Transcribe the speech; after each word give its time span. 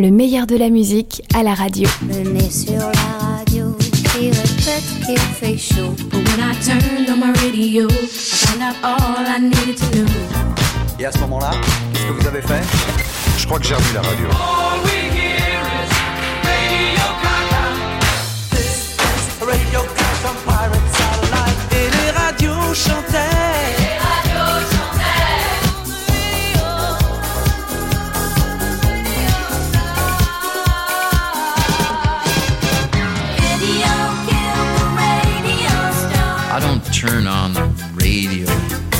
le 0.00 0.10
meilleur 0.10 0.46
de 0.46 0.56
la 0.56 0.70
musique 0.70 1.22
à 1.34 1.42
la 1.42 1.54
radio. 1.54 1.88
Venez 2.02 2.50
sur 2.50 2.78
la 2.78 3.26
radio, 3.26 3.76
il 4.20 4.28
répète 4.28 4.84
qu'il 5.04 5.18
fait 5.18 5.58
chaud. 5.58 5.94
But 6.10 6.28
when 6.28 6.40
I 6.40 6.54
turned 6.64 7.10
on 7.10 7.16
my 7.18 7.32
radio, 7.42 7.88
I 7.88 8.06
found 8.06 8.62
out 8.62 8.76
all 8.82 9.26
I 9.26 9.40
needed 9.40 9.76
to 9.76 9.96
know. 9.96 10.06
Et 11.00 11.04
à 11.04 11.12
ce 11.12 11.18
moment-là, 11.18 11.50
qu'est-ce 11.92 12.06
que 12.06 12.12
vous 12.12 12.26
avez 12.28 12.42
fait? 12.42 12.62
Je 13.38 13.46
crois 13.46 13.58
que 13.58 13.66
j'ai 13.66 13.74
remis 13.74 13.92
la 13.94 14.02
radio. 14.02 14.26
Radio 19.40 19.80
Cash 19.96 20.24
on 20.26 20.34
Pirate 20.44 20.88
Satellite 20.92 21.72
Et 21.72 21.88
les 21.90 22.10
radios 22.10 22.74
chantaient 22.74 23.37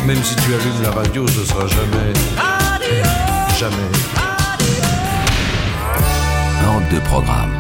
Même 0.09 0.25
si 0.25 0.35
tu 0.37 0.55
allumes 0.55 0.83
la 0.83 0.91
radio, 0.91 1.27
ce 1.29 1.45
sera 1.45 1.67
jamais. 1.67 2.15
Jamais. 3.61 3.77
Hors 6.67 6.81
de 6.91 6.99
programme. 7.01 7.53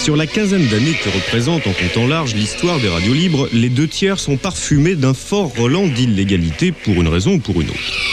Sur 0.00 0.16
la 0.16 0.26
quinzaine 0.26 0.66
d'années 0.66 0.94
que 0.94 1.08
représente 1.08 1.68
en 1.68 1.72
comptant 1.72 2.08
large 2.08 2.34
l'histoire 2.34 2.80
des 2.80 2.88
radios 2.88 3.14
libres, 3.14 3.48
les 3.52 3.68
deux 3.68 3.86
tiers 3.86 4.18
sont 4.18 4.36
parfumés 4.36 4.96
d'un 4.96 5.14
fort 5.14 5.52
relent 5.56 5.86
d'illégalité 5.86 6.72
pour 6.72 6.94
une 6.94 7.06
raison 7.06 7.34
ou 7.34 7.38
pour 7.38 7.60
une 7.60 7.70
autre. 7.70 8.07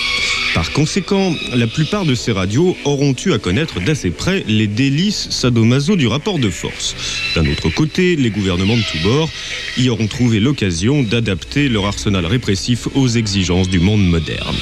Par 0.55 0.71
conséquent, 0.71 1.35
la 1.53 1.67
plupart 1.67 2.05
de 2.05 2.15
ces 2.15 2.31
radios 2.31 2.77
auront 2.85 3.13
eu 3.25 3.33
à 3.33 3.37
connaître 3.39 3.81
d'assez 3.81 4.09
près 4.09 4.45
les 4.47 4.67
délices 4.67 5.27
sadomaso 5.29 5.97
du 5.97 6.07
rapport 6.07 6.39
de 6.39 6.49
force. 6.49 6.95
D'un 7.35 7.45
autre 7.51 7.67
côté, 7.67 8.15
les 8.15 8.29
gouvernements 8.29 8.77
de 8.77 8.83
tous 8.89 9.03
bords 9.03 9.29
y 9.77 9.89
auront 9.89 10.07
trouvé 10.07 10.39
l'occasion 10.39 11.03
d'adapter 11.03 11.67
leur 11.67 11.85
arsenal 11.85 12.25
répressif 12.25 12.87
aux 12.95 13.09
exigences 13.09 13.67
du 13.67 13.81
monde 13.81 14.07
moderne. 14.07 14.55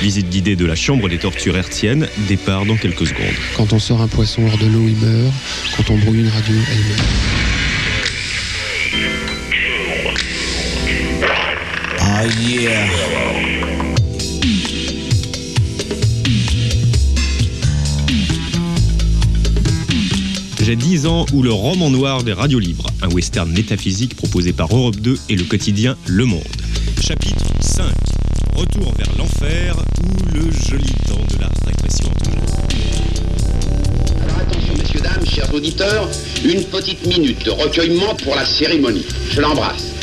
Visite 0.00 0.30
guidée 0.30 0.56
de 0.56 0.64
la 0.64 0.76
chambre 0.76 1.10
des 1.10 1.18
tortures 1.18 1.58
hertziennes, 1.58 2.08
départ 2.26 2.64
dans 2.64 2.76
quelques 2.76 3.06
secondes. 3.06 3.36
Quand 3.54 3.74
on 3.74 3.78
sort 3.78 4.00
un 4.00 4.08
poisson 4.08 4.46
hors 4.46 4.56
de 4.56 4.64
l'eau, 4.64 4.88
il 4.88 4.96
meurt. 4.96 5.34
Quand 5.76 5.90
on 5.90 5.98
brouille 5.98 6.20
une 6.20 6.28
radio, 6.28 6.54
elle 6.72 6.84
meurt. 6.88 7.02
Oh 12.00 12.26
yeah 12.48 13.73
J'ai 20.74 20.80
10 20.80 21.06
ans 21.06 21.24
où 21.32 21.44
le 21.44 21.52
roman 21.52 21.88
noir 21.88 22.24
des 22.24 22.32
radios 22.32 22.58
libres, 22.58 22.88
un 23.00 23.08
western 23.10 23.48
métaphysique 23.48 24.16
proposé 24.16 24.52
par 24.52 24.74
Europe 24.74 24.96
2 24.96 25.16
et 25.28 25.36
le 25.36 25.44
quotidien 25.44 25.96
Le 26.08 26.24
Monde. 26.24 26.42
Chapitre 27.00 27.46
5. 27.60 27.84
Retour 28.56 28.92
vers 28.98 29.16
l'enfer 29.16 29.76
ou 30.02 30.34
le 30.34 30.50
joli 30.50 30.92
temps 31.06 31.24
de 31.30 31.40
la 31.40 31.48
répression. 31.64 32.10
Alors 34.24 34.38
attention, 34.40 34.74
messieurs, 34.76 35.00
dames, 35.00 35.24
chers 35.24 35.54
auditeurs, 35.54 36.08
une 36.44 36.64
petite 36.64 37.06
minute 37.06 37.44
de 37.44 37.52
recueillement 37.52 38.16
pour 38.24 38.34
la 38.34 38.44
cérémonie. 38.44 39.06
Je 39.30 39.40
l'embrasse. 39.40 39.93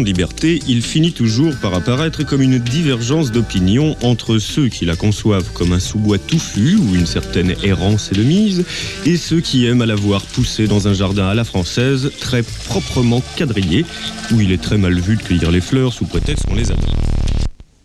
De 0.00 0.04
liberté, 0.04 0.60
il 0.68 0.82
finit 0.82 1.12
toujours 1.12 1.54
par 1.56 1.74
apparaître 1.74 2.24
comme 2.24 2.42
une 2.42 2.58
divergence 2.58 3.32
d'opinion 3.32 3.96
entre 4.02 4.38
ceux 4.38 4.68
qui 4.68 4.84
la 4.84 4.96
conçoivent 4.96 5.52
comme 5.52 5.72
un 5.72 5.80
sous-bois 5.80 6.18
touffu 6.18 6.76
ou 6.76 6.94
une 6.94 7.06
certaine 7.06 7.54
errance 7.62 8.10
et 8.12 8.14
de 8.14 8.22
mise, 8.22 8.64
et 9.04 9.16
ceux 9.16 9.40
qui 9.40 9.66
aiment 9.66 9.82
à 9.82 9.86
la 9.86 9.94
voir 9.94 10.22
pousser 10.22 10.66
dans 10.66 10.88
un 10.88 10.94
jardin 10.94 11.26
à 11.26 11.34
la 11.34 11.44
française, 11.44 12.10
très 12.20 12.42
proprement 12.42 13.22
quadrillé, 13.36 13.84
où 14.32 14.40
il 14.40 14.52
est 14.52 14.62
très 14.62 14.78
mal 14.78 14.98
vu 14.98 15.16
de 15.16 15.22
cueillir 15.22 15.50
les 15.50 15.60
fleurs 15.60 15.92
sous 15.92 16.06
prétexte 16.06 16.46
qu'on 16.46 16.54
les. 16.54 16.64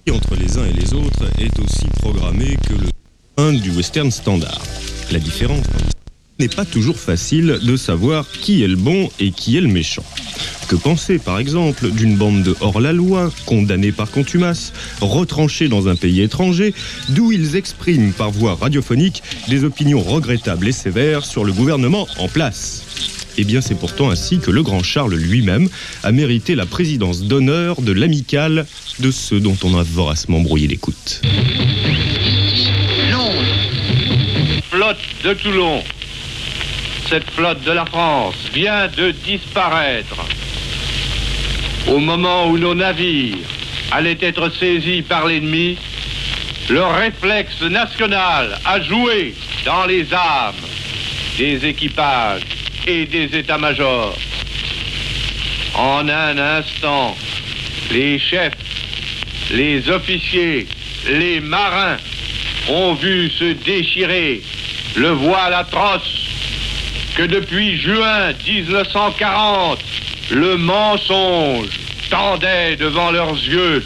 Et 0.05 0.11
entre 0.11 0.35
les 0.35 0.57
uns 0.57 0.65
et 0.65 0.73
les 0.73 0.93
autres 0.93 1.25
est 1.39 1.59
aussi 1.59 1.87
programmé 1.99 2.57
que 2.67 2.73
le 2.73 2.87
un 3.37 3.53
du 3.53 3.69
western 3.71 4.09
standard. 4.09 4.61
La 5.11 5.19
différence 5.19 5.65
n'est 6.39 6.47
pas 6.47 6.65
toujours 6.65 6.97
facile 6.97 7.59
de 7.61 7.75
savoir 7.77 8.27
qui 8.29 8.63
est 8.63 8.67
le 8.67 8.75
bon 8.75 9.09
et 9.19 9.31
qui 9.31 9.57
est 9.57 9.61
le 9.61 9.67
méchant. 9.67 10.03
Que 10.67 10.75
penser, 10.75 11.17
par 11.17 11.39
exemple, 11.39 11.89
d'une 11.91 12.17
bande 12.17 12.43
de 12.43 12.55
hors-la-loi, 12.59 13.31
condamnés 13.45 13.93
par 13.93 14.11
contumace, 14.11 14.73
retranchés 14.99 15.69
dans 15.69 15.87
un 15.87 15.95
pays 15.95 16.21
étranger, 16.21 16.73
d'où 17.09 17.31
ils 17.31 17.55
expriment 17.55 18.11
par 18.11 18.31
voie 18.31 18.55
radiophonique 18.55 19.23
des 19.47 19.63
opinions 19.63 20.01
regrettables 20.01 20.67
et 20.67 20.73
sévères 20.73 21.23
sur 21.23 21.45
le 21.45 21.53
gouvernement 21.53 22.07
en 22.19 22.27
place 22.27 22.83
eh 23.39 23.43
bien, 23.43 23.61
c'est 23.61 23.75
pourtant 23.75 24.09
ainsi 24.09 24.39
que 24.39 24.49
le 24.49 24.63
grand 24.63 24.81
Charles 24.81 25.13
lui-même 25.13 25.69
a 26.03 26.11
mérité 26.11 26.55
la 26.55 26.65
présidence 26.65 27.21
d'honneur 27.21 27.83
de 27.83 27.91
l'amicale 27.91 28.65
de 28.99 29.11
ceux 29.11 29.39
dont 29.39 29.55
on 29.63 29.77
a 29.77 29.83
voracement 29.83 30.39
brouillé 30.39 30.67
l'écoute. 30.67 31.21
flotte 34.71 34.97
de 35.23 35.33
Toulon, 35.33 35.83
cette 37.09 37.29
flotte 37.31 37.63
de 37.63 37.71
la 37.71 37.85
France 37.85 38.35
vient 38.53 38.87
de 38.87 39.11
disparaître. 39.11 40.25
Au 41.87 41.99
moment 41.99 42.47
où 42.47 42.57
nos 42.57 42.75
navires 42.75 43.37
allaient 43.91 44.17
être 44.21 44.49
saisis 44.49 45.01
par 45.01 45.25
l'ennemi, 45.25 45.77
le 46.69 46.83
réflexe 46.83 47.61
national 47.61 48.59
a 48.65 48.81
joué 48.81 49.33
dans 49.65 49.85
les 49.85 50.13
âmes 50.13 50.55
des 51.37 51.65
équipages 51.65 52.41
et 52.85 53.05
des 53.05 53.37
états-majors. 53.37 54.17
En 55.75 56.09
un 56.09 56.37
instant, 56.37 57.15
les 57.91 58.19
chefs, 58.19 58.53
les 59.51 59.89
officiers, 59.89 60.67
les 61.09 61.39
marins 61.39 61.97
ont 62.67 62.95
vu 62.95 63.29
se 63.29 63.53
déchirer 63.53 64.41
le 64.95 65.09
voile 65.11 65.53
atroce 65.53 66.27
que 67.15 67.23
depuis 67.23 67.79
juin 67.79 68.33
1940, 68.45 69.79
le 70.31 70.57
mensonge 70.57 71.69
tendait 72.09 72.75
devant 72.75 73.11
leurs 73.11 73.35
yeux. 73.35 73.85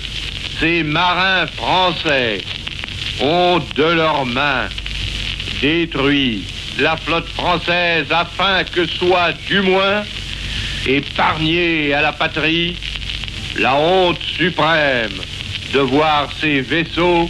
Ces 0.60 0.84
marins 0.84 1.48
français 1.48 2.42
ont 3.22 3.60
de 3.76 3.84
leurs 3.84 4.26
mains 4.26 4.70
détruit 5.62 6.44
la 6.80 6.98
flotte 6.98 7.28
française 7.30 8.08
afin 8.10 8.64
que 8.64 8.86
soit 8.86 9.34
du 9.48 9.62
moins 9.62 10.04
épargnée 10.88 11.94
à 11.94 12.02
la 12.02 12.12
patrie 12.12 12.76
la 13.60 13.76
honte 13.76 14.22
suprême 14.24 15.12
de 15.74 15.80
voir 15.80 16.30
ces 16.40 16.62
vaisseaux 16.62 17.30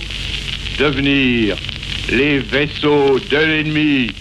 devenir 0.79 1.57
les 2.09 2.39
vaisseaux 2.39 3.19
de 3.19 3.37
l'ennemi. 3.37 4.11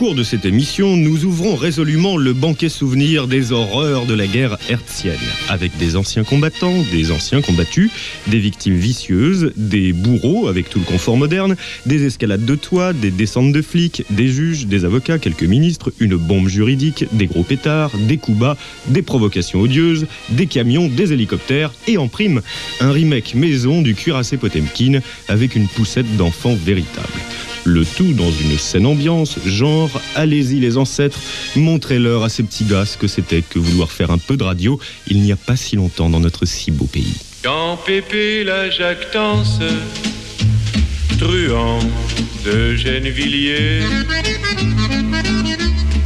Cours 0.00 0.14
de 0.14 0.22
cette 0.22 0.46
émission, 0.46 0.96
nous 0.96 1.26
ouvrons 1.26 1.56
résolument 1.56 2.16
le 2.16 2.32
banquet 2.32 2.70
souvenir 2.70 3.28
des 3.28 3.52
horreurs 3.52 4.06
de 4.06 4.14
la 4.14 4.26
guerre 4.26 4.56
hertzienne, 4.70 5.18
avec 5.50 5.76
des 5.76 5.94
anciens 5.94 6.24
combattants, 6.24 6.82
des 6.90 7.12
anciens 7.12 7.42
combattus, 7.42 7.90
des 8.26 8.38
victimes 8.38 8.76
vicieuses, 8.76 9.52
des 9.56 9.92
bourreaux 9.92 10.48
avec 10.48 10.70
tout 10.70 10.78
le 10.78 10.86
confort 10.86 11.18
moderne, 11.18 11.54
des 11.84 12.06
escalades 12.06 12.46
de 12.46 12.54
toit, 12.54 12.94
des 12.94 13.10
descentes 13.10 13.52
de 13.52 13.60
flics, 13.60 14.04
des 14.08 14.28
juges, 14.28 14.66
des 14.66 14.86
avocats, 14.86 15.18
quelques 15.18 15.42
ministres, 15.42 15.92
une 16.00 16.16
bombe 16.16 16.48
juridique, 16.48 17.04
des 17.12 17.26
gros 17.26 17.44
pétards, 17.44 17.92
des 17.98 18.16
coups 18.16 18.38
bas, 18.38 18.56
des 18.88 19.02
provocations 19.02 19.60
odieuses, 19.60 20.06
des 20.30 20.46
camions, 20.46 20.88
des 20.88 21.12
hélicoptères 21.12 21.74
et 21.86 21.98
en 21.98 22.08
prime, 22.08 22.40
un 22.80 22.90
remake 22.90 23.34
maison 23.34 23.82
du 23.82 23.94
cuirassé 23.94 24.38
Potemkin 24.38 25.00
avec 25.28 25.56
une 25.56 25.68
poussette 25.68 26.16
d'enfants 26.16 26.54
véritable. 26.54 27.12
Le 27.64 27.84
tout 27.84 28.12
dans 28.14 28.30
une 28.30 28.58
scène 28.58 28.86
ambiance, 28.86 29.38
genre 29.46 29.90
allez-y 30.14 30.60
les 30.60 30.76
ancêtres, 30.76 31.18
montrez-leur 31.56 32.24
à 32.24 32.28
ces 32.28 32.42
petits 32.42 32.64
gars 32.64 32.86
ce 32.86 32.96
que 32.96 33.06
c'était 33.06 33.42
que 33.42 33.58
vouloir 33.58 33.90
faire 33.90 34.10
un 34.10 34.18
peu 34.18 34.36
de 34.36 34.44
radio 34.44 34.78
il 35.06 35.20
n'y 35.20 35.32
a 35.32 35.36
pas 35.36 35.56
si 35.56 35.76
longtemps 35.76 36.08
dans 36.08 36.20
notre 36.20 36.46
si 36.46 36.70
beau 36.70 36.86
pays. 36.86 37.14
Quand 37.42 37.78
Pépé 37.84 38.44
la 38.44 38.70
jactance, 38.70 39.60
truand 41.18 41.80
de 42.44 42.74
Gennevilliers, 42.76 43.80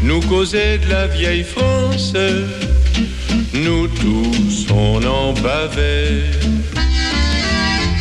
nous 0.03 0.21
causait 0.21 0.79
de 0.79 0.89
la 0.89 1.07
vieille 1.07 1.45
France, 1.45 2.15
nous 3.53 3.87
tous 3.89 4.67
on 4.73 5.03
en 5.05 5.33
bavait. 5.35 6.25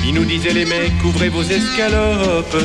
qui 0.03 0.11
nous 0.11 0.25
disait 0.25 0.53
les 0.53 0.65
mecs, 0.65 0.97
couvrez 1.01 1.29
vos 1.29 1.43
escalopes. 1.43 2.57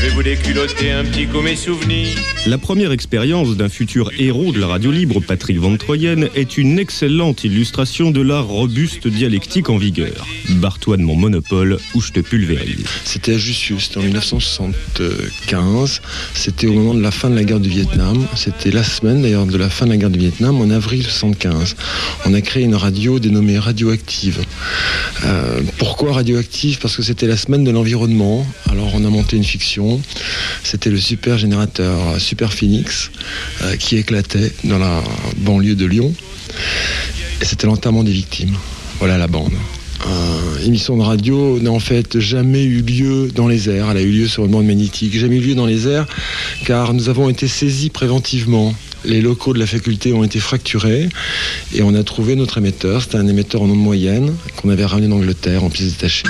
Je 0.00 0.06
vais 0.06 0.14
vous 0.14 0.22
déculotter 0.22 0.92
un 0.92 1.04
petit 1.04 1.26
coup 1.26 1.42
mes 1.42 1.56
souvenirs. 1.56 2.16
La 2.46 2.56
première 2.56 2.90
expérience 2.90 3.54
d'un 3.54 3.68
futur 3.68 4.10
héros 4.18 4.50
de 4.50 4.58
la 4.58 4.66
radio 4.66 4.90
libre, 4.90 5.20
Patrick 5.20 5.58
Van 5.58 5.76
Troyen, 5.76 6.26
est 6.34 6.56
une 6.56 6.78
excellente 6.78 7.44
illustration 7.44 8.10
de 8.10 8.22
la 8.22 8.40
robuste 8.40 9.06
dialectique 9.08 9.68
en 9.68 9.76
vigueur. 9.76 10.26
Barre-toi 10.48 10.96
de 10.96 11.02
mon 11.02 11.16
monopole 11.16 11.76
ou 11.94 12.00
je 12.00 12.12
te 12.12 12.20
pulvérise. 12.20 12.86
C'était 13.04 13.34
à 13.34 13.38
Jussieu, 13.38 13.78
c'était 13.78 13.98
en 13.98 14.04
1975. 14.04 16.00
C'était 16.32 16.66
au 16.66 16.72
moment 16.72 16.94
de 16.94 17.02
la 17.02 17.10
fin 17.10 17.28
de 17.28 17.34
la 17.34 17.44
guerre 17.44 17.60
du 17.60 17.68
Vietnam. 17.68 18.26
C'était 18.36 18.70
la 18.70 18.84
semaine 18.84 19.20
d'ailleurs 19.20 19.44
de 19.44 19.58
la 19.58 19.68
fin 19.68 19.84
de 19.84 19.90
la 19.90 19.98
guerre 19.98 20.08
du 20.08 20.18
Vietnam, 20.18 20.62
en 20.62 20.70
avril 20.70 21.02
75. 21.02 21.76
On 22.24 22.32
a 22.32 22.40
créé 22.40 22.64
une 22.64 22.74
radio 22.74 23.18
dénommée 23.18 23.58
Radioactive. 23.58 24.38
Euh, 25.26 25.60
pourquoi 25.76 26.14
Radioactive? 26.14 26.78
Parce 26.78 26.96
que 26.96 27.02
c'était 27.02 27.26
la 27.26 27.36
semaine 27.36 27.64
de 27.64 27.70
l'environnement. 27.70 28.46
Alors 28.70 28.92
on 28.94 29.04
a 29.04 29.10
monté 29.10 29.36
une 29.36 29.44
fiction 29.44 29.89
c'était 30.62 30.90
le 30.90 30.98
super 30.98 31.38
générateur 31.38 32.20
Super 32.20 32.52
Phoenix 32.52 33.10
euh, 33.62 33.76
qui 33.76 33.96
éclatait 33.96 34.52
dans 34.64 34.78
la 34.78 35.02
banlieue 35.38 35.74
de 35.74 35.86
Lyon. 35.86 36.12
Et 37.40 37.44
c'était 37.44 37.66
l'enterrement 37.66 38.04
des 38.04 38.12
victimes. 38.12 38.54
Voilà 38.98 39.16
la 39.18 39.26
bande. 39.26 39.52
Euh, 40.06 40.64
émission 40.64 40.96
de 40.96 41.02
radio 41.02 41.58
n'a 41.60 41.70
en 41.70 41.80
fait 41.80 42.18
jamais 42.18 42.64
eu 42.64 42.82
lieu 42.82 43.28
dans 43.34 43.48
les 43.48 43.68
airs. 43.68 43.90
Elle 43.90 43.96
a 43.96 44.02
eu 44.02 44.10
lieu 44.10 44.28
sur 44.28 44.44
une 44.44 44.50
bande 44.50 44.66
magnétique. 44.66 45.18
Jamais 45.18 45.36
eu 45.36 45.40
lieu 45.40 45.54
dans 45.54 45.66
les 45.66 45.88
airs 45.88 46.06
car 46.64 46.94
nous 46.94 47.08
avons 47.08 47.28
été 47.28 47.48
saisis 47.48 47.90
préventivement. 47.90 48.74
Les 49.04 49.22
locaux 49.22 49.54
de 49.54 49.58
la 49.58 49.66
faculté 49.66 50.12
ont 50.12 50.24
été 50.24 50.40
fracturés 50.40 51.08
et 51.74 51.82
on 51.82 51.94
a 51.94 52.02
trouvé 52.02 52.36
notre 52.36 52.58
émetteur. 52.58 53.02
C'était 53.02 53.16
un 53.16 53.26
émetteur 53.26 53.62
en 53.62 53.70
onde 53.70 53.78
moyenne 53.78 54.34
qu'on 54.56 54.68
avait 54.68 54.84
ramené 54.84 55.08
d'Angleterre 55.08 55.64
en 55.64 55.70
pièces 55.70 55.92
détachées. 55.92 56.24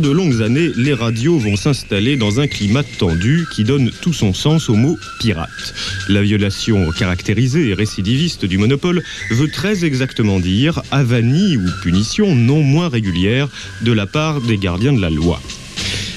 De 0.00 0.08
longues 0.08 0.40
années, 0.40 0.72
les 0.78 0.94
radios 0.94 1.38
vont 1.38 1.56
s'installer 1.56 2.16
dans 2.16 2.40
un 2.40 2.46
climat 2.46 2.82
tendu 2.82 3.46
qui 3.52 3.64
donne 3.64 3.90
tout 4.00 4.14
son 4.14 4.32
sens 4.32 4.70
au 4.70 4.74
mot 4.74 4.98
pirate. 5.18 5.74
La 6.08 6.22
violation 6.22 6.90
caractérisée 6.90 7.68
et 7.68 7.74
récidiviste 7.74 8.46
du 8.46 8.56
monopole 8.56 9.02
veut 9.30 9.50
très 9.50 9.84
exactement 9.84 10.40
dire 10.40 10.80
avanie 10.90 11.58
ou 11.58 11.66
punition 11.82 12.34
non 12.34 12.62
moins 12.62 12.88
régulière 12.88 13.48
de 13.82 13.92
la 13.92 14.06
part 14.06 14.40
des 14.40 14.56
gardiens 14.56 14.94
de 14.94 15.02
la 15.02 15.10
loi. 15.10 15.38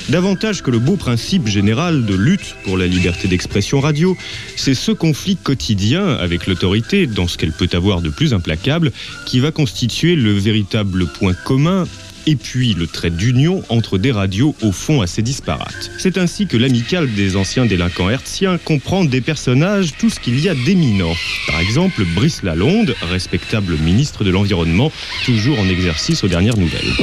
Davantage 0.08 0.62
que 0.62 0.72
le 0.72 0.80
beau 0.80 0.96
principe 0.96 1.50
général 1.50 2.06
de 2.06 2.16
lutte 2.16 2.56
pour 2.64 2.78
la 2.78 2.88
liberté 2.88 3.28
d'expression 3.28 3.82
radio, 3.82 4.18
c'est 4.56 4.76
ce 4.76 4.94
conflit 4.94 5.36
quotidien 5.36 6.08
avec 6.08 6.48
l'autorité, 6.48 7.06
dans 7.06 7.28
ce 7.28 7.38
qu'elle 7.38 7.52
peut 7.52 7.70
avoir 7.74 8.02
de 8.02 8.10
plus 8.10 8.34
implacable, 8.34 8.94
qui 9.26 9.42
va 9.42 9.52
constituer 9.52 10.16
le 10.16 10.32
véritable 10.32 11.06
point 11.08 11.34
commun 11.34 11.86
et 12.28 12.36
puis 12.36 12.74
le 12.74 12.88
trait 12.88 13.10
d'union 13.10 13.64
entre 13.70 13.98
des 13.98 14.12
radios 14.12 14.56
au 14.62 14.72
fond 14.72 15.02
assez 15.02 15.22
disparates. 15.22 15.92
C'est 15.98 16.18
ainsi 16.18 16.48
que 16.48 16.58
l'amicale 16.58 17.12
des 17.14 17.36
anciens 17.36 17.66
délinquants 17.66 18.10
hertziens 18.10 18.58
comprend 18.58 19.06
des 19.06 19.22
personnages 19.22 19.94
tout 19.98 20.10
ce 20.10 20.20
qu'il 20.20 20.40
y 20.40 20.50
a 20.50 20.56
d'éminent. 20.56 21.14
Par 21.48 21.60
exemple, 21.60 22.04
Brice 22.16 22.44
Lalonde, 22.44 22.96
respectable 23.10 23.78
ministre 23.78 24.24
de 24.24 24.32
l'Environnement, 24.32 24.92
toujours 25.26 25.60
en 25.60 25.68
exercice 25.68 26.24
aux 26.24 26.28
dernières 26.28 26.58
nouvelles. 26.58 26.94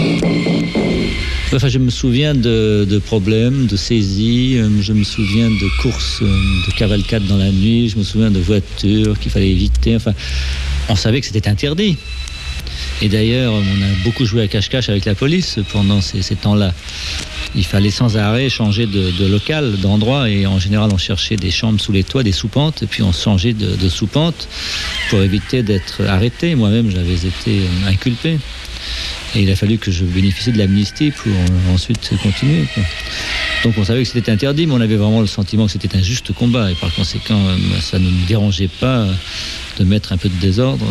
Je 1.52 1.78
me 1.78 1.90
souviens 1.90 2.34
de, 2.34 3.00
problèmes, 3.04 3.66
de 3.66 3.76
saisies, 3.76 4.56
euh, 4.58 4.68
je 4.80 4.92
me 4.92 5.02
souviens 5.02 5.50
de 5.50 5.82
courses, 5.82 6.20
euh, 6.22 6.26
de 6.66 6.72
cavalcades 6.74 7.26
dans 7.26 7.36
la 7.36 7.50
nuit, 7.50 7.88
je 7.88 7.98
me 7.98 8.04
souviens 8.04 8.30
de 8.30 8.38
voitures 8.38 9.18
qu'il 9.18 9.32
fallait 9.32 9.50
éviter. 9.50 9.96
On 10.88 10.96
savait 10.96 11.20
que 11.20 11.26
c'était 11.26 11.48
interdit. 11.48 11.96
Et 13.02 13.08
d'ailleurs, 13.08 13.52
on 13.54 13.82
a 13.82 14.04
beaucoup 14.04 14.26
joué 14.26 14.42
à 14.42 14.48
cache-cache 14.48 14.88
avec 14.90 15.06
la 15.06 15.14
police 15.14 15.58
pendant 15.72 16.00
ces, 16.00 16.36
temps-là. 16.36 16.74
Il 17.54 17.64
fallait 17.64 17.90
sans 17.90 18.16
arrêt 18.16 18.48
changer 18.50 18.86
de, 18.86 19.10
de 19.10 19.26
local, 19.26 19.76
d'endroit, 19.78 20.28
et 20.28 20.46
en 20.46 20.58
général, 20.58 20.90
on 20.92 20.98
cherchait 20.98 21.36
des 21.36 21.50
chambres 21.50 21.80
sous 21.80 21.92
les 21.92 22.04
toits, 22.04 22.22
des 22.22 22.32
soupentes, 22.32 22.82
et 22.82 22.86
puis 22.86 23.02
on 23.02 23.12
changeait 23.12 23.54
de, 23.54 23.74
de 23.74 23.88
soupente 23.88 24.48
pour 25.08 25.20
éviter 25.22 25.62
d'être 25.62 26.02
arrêté. 26.06 26.54
Moi-même, 26.54 26.90
j'avais 26.90 27.14
été 27.14 27.62
inculpé. 27.86 28.38
Et 29.34 29.42
il 29.42 29.50
a 29.50 29.56
fallu 29.56 29.78
que 29.78 29.90
je 29.90 30.04
bénéficie 30.04 30.52
de 30.52 30.58
l'amnistie 30.58 31.10
pour 31.10 31.30
euh, 31.30 31.74
ensuite 31.74 32.10
continuer. 32.22 32.66
Donc 33.64 33.74
on 33.78 33.84
savait 33.84 34.02
que 34.02 34.08
c'était 34.08 34.30
interdit, 34.30 34.66
mais 34.66 34.74
on 34.74 34.80
avait 34.80 34.96
vraiment 34.96 35.20
le 35.20 35.26
sentiment 35.26 35.66
que 35.66 35.72
c'était 35.72 35.96
un 35.96 36.02
juste 36.02 36.32
combat. 36.32 36.70
Et 36.70 36.74
par 36.74 36.92
conséquent, 36.94 37.40
euh, 37.46 37.56
ça 37.80 37.98
ne 37.98 38.08
nous 38.08 38.26
dérangeait 38.26 38.68
pas 38.80 39.06
de 39.78 39.84
mettre 39.84 40.12
un 40.12 40.16
peu 40.16 40.28
de 40.28 40.40
désordre 40.40 40.86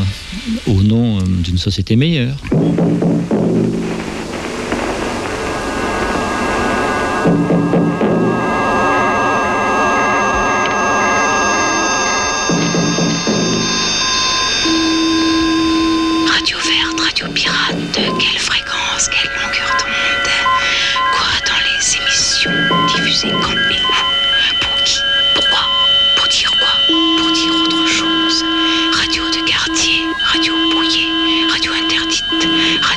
au 0.68 0.82
nom 0.84 1.20
euh, 1.20 1.22
d'une 1.44 1.58
société 1.58 1.96
meilleure. 1.96 2.36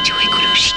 Radio 0.03 0.19
écologique, 0.19 0.21
radio 0.21 0.72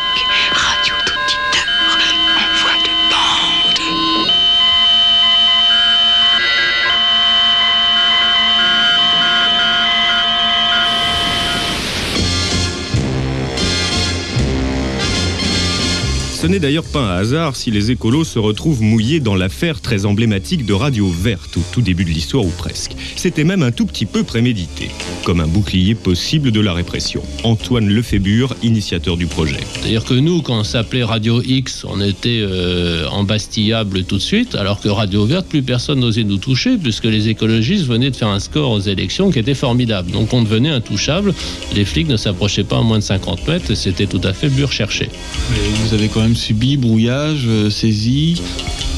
Ce 16.45 16.49
n'est 16.51 16.59
d'ailleurs 16.59 16.83
pas 16.83 16.99
un 16.99 17.17
hasard 17.17 17.55
si 17.55 17.71
les 17.71 17.89
écolos 17.89 18.23
se 18.23 18.37
retrouvent 18.37 18.83
mouillés 18.83 19.19
dans 19.19 19.33
l'affaire 19.33 19.81
très 19.81 20.05
emblématique 20.05 20.63
de 20.63 20.73
Radio 20.73 21.09
Verte 21.09 21.57
au 21.57 21.61
tout 21.71 21.81
début 21.81 22.05
de 22.05 22.11
l'histoire 22.11 22.45
ou 22.45 22.51
presque. 22.51 22.91
C'était 23.15 23.43
même 23.43 23.63
un 23.63 23.71
tout 23.71 23.87
petit 23.87 24.05
peu 24.05 24.21
prémédité, 24.21 24.91
comme 25.23 25.39
un 25.39 25.47
bouclier 25.47 25.95
possible 25.95 26.51
de 26.51 26.59
la 26.59 26.73
répression. 26.73 27.23
Antoine 27.43 27.89
Lefébure, 27.89 28.55
initiateur 28.61 29.17
du 29.17 29.25
projet. 29.25 29.57
C'est-à-dire 29.73 30.03
que 30.03 30.13
nous, 30.13 30.43
quand 30.43 30.59
on 30.59 30.63
s'appelait 30.63 31.03
Radio 31.03 31.41
X, 31.41 31.83
on 31.83 31.99
était 31.99 32.41
euh, 32.43 33.07
embastillable 33.09 34.03
tout 34.03 34.17
de 34.17 34.21
suite, 34.21 34.53
alors 34.53 34.79
que 34.81 34.87
Radio 34.87 35.25
Verte, 35.25 35.47
plus 35.47 35.63
personne 35.63 35.99
n'osait 35.99 36.25
nous 36.25 36.37
toucher, 36.37 36.77
puisque 36.77 37.05
les 37.05 37.27
écologistes 37.27 37.87
venaient 37.87 38.11
de 38.11 38.15
faire 38.15 38.27
un 38.27 38.39
score 38.39 38.69
aux 38.69 38.81
élections 38.81 39.31
qui 39.31 39.39
était 39.39 39.55
formidable. 39.55 40.11
Donc 40.11 40.31
on 40.31 40.43
devenait 40.43 40.69
intouchable, 40.69 41.33
les 41.73 41.85
flics 41.85 42.07
ne 42.07 42.17
s'approchaient 42.17 42.63
pas 42.63 42.77
à 42.77 42.81
moins 42.81 42.99
de 42.99 43.03
50 43.03 43.47
mètres, 43.47 43.71
et 43.71 43.75
c'était 43.75 44.05
tout 44.05 44.21
à 44.23 44.31
fait 44.31 44.45
le 44.45 44.53
but 44.53 44.65
recherché. 44.65 45.09
Mais 45.49 45.87
vous 45.87 45.95
avez 45.95 46.07
quand 46.07 46.21
même 46.21 46.34
subi 46.35 46.77
brouillage, 46.77 47.45
euh, 47.47 47.69
saisie 47.69 48.41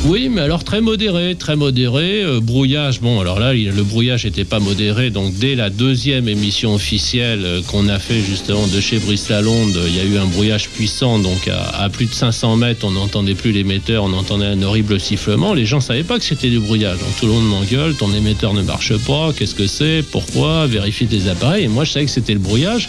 Oui, 0.06 0.30
mais 0.30 0.42
alors 0.42 0.64
très 0.64 0.80
modéré, 0.80 1.36
très 1.36 1.56
modéré. 1.58 2.22
euh, 2.24 2.40
brouillage, 2.40 3.02
bon, 3.02 3.20
alors 3.20 3.40
là, 3.40 3.54
il- 3.56 3.72
le 3.72 3.84
brouillage 3.84 4.24
n'était 4.26 4.46
pas 4.46 4.60
modéré. 4.60 5.10
Donc, 5.10 5.34
dès 5.38 5.56
la 5.56 5.70
deuxième 5.70 6.30
émission 6.30 6.74
officielle 6.76 7.42
euh, 7.44 7.62
qu'on 7.64 7.90
a 7.90 8.00
fait 8.00 8.22
justement 8.22 8.66
de 8.68 8.80
chez 8.80 9.00
Brice 9.00 9.28
Lalonde, 9.30 9.76
euh, 9.76 9.86
il 9.90 9.96
y 9.96 10.00
a 10.00 10.04
eu 10.06 10.18
un 10.18 10.26
brouillage 10.26 10.70
puissant. 10.70 11.20
Donc, 11.20 11.50
à, 11.50 11.90
plus 11.90 12.06
de 12.06 12.14
500 12.14 12.56
mètres, 12.58 12.86
on 12.86 12.92
n'entendait 12.92 13.34
plus 13.34 13.52
l'émetteur, 13.52 14.04
on 14.06 14.14
entendait 14.14 14.46
un 14.46 14.62
horrible 14.62 15.00
sifflement. 15.00 15.54
Les 15.54 15.66
gens 15.66 15.82
savaient 15.82 16.04
pas 16.04 16.20
que 16.20 16.26
c'était 16.26 16.50
du 16.50 16.60
brouillage. 16.60 17.00
Donc, 17.00 17.10
tout 17.20 17.26
le 17.26 17.34
monde 17.34 17.48
m'engueule, 17.50 17.94
ton 17.96 18.14
émetteur 18.14 18.54
ne 18.54 18.62
marche 18.62 18.96
pas, 19.06 19.34
qu'est-ce 19.38 19.56
que 19.56 19.68
c'est, 19.68 20.04
pourquoi, 20.12 20.68
vérifie 20.68 21.08
tes 21.08 21.28
appareils. 21.28 21.66
Et 21.66 21.68
moi, 21.68 21.84
je 21.84 21.92
savais 21.92 22.06
que 22.06 22.12
c'était 22.12 22.34
le 22.34 22.40
brouillage. 22.40 22.88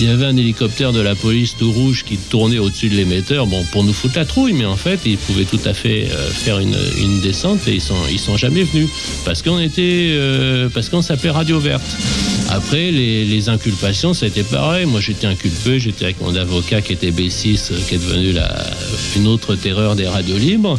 Il 0.00 0.06
y 0.06 0.10
avait 0.10 0.26
un 0.26 0.36
hélicoptère 0.36 0.92
de 0.92 1.00
la 1.00 1.14
police 1.16 1.56
tout 1.58 1.72
rouge 1.72 2.04
qui 2.06 2.18
tournait 2.18 2.58
au-dessus 2.58 2.88
de 2.88 2.94
l'émetteur, 2.96 3.46
bon, 3.46 3.64
pour 3.72 3.82
nous 3.84 3.92
foutre 3.92 4.18
la 4.18 4.26
trouille, 4.26 4.52
mais 4.52 4.66
en 4.66 4.76
fait, 4.76 5.00
ils 5.06 5.16
pouvaient 5.16 5.44
tout 5.44 5.60
à 5.64 5.74
fait 5.74 6.08
faire 6.42 6.58
une, 6.58 7.20
descente 7.20 7.68
et 7.68 7.74
ils 7.74 7.80
sont, 7.80 7.94
ils 8.10 8.18
sont 8.18 8.36
jamais 8.36 8.64
venus 8.64 8.88
parce 9.24 9.42
qu'on 9.42 9.60
était, 9.60 10.10
euh, 10.14 10.68
parce 10.68 10.88
qu'on 10.88 11.02
s'appelait 11.02 11.30
Radio 11.30 11.60
Verte. 11.60 11.84
Après, 12.50 12.90
les, 12.90 13.24
les 13.24 13.48
inculpations, 13.48 14.12
été 14.12 14.42
pareil. 14.42 14.86
Moi, 14.86 15.00
j'étais 15.00 15.26
inculpé, 15.26 15.78
j'étais 15.78 16.06
avec 16.06 16.20
mon 16.20 16.34
avocat 16.34 16.80
qui 16.80 16.92
était 16.92 17.10
B6, 17.10 17.72
euh, 17.72 17.78
qui 17.88 17.94
est 17.94 17.98
devenu 17.98 18.32
la, 18.32 18.66
une 19.16 19.26
autre 19.28 19.54
terreur 19.54 19.94
des 19.94 20.08
radios 20.08 20.38
libres. 20.38 20.78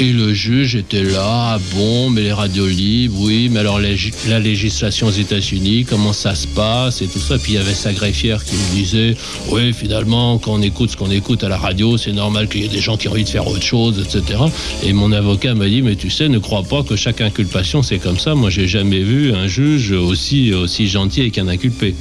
Et 0.00 0.10
le 0.12 0.32
juge 0.32 0.74
était 0.74 1.02
là, 1.02 1.22
ah 1.54 1.58
bon, 1.74 2.08
mais 2.08 2.22
les 2.22 2.32
radios 2.32 2.66
libres, 2.66 3.14
oui, 3.20 3.50
mais 3.50 3.60
alors 3.60 3.78
la 3.78 4.40
législation 4.40 5.08
aux 5.08 5.12
États-Unis, 5.12 5.84
comment 5.84 6.14
ça 6.14 6.34
se 6.34 6.46
passe 6.46 7.02
et 7.02 7.06
tout 7.06 7.18
ça. 7.18 7.38
Puis 7.38 7.52
il 7.52 7.54
y 7.56 7.58
avait 7.58 7.74
sa 7.74 7.92
greffière 7.92 8.42
qui 8.42 8.54
me 8.54 8.74
disait, 8.74 9.16
oui, 9.50 9.72
finalement, 9.74 10.38
quand 10.38 10.54
on 10.54 10.62
écoute 10.62 10.90
ce 10.90 10.96
qu'on 10.96 11.10
écoute 11.10 11.44
à 11.44 11.48
la 11.50 11.58
radio, 11.58 11.98
c'est 11.98 12.12
normal 12.12 12.48
qu'il 12.48 12.62
y 12.62 12.64
ait 12.64 12.68
des 12.68 12.80
gens 12.80 12.96
qui 12.96 13.08
ont 13.08 13.12
envie 13.12 13.24
de 13.24 13.28
faire 13.28 13.46
autre 13.46 13.62
chose, 13.62 14.02
etc. 14.02 14.40
Et 14.84 14.92
mon 14.92 15.12
avocat 15.12 15.54
m'a 15.54 15.68
dit, 15.68 15.82
mais 15.82 15.96
tu 15.96 16.10
sais, 16.10 16.28
ne 16.28 16.38
crois 16.38 16.62
pas 16.62 16.82
que 16.82 16.96
chaque 16.96 17.20
inculpation, 17.20 17.82
c'est 17.82 17.98
comme 17.98 18.18
ça. 18.18 18.34
Moi, 18.34 18.50
j'ai 18.50 18.66
jamais 18.66 19.00
vu 19.00 19.32
un 19.32 19.46
juge 19.46 19.92
aussi, 19.92 20.52
aussi 20.52 20.88
gentil 20.88 21.20
avec 21.20 21.38
un 21.38 21.48
inculpé. 21.48 21.94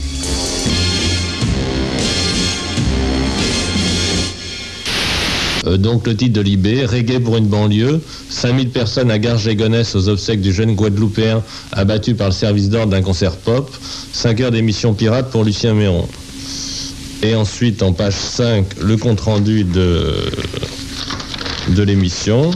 Euh, 5.67 5.77
donc 5.77 6.07
le 6.07 6.15
titre 6.15 6.33
de 6.33 6.41
Libé, 6.41 6.85
Reggae 6.85 7.19
pour 7.19 7.37
une 7.37 7.47
banlieue, 7.47 8.01
5000 8.29 8.69
personnes 8.69 9.11
à 9.11 9.19
Garges-les-Gonesse 9.19 9.95
aux 9.95 10.09
obsèques 10.09 10.41
du 10.41 10.51
jeune 10.51 10.75
Guadeloupéen 10.75 11.43
abattu 11.71 12.15
par 12.15 12.27
le 12.27 12.33
service 12.33 12.69
d'ordre 12.69 12.91
d'un 12.91 13.01
concert 13.01 13.35
pop, 13.35 13.69
5 14.13 14.41
heures 14.41 14.51
d'émission 14.51 14.93
pirate 14.93 15.29
pour 15.29 15.43
Lucien 15.43 15.73
Méron. 15.73 16.07
Et 17.23 17.35
ensuite 17.35 17.83
en 17.83 17.93
page 17.93 18.15
5, 18.15 18.65
le 18.81 18.97
compte-rendu 18.97 19.63
de, 19.63 20.15
de 21.69 21.83
l'émission. 21.83 22.51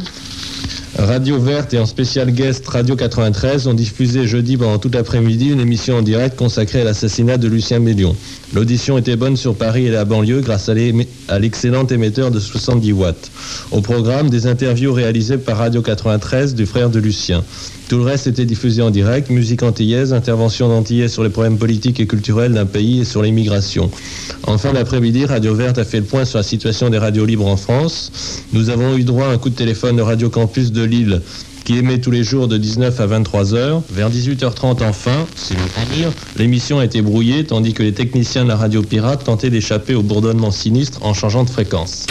Radio 0.97 1.39
Verte 1.39 1.73
et 1.73 1.79
en 1.79 1.85
spécial 1.85 2.31
guest 2.31 2.65
Radio 2.67 2.95
93 2.95 3.67
ont 3.67 3.73
diffusé 3.73 4.27
jeudi 4.27 4.55
pendant 4.55 4.77
tout 4.77 4.89
l'après-midi 4.91 5.49
une 5.49 5.59
émission 5.59 5.97
en 5.97 6.01
direct 6.01 6.37
consacrée 6.37 6.81
à 6.81 6.83
l'assassinat 6.85 7.37
de 7.37 7.47
Lucien 7.49 7.79
Mélion. 7.79 8.15
L'audition 8.53 8.97
était 8.97 9.17
bonne 9.17 9.35
sur 9.35 9.55
Paris 9.55 9.87
et 9.87 9.91
la 9.91 10.05
banlieue 10.05 10.39
grâce 10.39 10.69
à 10.69 11.39
l'excellent 11.39 11.85
émetteur 11.87 12.31
de 12.31 12.39
70 12.39 12.93
watts. 12.93 13.31
Au 13.71 13.81
programme, 13.81 14.29
des 14.29 14.47
interviews 14.47 14.93
réalisées 14.93 15.37
par 15.37 15.57
Radio 15.57 15.81
93 15.81 16.55
du 16.55 16.65
frère 16.65 16.89
de 16.89 16.99
Lucien. 16.99 17.43
Tout 17.87 17.97
le 17.97 18.03
reste 18.03 18.25
était 18.25 18.45
diffusé 18.45 18.81
en 18.81 18.89
direct, 18.89 19.29
musique 19.29 19.61
antillaise, 19.61 20.11
intervention 20.11 20.67
d'antillais 20.69 21.07
sur 21.07 21.23
les 21.23 21.29
problèmes 21.29 21.57
politiques 21.57 21.99
et 21.99 22.07
culturels 22.07 22.53
d'un 22.53 22.65
pays 22.65 23.01
et 23.01 23.05
sur 23.05 23.21
l'immigration. 23.21 23.91
En 24.47 24.57
fin 24.57 24.73
d'après-midi, 24.73 25.25
Radio 25.25 25.53
Verte 25.53 25.77
a 25.77 25.85
fait 25.85 25.99
le 25.99 26.05
point 26.05 26.25
sur 26.25 26.39
la 26.39 26.43
situation 26.43 26.89
des 26.89 26.97
radios 26.97 27.25
libres 27.25 27.47
en 27.47 27.57
France. 27.57 28.11
Nous 28.53 28.69
avons 28.69 28.97
eu 28.97 29.03
droit 29.03 29.27
à 29.27 29.29
un 29.29 29.37
coup 29.37 29.49
de 29.49 29.55
téléphone 29.55 29.97
de 29.97 30.01
Radio 30.01 30.29
Campus 30.29 30.71
de 30.71 30.83
Lille 30.83 31.21
qui 31.63 31.77
émet 31.77 31.99
tous 31.99 32.11
les 32.11 32.23
jours 32.23 32.47
de 32.47 32.57
19 32.57 32.99
à 32.99 33.05
23 33.07 33.53
heures. 33.53 33.81
Vers 33.91 34.09
18h30 34.09 34.83
enfin, 34.83 35.25
l'émission 36.37 36.79
a 36.79 36.85
été 36.85 37.01
brouillée 37.01 37.43
tandis 37.43 37.73
que 37.73 37.83
les 37.83 37.93
techniciens 37.93 38.43
de 38.43 38.49
la 38.49 38.55
radio 38.55 38.81
pirate 38.81 39.23
tentaient 39.23 39.49
d'échapper 39.49 39.95
au 39.95 40.03
bourdonnement 40.03 40.51
sinistre 40.51 41.03
en 41.03 41.13
changeant 41.13 41.43
de 41.43 41.49
fréquence. 41.49 42.05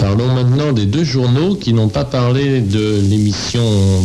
Parlons 0.00 0.34
maintenant 0.34 0.72
des 0.72 0.86
deux 0.86 1.04
journaux 1.04 1.54
qui 1.54 1.72
n'ont 1.72 1.88
pas 1.88 2.04
parlé 2.04 2.60
de 2.60 3.00
l'émission 3.08 3.62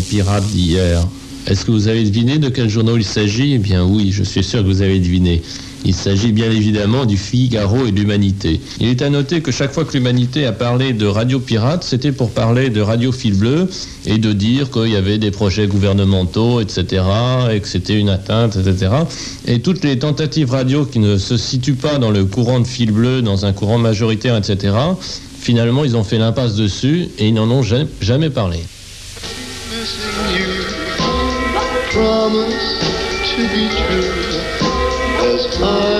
Pirate 0.09 0.45
d'hier. 0.47 1.05
Est-ce 1.53 1.65
que 1.65 1.71
vous 1.71 1.87
avez 1.87 2.03
deviné 2.03 2.39
de 2.39 2.49
quel 2.49 2.67
journal 2.67 2.95
il 2.97 3.03
s'agit? 3.03 3.53
Eh 3.53 3.57
bien 3.59 3.85
oui, 3.85 4.11
je 4.11 4.23
suis 4.23 4.43
sûr 4.43 4.63
que 4.63 4.65
vous 4.65 4.81
avez 4.81 4.97
deviné. 4.97 5.43
Il 5.85 5.93
s'agit 5.93 6.31
bien 6.31 6.49
évidemment 6.49 7.05
du 7.05 7.15
Figaro 7.15 7.85
et 7.85 7.91
de 7.91 7.99
l'Humanité. 7.99 8.59
Il 8.79 8.87
est 8.87 9.03
à 9.03 9.11
noter 9.11 9.41
que 9.41 9.51
chaque 9.51 9.71
fois 9.71 9.85
que 9.85 9.93
l'Humanité 9.93 10.47
a 10.47 10.51
parlé 10.51 10.93
de 10.93 11.05
radio 11.05 11.39
pirate, 11.39 11.83
c'était 11.83 12.11
pour 12.11 12.31
parler 12.31 12.71
de 12.71 12.81
radio 12.81 13.11
fil 13.11 13.35
bleu 13.35 13.69
et 14.07 14.17
de 14.17 14.33
dire 14.33 14.71
qu'il 14.71 14.87
y 14.87 14.95
avait 14.95 15.19
des 15.19 15.29
projets 15.29 15.67
gouvernementaux, 15.67 16.59
etc., 16.59 17.03
et 17.53 17.59
que 17.59 17.67
c'était 17.67 17.99
une 17.99 18.09
atteinte, 18.09 18.55
etc. 18.55 18.91
Et 19.45 19.59
toutes 19.59 19.83
les 19.83 19.99
tentatives 19.99 20.49
radio 20.49 20.85
qui 20.85 20.97
ne 20.97 21.19
se 21.19 21.37
situent 21.37 21.75
pas 21.75 21.99
dans 21.99 22.09
le 22.09 22.25
courant 22.25 22.61
de 22.61 22.67
fil 22.67 22.91
bleu, 22.91 23.21
dans 23.21 23.45
un 23.45 23.53
courant 23.53 23.77
majoritaire, 23.77 24.35
etc., 24.35 24.73
finalement, 25.39 25.83
ils 25.83 25.95
ont 25.95 26.03
fait 26.03 26.17
l'impasse 26.17 26.55
dessus 26.55 27.09
et 27.19 27.27
ils 27.27 27.33
n'en 27.35 27.51
ont 27.51 27.61
jamais 27.61 28.31
parlé. 28.31 28.57
promise 31.93 32.79
to 33.35 33.41
be 33.53 33.69
true 33.69 34.33
as 35.29 35.61
I. 35.61 35.92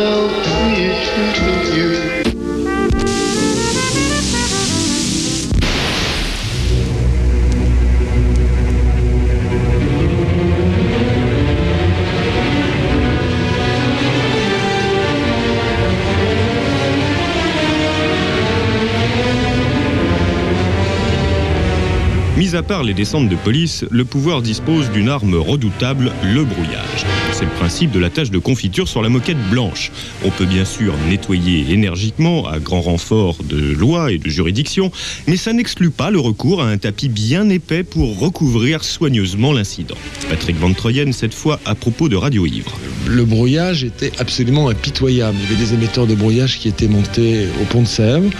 Mis 22.54 22.60
à 22.60 22.62
part 22.62 22.84
les 22.84 22.94
descentes 22.94 23.30
de 23.30 23.36
police, 23.36 23.84
le 23.90 24.06
pouvoir 24.06 24.44
dispose 24.44 24.92
d'une 24.92 25.10
arme 25.10 25.34
redoutable, 25.34 26.12
le 26.24 26.44
brouillage. 26.44 27.04
C'est 27.44 27.50
le 27.50 27.56
principe 27.56 27.92
de 27.92 28.00
la 28.00 28.10
tâche 28.10 28.32
de 28.32 28.38
confiture 28.38 28.88
sur 28.88 29.02
la 29.02 29.10
moquette 29.10 29.50
blanche. 29.50 29.92
On 30.24 30.30
peut 30.30 30.46
bien 30.46 30.64
sûr 30.64 30.94
nettoyer 31.10 31.74
énergiquement, 31.74 32.48
à 32.48 32.58
grand 32.60 32.80
renfort 32.80 33.36
de 33.44 33.58
loi 33.74 34.14
et 34.14 34.18
de 34.18 34.30
juridiction, 34.30 34.94
mais 35.28 35.36
ça 35.36 35.52
n'exclut 35.52 35.90
pas 35.90 36.10
le 36.10 36.22
recours 36.22 36.62
à 36.62 36.70
un 36.70 36.78
tapis 36.78 37.10
bien 37.10 37.50
épais 37.50 37.84
pour 37.84 38.18
recouvrir 38.18 38.86
soigneusement 38.86 39.52
l'incident. 39.52 39.96
Patrick 40.30 40.56
Van 40.56 40.72
Troyen, 40.72 41.12
cette 41.12 41.34
fois 41.34 41.60
à 41.66 41.76
propos 41.76 42.08
de 42.08 42.16
Radio 42.16 42.46
Ivre. 42.46 42.72
Le 43.08 43.26
brouillage 43.26 43.84
était 43.84 44.14
absolument 44.20 44.70
impitoyable. 44.70 45.36
Il 45.42 45.52
y 45.52 45.54
avait 45.54 45.66
des 45.66 45.74
émetteurs 45.74 46.08
de 46.08 46.16
brouillage 46.16 46.60
qui 46.60 46.70
étaient 46.70 46.88
montés 46.88 47.48
au 47.62 47.66
pont 47.66 47.82
de 47.82 47.88
Sèvres 47.88 48.32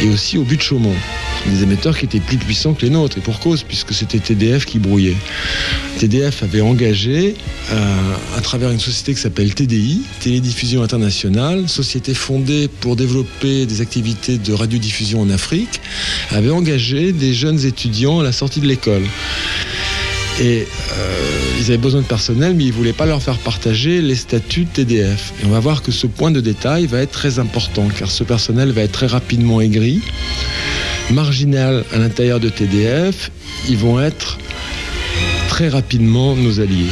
et 0.00 0.08
aussi 0.08 0.38
au 0.38 0.44
but 0.44 0.58
de 0.58 0.62
Chaumont 0.62 0.94
des 1.48 1.62
émetteurs 1.62 1.96
qui 1.96 2.04
étaient 2.06 2.20
plus 2.20 2.38
puissants 2.38 2.74
que 2.74 2.82
les 2.82 2.90
nôtres, 2.90 3.18
et 3.18 3.20
pour 3.20 3.38
cause, 3.40 3.62
puisque 3.62 3.92
c'était 3.92 4.18
TDF 4.18 4.64
qui 4.64 4.78
brouillait. 4.78 5.16
TDF 5.98 6.42
avait 6.42 6.60
engagé, 6.60 7.34
euh, 7.72 8.14
à 8.36 8.40
travers 8.40 8.70
une 8.70 8.80
société 8.80 9.14
qui 9.14 9.20
s'appelle 9.20 9.54
TDI, 9.54 10.02
Télédiffusion 10.20 10.82
Internationale, 10.82 11.68
société 11.68 12.12
fondée 12.12 12.68
pour 12.68 12.94
développer 12.94 13.64
des 13.64 13.80
activités 13.80 14.36
de 14.36 14.52
radiodiffusion 14.52 15.22
en 15.22 15.30
Afrique, 15.30 15.80
avait 16.30 16.50
engagé 16.50 17.12
des 17.12 17.32
jeunes 17.32 17.64
étudiants 17.64 18.20
à 18.20 18.22
la 18.22 18.32
sortie 18.32 18.60
de 18.60 18.66
l'école. 18.66 19.04
Et 20.38 20.66
euh, 20.98 21.56
ils 21.58 21.64
avaient 21.66 21.78
besoin 21.78 22.02
de 22.02 22.06
personnel, 22.06 22.54
mais 22.54 22.64
ils 22.64 22.70
ne 22.70 22.72
voulaient 22.74 22.92
pas 22.92 23.06
leur 23.06 23.22
faire 23.22 23.38
partager 23.38 24.02
les 24.02 24.14
statuts 24.16 24.66
TDF. 24.66 25.32
Et 25.42 25.46
on 25.46 25.50
va 25.50 25.60
voir 25.60 25.82
que 25.82 25.90
ce 25.90 26.06
point 26.06 26.30
de 26.30 26.42
détail 26.42 26.86
va 26.86 27.00
être 27.00 27.12
très 27.12 27.38
important, 27.38 27.88
car 27.98 28.10
ce 28.10 28.22
personnel 28.22 28.70
va 28.70 28.82
être 28.82 28.92
très 28.92 29.06
rapidement 29.06 29.62
aigri 29.62 30.02
marginal 31.10 31.84
à 31.92 31.98
l'intérieur 31.98 32.40
de 32.40 32.48
TDF, 32.48 33.30
ils 33.68 33.76
vont 33.76 34.00
être 34.00 34.38
très 35.48 35.68
rapidement 35.68 36.34
nos 36.34 36.60
alliés. 36.60 36.90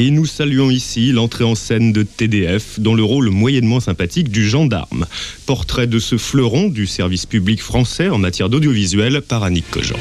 Et 0.00 0.12
nous 0.12 0.26
saluons 0.26 0.70
ici 0.70 1.10
l'entrée 1.10 1.42
en 1.42 1.56
scène 1.56 1.92
de 1.92 2.04
TDF 2.04 2.78
dans 2.78 2.94
le 2.94 3.02
rôle 3.02 3.30
moyennement 3.30 3.80
sympathique 3.80 4.28
du 4.28 4.48
gendarme. 4.48 5.06
Portrait 5.44 5.88
de 5.88 5.98
ce 5.98 6.16
fleuron 6.16 6.68
du 6.68 6.86
service 6.86 7.26
public 7.26 7.60
français 7.60 8.08
en 8.08 8.16
matière 8.16 8.48
d'audiovisuel 8.48 9.22
par 9.22 9.42
Annick 9.42 9.68
Cogent. 9.72 9.98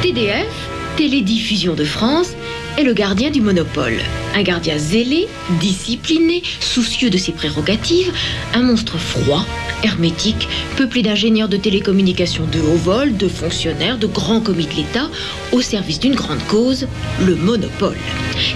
TDF, 0.00 0.48
Télédiffusion 0.96 1.74
de 1.74 1.84
France, 1.84 2.32
est 2.78 2.84
le 2.84 2.92
gardien 2.92 3.30
du 3.30 3.40
monopole. 3.40 3.98
Un 4.36 4.42
gardien 4.42 4.78
zélé, 4.78 5.26
discipliné, 5.60 6.44
soucieux 6.60 7.10
de 7.10 7.18
ses 7.18 7.32
prérogatives, 7.32 8.12
un 8.54 8.62
monstre 8.62 8.98
froid, 8.98 9.44
hermétique, 9.82 10.48
peuplé 10.76 11.02
d'ingénieurs 11.02 11.48
de 11.48 11.56
télécommunications 11.56 12.46
de 12.46 12.60
haut 12.60 12.76
vol, 12.76 13.16
de 13.16 13.26
fonctionnaires, 13.26 13.98
de 13.98 14.06
grands 14.06 14.40
commis 14.40 14.66
de 14.66 14.74
l'État, 14.74 15.10
au 15.50 15.60
service 15.60 15.98
d'une 15.98 16.14
grande 16.14 16.42
cause, 16.46 16.86
le 17.26 17.34
monopole. 17.34 17.96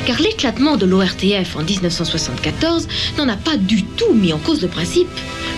Car 0.06 0.20
l'éclatement 0.20 0.76
de 0.76 0.86
l'ORTF 0.86 1.56
en 1.56 1.64
1974 1.64 2.86
n'en 3.18 3.28
a 3.28 3.36
pas 3.36 3.56
du 3.56 3.82
tout 3.82 4.14
mis 4.14 4.32
en 4.32 4.38
cause 4.38 4.62
le 4.62 4.68
principe. 4.68 5.08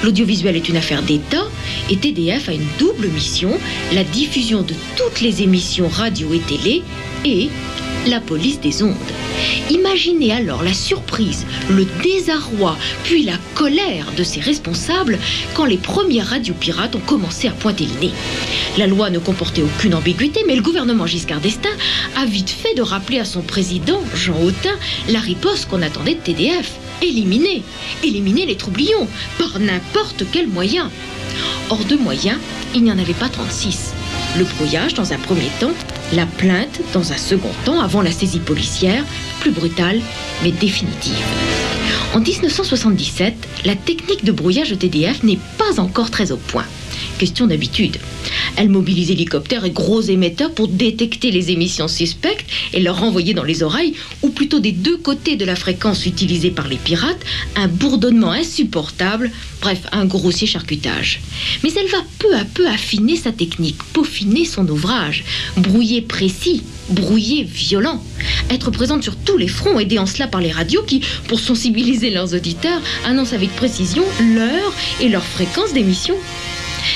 L'audiovisuel 0.02 0.56
est 0.56 0.70
une 0.70 0.78
affaire 0.78 1.02
d'État 1.02 1.44
et 1.90 1.96
TDF 1.96 2.48
a 2.48 2.52
une 2.52 2.66
double 2.78 3.08
mission, 3.08 3.58
la 3.92 4.04
diffusion 4.04 4.62
de 4.62 4.74
toutes 4.96 5.20
les 5.20 5.42
émissions 5.42 5.88
radio 5.88 6.32
et 6.32 6.38
télé 6.38 6.82
et 7.26 7.50
la 8.06 8.20
police 8.20 8.53
des 8.60 8.82
ondes. 8.82 8.94
Imaginez 9.70 10.32
alors 10.32 10.62
la 10.62 10.74
surprise, 10.74 11.46
le 11.70 11.86
désarroi, 12.02 12.76
puis 13.04 13.24
la 13.24 13.38
colère 13.54 14.06
de 14.16 14.24
ses 14.24 14.40
responsables 14.40 15.18
quand 15.54 15.64
les 15.64 15.76
premières 15.76 16.28
radios 16.28 16.54
pirates 16.54 16.96
ont 16.96 17.00
commencé 17.00 17.48
à 17.48 17.52
pointer 17.52 17.86
le 17.86 18.06
nez. 18.06 18.12
La 18.78 18.86
loi 18.86 19.10
ne 19.10 19.18
comportait 19.18 19.62
aucune 19.62 19.94
ambiguïté, 19.94 20.40
mais 20.46 20.56
le 20.56 20.62
gouvernement 20.62 21.06
Giscard 21.06 21.40
d'Estaing 21.40 21.76
a 22.16 22.26
vite 22.26 22.50
fait 22.50 22.74
de 22.74 22.82
rappeler 22.82 23.20
à 23.20 23.24
son 23.24 23.42
président, 23.42 24.00
Jean 24.14 24.40
Hautain, 24.42 24.76
la 25.08 25.20
riposte 25.20 25.68
qu'on 25.68 25.82
attendait 25.82 26.14
de 26.14 26.20
TDF. 26.20 26.72
Éliminer, 27.02 27.62
éliminer 28.02 28.46
les 28.46 28.56
troublions, 28.56 29.08
par 29.38 29.58
n'importe 29.58 30.24
quel 30.32 30.48
moyen. 30.48 30.90
Hors 31.70 31.84
de 31.84 31.96
moyens, 31.96 32.38
il 32.74 32.82
n'y 32.84 32.92
en 32.92 32.98
avait 32.98 33.14
pas 33.14 33.28
36. 33.28 33.94
Le 34.36 34.44
brouillage 34.44 34.94
dans 34.94 35.12
un 35.12 35.18
premier 35.18 35.48
temps, 35.60 35.72
la 36.12 36.26
plainte 36.26 36.80
dans 36.92 37.12
un 37.12 37.16
second 37.16 37.52
temps, 37.64 37.80
avant 37.80 38.02
la 38.02 38.10
saisie 38.10 38.40
policière, 38.40 39.04
plus 39.40 39.52
brutale 39.52 40.00
mais 40.42 40.50
définitive. 40.50 41.24
En 42.14 42.20
1977, 42.20 43.34
la 43.64 43.76
technique 43.76 44.24
de 44.24 44.32
brouillage 44.32 44.76
TDF 44.76 45.22
n'est 45.22 45.38
pas 45.58 45.80
encore 45.80 46.10
très 46.10 46.32
au 46.32 46.36
point. 46.36 46.66
Question 47.18 47.46
d'habitude. 47.46 47.98
Elle 48.56 48.68
mobilise 48.68 49.10
hélicoptères 49.10 49.64
et 49.64 49.70
gros 49.70 50.00
émetteurs 50.00 50.52
pour 50.52 50.68
détecter 50.68 51.30
les 51.30 51.50
émissions 51.50 51.88
suspectes 51.88 52.46
et 52.72 52.80
leur 52.80 52.98
renvoyer 52.98 53.34
dans 53.34 53.44
les 53.44 53.62
oreilles, 53.62 53.94
ou 54.22 54.30
plutôt 54.30 54.60
des 54.60 54.72
deux 54.72 54.96
côtés 54.96 55.36
de 55.36 55.44
la 55.44 55.56
fréquence 55.56 56.06
utilisée 56.06 56.50
par 56.50 56.68
les 56.68 56.76
pirates, 56.76 57.24
un 57.56 57.68
bourdonnement 57.68 58.32
insupportable, 58.32 59.30
bref, 59.60 59.80
un 59.92 60.04
grossier 60.04 60.46
charcutage. 60.46 61.20
Mais 61.62 61.70
elle 61.72 61.90
va 61.90 62.04
peu 62.18 62.34
à 62.36 62.44
peu 62.44 62.68
affiner 62.68 63.16
sa 63.16 63.32
technique, 63.32 63.82
peaufiner 63.92 64.44
son 64.44 64.68
ouvrage, 64.68 65.24
brouiller 65.56 66.02
précis, 66.02 66.62
brouiller 66.90 67.44
violent, 67.44 68.02
être 68.50 68.70
présente 68.70 69.02
sur 69.02 69.16
tous 69.16 69.36
les 69.36 69.48
fronts, 69.48 69.78
aidée 69.78 69.98
en 69.98 70.06
cela 70.06 70.26
par 70.26 70.40
les 70.40 70.52
radios 70.52 70.82
qui, 70.82 71.00
pour 71.28 71.40
sensibiliser 71.40 72.10
leurs 72.10 72.34
auditeurs, 72.34 72.80
annoncent 73.04 73.34
avec 73.34 73.54
précision 73.56 74.04
l'heure 74.20 74.72
et 75.00 75.08
leur 75.08 75.24
fréquence 75.24 75.72
d'émission. 75.72 76.14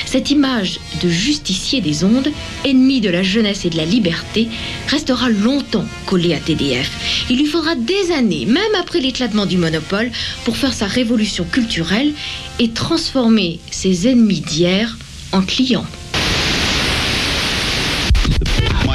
Cette 0.05 0.31
image 0.31 0.79
de 1.01 1.09
justicier 1.09 1.81
des 1.81 2.03
ondes, 2.03 2.31
ennemi 2.65 3.01
de 3.01 3.09
la 3.09 3.23
jeunesse 3.23 3.65
et 3.65 3.69
de 3.69 3.77
la 3.77 3.85
liberté, 3.85 4.47
restera 4.87 5.29
longtemps 5.29 5.85
collée 6.05 6.33
à 6.33 6.39
TDF. 6.39 7.25
Il 7.29 7.37
lui 7.37 7.45
faudra 7.45 7.75
des 7.75 8.11
années, 8.11 8.45
même 8.45 8.75
après 8.79 8.99
l'éclatement 8.99 9.45
du 9.45 9.57
monopole, 9.57 10.11
pour 10.45 10.57
faire 10.57 10.73
sa 10.73 10.87
révolution 10.87 11.45
culturelle 11.45 12.13
et 12.59 12.69
transformer 12.69 13.59
ses 13.71 14.07
ennemis 14.07 14.41
d'hier 14.41 14.97
en 15.31 15.41
clients. 15.41 15.85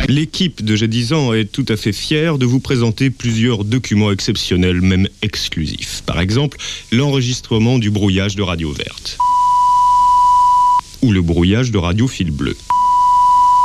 L'équipe 0.09 0.63
de 0.63 0.77
J'ai 0.77 0.89
10 0.89 1.13
ans 1.15 1.33
est 1.33 1.51
tout 1.51 1.65
à 1.69 1.77
fait 1.77 1.93
fière 1.93 2.37
de 2.37 2.45
vous 2.45 2.61
présenter 2.61 3.09
plusieurs 3.09 3.65
documents 3.65 4.13
exceptionnels, 4.13 4.83
même 4.83 5.09
exclusifs. 5.23 6.03
Par 6.05 6.21
exemple, 6.21 6.59
l'enregistrement 6.93 7.79
du 7.79 7.91
brouillage 7.91 8.37
de 8.37 8.43
Radio 8.43 8.71
Verte 8.71 9.17
ou 11.04 11.12
le 11.12 11.20
brouillage 11.20 11.70
de 11.70 11.76
Radio 11.76 12.08
Fil 12.08 12.30
Bleu, 12.30 12.56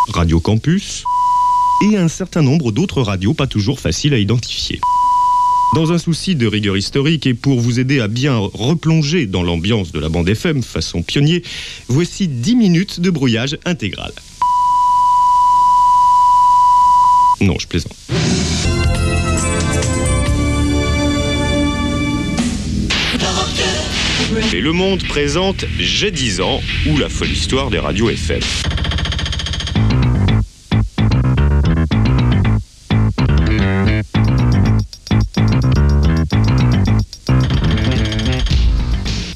Radio 0.09 0.41
Campus 0.41 1.05
et 1.89 1.95
un 1.95 2.09
certain 2.09 2.41
nombre 2.41 2.73
d'autres 2.73 3.01
radios 3.01 3.33
pas 3.33 3.47
toujours 3.47 3.79
faciles 3.79 4.13
à 4.13 4.17
identifier. 4.17 4.81
Dans 5.73 5.93
un 5.93 5.97
souci 5.97 6.35
de 6.35 6.45
rigueur 6.47 6.75
historique 6.75 7.27
et 7.27 7.33
pour 7.33 7.61
vous 7.61 7.79
aider 7.79 8.01
à 8.01 8.09
bien 8.09 8.35
replonger 8.35 9.25
dans 9.25 9.41
l'ambiance 9.41 9.93
de 9.93 9.99
la 9.99 10.09
bande 10.09 10.27
FM 10.27 10.61
façon 10.61 11.01
pionnier, 11.01 11.41
voici 11.87 12.27
10 12.27 12.55
minutes 12.57 12.99
de 12.99 13.09
brouillage 13.09 13.57
intégral. 13.63 14.11
Non, 17.39 17.57
je 17.57 17.67
plaisante. 17.67 17.95
Et 24.53 24.61
Le 24.61 24.71
Monde 24.71 25.03
présente 25.07 25.65
J'ai 25.79 26.11
10 26.11 26.41
ans 26.41 26.61
ou 26.87 26.97
la 26.97 27.09
folle 27.09 27.31
histoire 27.31 27.69
des 27.69 27.79
radios 27.79 28.09
FM. 28.09 28.41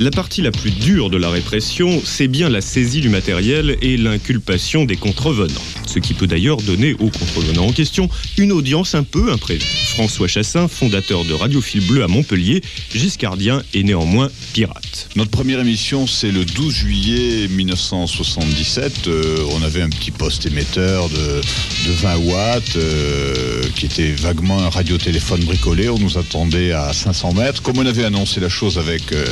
La 0.03 0.11
partie 0.11 0.41
la 0.41 0.51
plus 0.51 0.71
dure 0.71 1.09
de 1.09 1.15
la 1.15 1.29
répression, 1.29 2.01
c'est 2.03 2.27
bien 2.27 2.49
la 2.49 2.59
saisie 2.59 2.99
du 2.99 3.07
matériel 3.07 3.77
et 3.81 3.95
l'inculpation 3.95 4.83
des 4.83 4.97
contrevenants. 4.97 5.61
Ce 5.85 5.99
qui 5.99 6.13
peut 6.13 6.27
d'ailleurs 6.27 6.57
donner 6.57 6.93
aux 6.95 7.07
contrevenants 7.07 7.67
en 7.67 7.71
question 7.71 8.09
une 8.37 8.51
audience 8.51 8.95
un 8.95 9.03
peu 9.03 9.31
imprévue. 9.31 9.63
François 9.93 10.27
Chassin, 10.27 10.67
fondateur 10.67 11.23
de 11.23 11.33
Radio 11.33 11.61
Fil 11.61 11.87
Bleu 11.87 12.03
à 12.03 12.09
Montpellier, 12.09 12.61
giscardien 12.93 13.63
et 13.73 13.83
néanmoins 13.83 14.29
pirate. 14.51 15.07
Notre 15.15 15.31
première 15.31 15.61
émission, 15.61 16.05
c'est 16.05 16.31
le 16.31 16.43
12 16.43 16.73
juillet 16.73 17.47
1977. 17.47 19.07
Euh, 19.07 19.37
on 19.51 19.63
avait 19.63 19.83
un 19.83 19.89
petit 19.89 20.11
poste 20.11 20.45
émetteur 20.45 21.07
de, 21.07 21.41
de 21.87 21.91
20 21.91 22.15
watts 22.17 22.75
euh, 22.75 23.63
qui 23.75 23.85
était 23.85 24.11
vaguement 24.11 24.59
un 24.59 24.69
radiotéléphone 24.69 25.45
bricolé. 25.45 25.87
On 25.87 25.99
nous 25.99 26.17
attendait 26.17 26.73
à 26.73 26.91
500 26.91 27.35
mètres. 27.35 27.61
Comme 27.61 27.77
on 27.77 27.85
avait 27.85 28.03
annoncé 28.03 28.41
la 28.41 28.49
chose 28.49 28.77
avec 28.77 29.13
euh, 29.13 29.23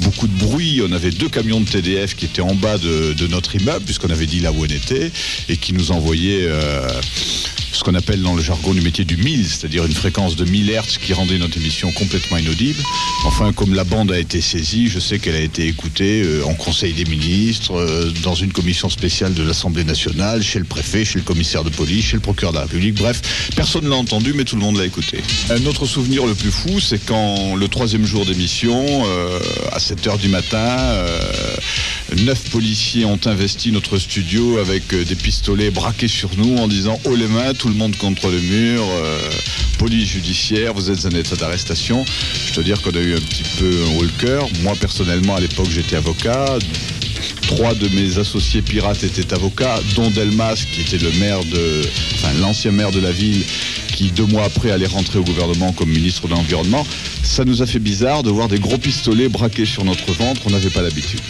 beaucoup 0.00 0.26
de 0.26 0.38
bruit, 0.38 0.82
on 0.86 0.92
avait 0.92 1.10
deux 1.10 1.28
camions 1.28 1.60
de 1.60 1.68
TDF 1.68 2.14
qui 2.14 2.26
étaient 2.26 2.42
en 2.42 2.54
bas 2.54 2.78
de, 2.78 3.26
notre 3.28 3.54
immeuble, 3.56 3.84
puisqu'on 3.84 4.10
avait 4.10 4.26
dit 4.26 4.40
là 4.40 4.52
où 4.52 4.62
on 4.62 4.64
était, 4.64 5.10
et 5.48 5.56
qui 5.56 5.72
nous 5.72 5.92
envoyaient 5.92 6.46
euh, 6.48 6.88
ce 7.72 7.84
qu'on 7.84 7.94
appelle 7.94 8.22
dans 8.22 8.34
le 8.34 8.42
jargon 8.42 8.74
du 8.74 8.80
métier 8.80 9.04
du 9.04 9.16
1000, 9.16 9.46
c'est-à-dire 9.46 9.84
une 9.84 9.94
fréquence 9.94 10.36
de 10.36 10.44
1000 10.44 10.70
Hz 10.70 10.98
qui 11.00 11.12
rendait 11.12 11.38
notre 11.38 11.56
émission 11.56 11.90
complètement 11.92 12.38
inaudible. 12.38 12.82
Enfin, 13.24 13.52
comme 13.52 13.74
la 13.74 13.84
bande 13.84 14.10
a 14.12 14.18
été 14.18 14.40
saisie, 14.40 14.88
je 14.88 14.98
sais 14.98 15.18
qu'elle 15.18 15.36
a 15.36 15.40
été 15.40 15.66
écoutée 15.66 16.22
euh, 16.22 16.44
en 16.44 16.54
Conseil 16.54 16.92
des 16.92 17.04
ministres, 17.04 17.74
euh, 17.74 18.10
dans 18.22 18.34
une 18.34 18.52
commission 18.52 18.88
spéciale 18.88 19.34
de 19.34 19.42
l'Assemblée 19.42 19.84
nationale, 19.84 20.42
chez 20.42 20.58
le 20.58 20.64
préfet, 20.64 21.04
chez 21.04 21.18
le 21.18 21.24
commissaire 21.24 21.64
de 21.64 21.70
police, 21.70 22.06
chez 22.06 22.16
le 22.16 22.20
procureur 22.20 22.52
de 22.52 22.58
la 22.58 22.64
République. 22.64 22.94
Bref, 22.94 23.50
personne 23.54 23.84
ne 23.84 23.90
l'a 23.90 23.96
entendu, 23.96 24.32
mais 24.34 24.44
tout 24.44 24.56
le 24.56 24.62
monde 24.62 24.76
l'a 24.76 24.86
écouté. 24.86 25.20
Un 25.50 25.64
autre 25.66 25.86
souvenir 25.86 26.26
le 26.26 26.34
plus 26.34 26.50
fou, 26.50 26.80
c'est 26.80 27.04
quand 27.04 27.54
le 27.54 27.68
troisième 27.68 28.04
jour 28.04 28.26
d'émission, 28.26 28.84
euh, 29.06 29.38
à 29.72 29.78
7 29.78 30.06
heures 30.06 30.18
du 30.18 30.28
matin, 30.28 30.68
neuf 32.24 32.50
policiers 32.50 33.04
ont 33.04 33.20
investi 33.24 33.70
notre 33.70 33.98
studio 33.98 34.58
avec 34.58 34.94
des 34.94 35.14
pistolets 35.14 35.70
braqués 35.70 36.08
sur 36.08 36.30
nous 36.36 36.56
en 36.56 36.68
disant 36.68 36.98
haut 37.04 37.14
les 37.14 37.28
mains, 37.28 37.54
tout 37.60 37.68
le 37.68 37.74
monde 37.74 37.94
contre 37.96 38.30
le 38.30 38.40
mur, 38.40 38.82
euh, 38.82 39.20
police 39.78 40.08
judiciaire, 40.08 40.72
vous 40.72 40.90
êtes 40.90 41.04
en 41.04 41.10
état 41.10 41.36
d'arrestation. 41.36 42.06
Je 42.46 42.54
dois 42.54 42.64
dire 42.64 42.80
qu'on 42.80 42.90
a 42.92 43.00
eu 43.00 43.14
un 43.14 43.20
petit 43.20 43.42
peu 43.58 43.70
un 43.70 43.98
haut. 43.98 44.48
Moi 44.62 44.72
personnellement 44.80 45.36
à 45.36 45.40
l'époque 45.40 45.68
j'étais 45.70 45.96
avocat. 45.96 46.58
Trois 47.42 47.74
de 47.74 47.88
mes 47.88 48.16
associés 48.18 48.62
pirates 48.62 49.04
étaient 49.04 49.34
avocats, 49.34 49.78
dont 49.94 50.08
Delmas, 50.08 50.64
qui 50.72 50.80
était 50.80 50.96
le 50.96 51.12
maire 51.18 51.44
de, 51.44 51.82
l'ancien 52.40 52.70
maire 52.70 52.92
de 52.92 53.00
la 53.00 53.12
ville, 53.12 53.44
qui 54.00 54.10
deux 54.12 54.24
mois 54.24 54.44
après 54.44 54.70
allait 54.70 54.86
rentrer 54.86 55.18
au 55.18 55.24
gouvernement 55.24 55.72
comme 55.72 55.90
ministre 55.90 56.26
de 56.26 56.32
l'environnement. 56.32 56.86
Ça 57.22 57.44
nous 57.44 57.60
a 57.60 57.66
fait 57.66 57.78
bizarre 57.78 58.22
de 58.22 58.30
voir 58.30 58.48
des 58.48 58.58
gros 58.58 58.78
pistolets 58.78 59.28
braqués 59.28 59.66
sur 59.66 59.84
notre 59.84 60.12
ventre. 60.12 60.40
On 60.46 60.50
n'avait 60.50 60.70
pas 60.70 60.80
l'habitude. 60.80 61.20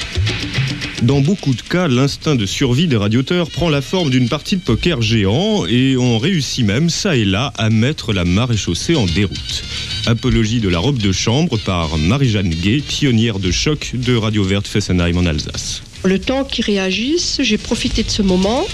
Dans 1.03 1.21
beaucoup 1.21 1.53
de 1.53 1.63
cas, 1.63 1.89
l'instinct 1.89 2.37
de 2.37 2.47
survie 2.47 2.87
des 2.87 2.97
radioteurs 2.97 3.51
prend 3.51 3.71
la 3.71 3.83
forme 3.83 4.11
d'une 4.11 4.29
partie 4.29 4.57
de 4.57 4.61
poker 4.61 5.03
géant 5.03 5.67
et 5.67 5.97
on 5.97 6.19
réussit 6.19 6.65
même, 6.65 6.91
ça 6.91 7.17
et 7.17 7.25
là, 7.25 7.53
à 7.59 7.71
mettre 7.71 8.13
la 8.13 8.25
maréchaussée 8.25 8.95
en 8.95 9.07
déroute. 9.07 9.65
Apologie 10.07 10.61
de 10.61 10.69
la 10.69 10.79
robe 10.79 10.99
de 10.99 11.11
chambre 11.11 11.59
par 11.59 11.99
Marie-Jeanne 11.99 12.51
Gay, 12.51 12.85
pionnière 12.87 13.41
de 13.41 13.51
choc 13.51 13.93
de 13.95 14.15
Radio 14.15 14.45
Verte 14.45 14.69
Fessenheim 14.69 15.17
en 15.17 15.27
Alsace. 15.27 15.83
Le 16.03 16.19
temps 16.19 16.45
qu'ils 16.45 16.65
réagissent, 16.65 17.41
j'ai 17.43 17.59
profité 17.59 18.03
de 18.03 18.11
ce 18.11 18.23
moment 18.23 18.67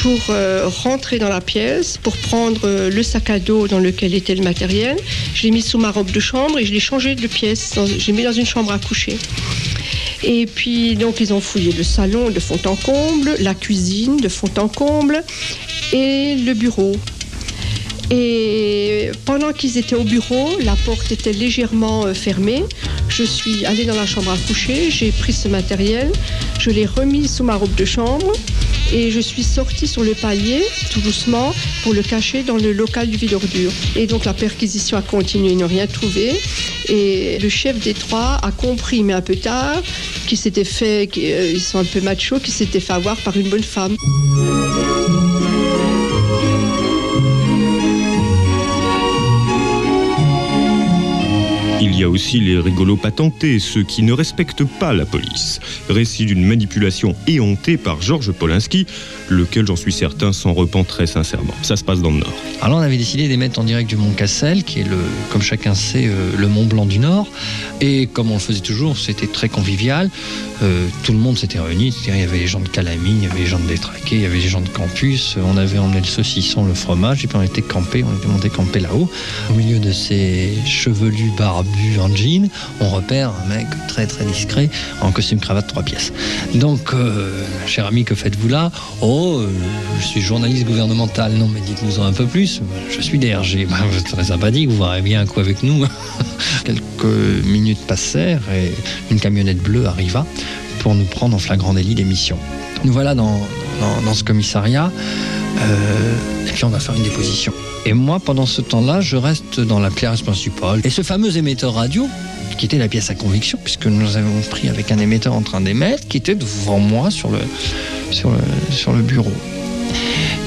pour 0.00 0.18
euh, 0.30 0.68
rentrer 0.68 1.18
dans 1.18 1.28
la 1.28 1.40
pièce, 1.40 1.98
pour 2.00 2.16
prendre 2.16 2.60
euh, 2.64 2.88
le 2.88 3.02
sac 3.02 3.30
à 3.30 3.40
dos 3.40 3.66
dans 3.66 3.80
lequel 3.80 4.14
était 4.14 4.36
le 4.36 4.44
matériel. 4.44 4.96
Je 5.34 5.42
l'ai 5.42 5.50
mis 5.50 5.62
sous 5.62 5.78
ma 5.78 5.90
robe 5.90 6.10
de 6.12 6.20
chambre 6.20 6.58
et 6.58 6.64
je 6.64 6.72
l'ai 6.72 6.78
changé 6.80 7.16
de 7.16 7.26
pièce. 7.26 7.72
dans- 7.74 7.86
J'ai 7.86 8.12
mis 8.12 8.22
dans 8.22 8.32
une 8.32 8.46
chambre 8.46 8.70
à 8.72 8.78
coucher. 8.78 9.18
Et 10.22 10.46
puis, 10.46 10.94
donc, 10.94 11.20
ils 11.20 11.32
ont 11.32 11.40
fouillé 11.40 11.72
le 11.72 11.82
salon 11.84 12.30
de 12.30 12.38
fond 12.40 12.58
en 12.66 12.76
comble, 12.76 13.34
la 13.40 13.54
cuisine 13.54 14.16
de 14.18 14.28
fond 14.28 14.50
en 14.58 14.68
comble 14.68 15.22
et 15.92 16.36
le 16.36 16.54
bureau. 16.54 16.92
Et 18.10 19.10
pendant 19.26 19.52
qu'ils 19.52 19.76
étaient 19.76 19.94
au 19.94 20.04
bureau, 20.04 20.50
la 20.62 20.74
porte 20.86 21.12
était 21.12 21.32
légèrement 21.32 22.06
euh, 22.06 22.14
fermée. 22.14 22.64
Je 23.08 23.22
suis 23.22 23.66
allée 23.66 23.84
dans 23.84 23.96
la 23.96 24.06
chambre 24.06 24.30
à 24.30 24.36
coucher, 24.46 24.90
j'ai 24.90 25.10
pris 25.10 25.32
ce 25.32 25.48
matériel, 25.48 26.10
je 26.58 26.70
l'ai 26.70 26.86
remis 26.86 27.28
sous 27.28 27.44
ma 27.44 27.56
robe 27.56 27.74
de 27.74 27.84
chambre 27.84 28.32
et 28.92 29.10
je 29.10 29.20
suis 29.20 29.42
sortie 29.42 29.86
sur 29.86 30.02
le 30.02 30.14
palier, 30.14 30.62
tout 30.90 31.00
doucement, 31.00 31.54
pour 31.82 31.92
le 31.92 32.02
cacher 32.02 32.42
dans 32.42 32.56
le 32.56 32.72
local 32.72 33.08
du 33.08 33.16
vide 33.16 33.34
ordure. 33.34 33.70
Et 33.96 34.06
donc 34.06 34.24
la 34.24 34.32
perquisition 34.32 34.96
a 34.96 35.02
continué, 35.02 35.52
ils 35.52 35.58
n'ont 35.58 35.66
rien 35.66 35.86
trouvé. 35.86 36.32
Et 36.88 37.38
le 37.38 37.48
chef 37.50 37.78
des 37.78 37.92
trois 37.92 38.38
a 38.42 38.50
compris, 38.50 39.02
mais 39.02 39.12
un 39.12 39.20
peu 39.20 39.36
tard, 39.36 39.82
qu'ils 40.26 40.38
s'étaient 40.38 40.64
fait, 40.64 41.08
qu'ils 41.10 41.60
sont 41.60 41.78
un 41.78 41.84
peu 41.84 42.00
machos, 42.00 42.40
qu'ils 42.40 42.54
s'étaient 42.54 42.80
fait 42.80 42.94
avoir 42.94 43.16
par 43.18 43.36
une 43.36 43.50
bonne 43.50 43.62
femme. 43.62 43.96
Il 51.90 51.98
y 51.98 52.04
a 52.04 52.08
aussi 52.08 52.38
les 52.38 52.58
rigolos 52.58 52.96
patentés, 52.96 53.58
ceux 53.58 53.82
qui 53.82 54.02
ne 54.02 54.12
respectent 54.12 54.64
pas 54.64 54.92
la 54.92 55.06
police. 55.06 55.58
Récit 55.88 56.26
d'une 56.26 56.44
manipulation 56.44 57.16
éhontée 57.26 57.78
par 57.78 58.02
Georges 58.02 58.30
Polinski, 58.30 58.86
lequel 59.30 59.66
j'en 59.66 59.74
suis 59.74 59.92
certain 59.92 60.34
s'en 60.34 60.52
repent 60.52 60.86
très 60.86 61.06
sincèrement. 61.06 61.54
Ça 61.62 61.76
se 61.76 61.84
passe 61.84 62.00
dans 62.00 62.10
le 62.10 62.18
Nord. 62.18 62.34
Alors 62.60 62.78
on 62.78 62.82
avait 62.82 62.98
décidé 62.98 63.26
d'émettre 63.26 63.58
en 63.58 63.64
direct 63.64 63.88
du 63.88 63.96
Mont 63.96 64.12
Cassel, 64.12 64.64
qui 64.64 64.80
est, 64.80 64.84
le, 64.84 64.98
comme 65.30 65.40
chacun 65.40 65.74
sait, 65.74 66.06
euh, 66.06 66.30
le 66.36 66.46
Mont 66.46 66.66
Blanc 66.66 66.84
du 66.84 66.98
Nord. 66.98 67.26
Et 67.80 68.06
comme 68.06 68.30
on 68.30 68.34
le 68.34 68.40
faisait 68.40 68.60
toujours, 68.60 68.98
c'était 68.98 69.26
très 69.26 69.48
convivial. 69.48 70.10
Euh, 70.62 70.86
tout 71.04 71.12
le 71.12 71.18
monde 71.18 71.38
s'était 71.38 71.58
réuni. 71.58 71.94
Il 72.06 72.18
y 72.18 72.22
avait 72.22 72.38
les 72.38 72.46
gens 72.46 72.60
de 72.60 72.68
Calamine, 72.68 73.16
il 73.18 73.24
y 73.24 73.30
avait 73.30 73.40
les 73.40 73.46
gens 73.46 73.60
de 73.60 73.66
Détraqué, 73.66 74.16
il 74.16 74.22
y 74.22 74.26
avait 74.26 74.38
les 74.38 74.48
gens 74.48 74.60
de 74.60 74.68
Campus. 74.68 75.36
On 75.42 75.56
avait 75.56 75.78
emmené 75.78 76.00
le 76.00 76.06
saucisson, 76.06 76.66
le 76.66 76.74
fromage, 76.74 77.24
et 77.24 77.28
puis 77.28 77.38
on 77.38 77.42
était 77.42 77.62
campé, 77.62 78.04
on 78.04 78.16
était 78.16 78.28
monté 78.28 78.50
campé 78.50 78.80
là-haut. 78.80 79.08
Au 79.50 79.54
milieu 79.54 79.78
de 79.78 79.92
ces 79.92 80.52
chevelus 80.66 81.30
barbus 81.38 81.77
en 82.00 82.14
jean, 82.14 82.48
on 82.80 82.88
repère 82.88 83.32
un 83.44 83.48
mec 83.48 83.66
très 83.88 84.06
très 84.06 84.24
discret 84.24 84.70
en 85.00 85.12
costume 85.12 85.40
cravate 85.40 85.66
trois 85.66 85.82
pièces. 85.82 86.12
Donc, 86.54 86.92
euh, 86.92 87.44
cher 87.66 87.86
ami, 87.86 88.04
que 88.04 88.14
faites-vous 88.14 88.48
là? 88.48 88.70
Oh, 89.00 89.38
euh, 89.40 89.48
je 90.00 90.06
suis 90.06 90.20
journaliste 90.20 90.66
gouvernemental. 90.66 91.32
Non, 91.32 91.48
mais 91.48 91.60
dites-nous 91.60 91.98
en 91.98 92.06
un 92.06 92.12
peu 92.12 92.26
plus. 92.26 92.60
Je 92.90 93.00
suis 93.00 93.18
DRG. 93.18 93.66
Ben, 93.78 94.02
très 94.04 94.24
sympathique, 94.24 94.68
vous 94.70 94.78
verrez 94.78 95.02
bien 95.02 95.20
un 95.20 95.26
coup 95.26 95.40
avec 95.40 95.62
nous. 95.62 95.84
Quelques 96.64 97.44
minutes 97.44 97.80
passèrent 97.86 98.42
et 98.52 98.72
une 99.10 99.20
camionnette 99.20 99.62
bleue 99.62 99.86
arriva 99.86 100.24
pour 100.80 100.94
nous 100.94 101.04
prendre 101.04 101.36
en 101.36 101.38
flagrant 101.38 101.74
délit 101.74 101.94
d'émission. 101.94 102.38
Nous 102.84 102.92
voilà 102.92 103.14
dans, 103.14 103.40
dans, 104.04 104.14
ce 104.14 104.24
commissariat 104.24 104.90
et 106.46 106.52
puis 106.52 106.64
on 106.64 106.68
va 106.68 106.80
faire 106.80 106.94
une 106.94 107.02
déposition. 107.02 107.52
Et 107.86 107.92
moi, 107.92 108.20
pendant 108.20 108.46
ce 108.46 108.60
temps-là, 108.60 109.00
je 109.00 109.16
reste 109.16 109.60
dans 109.60 109.80
la 109.80 109.90
pièce 109.90 110.22
principale. 110.22 110.80
Et 110.84 110.90
ce 110.90 111.02
fameux 111.02 111.36
émetteur 111.36 111.74
radio, 111.74 112.08
qui 112.58 112.66
était 112.66 112.78
la 112.78 112.88
pièce 112.88 113.08
à 113.10 113.14
conviction, 113.14 113.58
puisque 113.62 113.86
nous 113.86 114.16
avons 114.16 114.40
pris 114.50 114.68
avec 114.68 114.90
un 114.92 114.98
émetteur 114.98 115.32
en 115.32 115.42
train 115.42 115.60
d'émettre, 115.60 116.06
qui 116.08 116.16
était 116.16 116.34
devant 116.34 116.80
moi 116.80 117.10
sur 117.10 117.30
le, 117.30 119.02
bureau. 119.02 119.32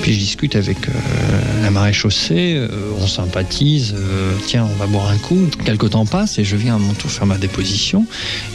Puis 0.01 0.13
je 0.13 0.19
discute 0.19 0.55
avec 0.55 0.89
euh, 0.89 0.91
la 1.61 1.69
marée 1.69 1.93
chaussée, 1.93 2.55
euh, 2.55 2.69
on 2.99 3.05
sympathise, 3.05 3.93
euh, 3.95 4.33
tiens, 4.47 4.67
on 4.71 4.75
va 4.75 4.87
boire 4.87 5.09
un 5.09 5.17
coup. 5.17 5.47
Quelque 5.63 5.85
temps 5.85 6.05
passe 6.05 6.39
et 6.39 6.43
je 6.43 6.55
viens 6.55 6.75
à 6.75 6.79
mon 6.79 6.93
tour 6.93 7.11
faire 7.11 7.27
ma 7.27 7.37
déposition. 7.37 8.05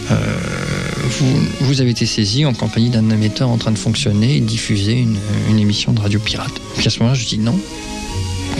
Vous, 0.08 1.38
vous 1.60 1.80
avez 1.80 1.90
été 1.90 2.04
saisi 2.04 2.44
en 2.44 2.52
compagnie 2.52 2.90
d'un 2.90 3.08
émetteur 3.10 3.48
en 3.48 3.58
train 3.58 3.70
de 3.70 3.78
fonctionner 3.78 4.36
et 4.36 4.40
diffuser 4.40 4.94
une, 4.94 5.18
une 5.48 5.58
émission 5.60 5.92
de 5.92 6.00
radio 6.00 6.18
pirate. 6.18 6.52
Puis 6.76 6.86
à 6.86 6.90
ce 6.90 6.98
moment-là, 6.98 7.18
je 7.18 7.26
dis 7.26 7.38
non. 7.38 7.58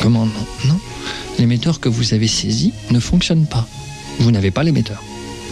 Comment 0.00 0.26
non? 0.26 0.46
Non. 0.66 0.78
L'émetteur 1.38 1.80
que 1.80 1.88
vous 1.88 2.14
avez 2.14 2.28
saisi 2.28 2.72
ne 2.90 3.00
fonctionne 3.00 3.46
pas. 3.46 3.66
Vous 4.20 4.30
n'avez 4.30 4.52
pas 4.52 4.62
l'émetteur. 4.62 5.02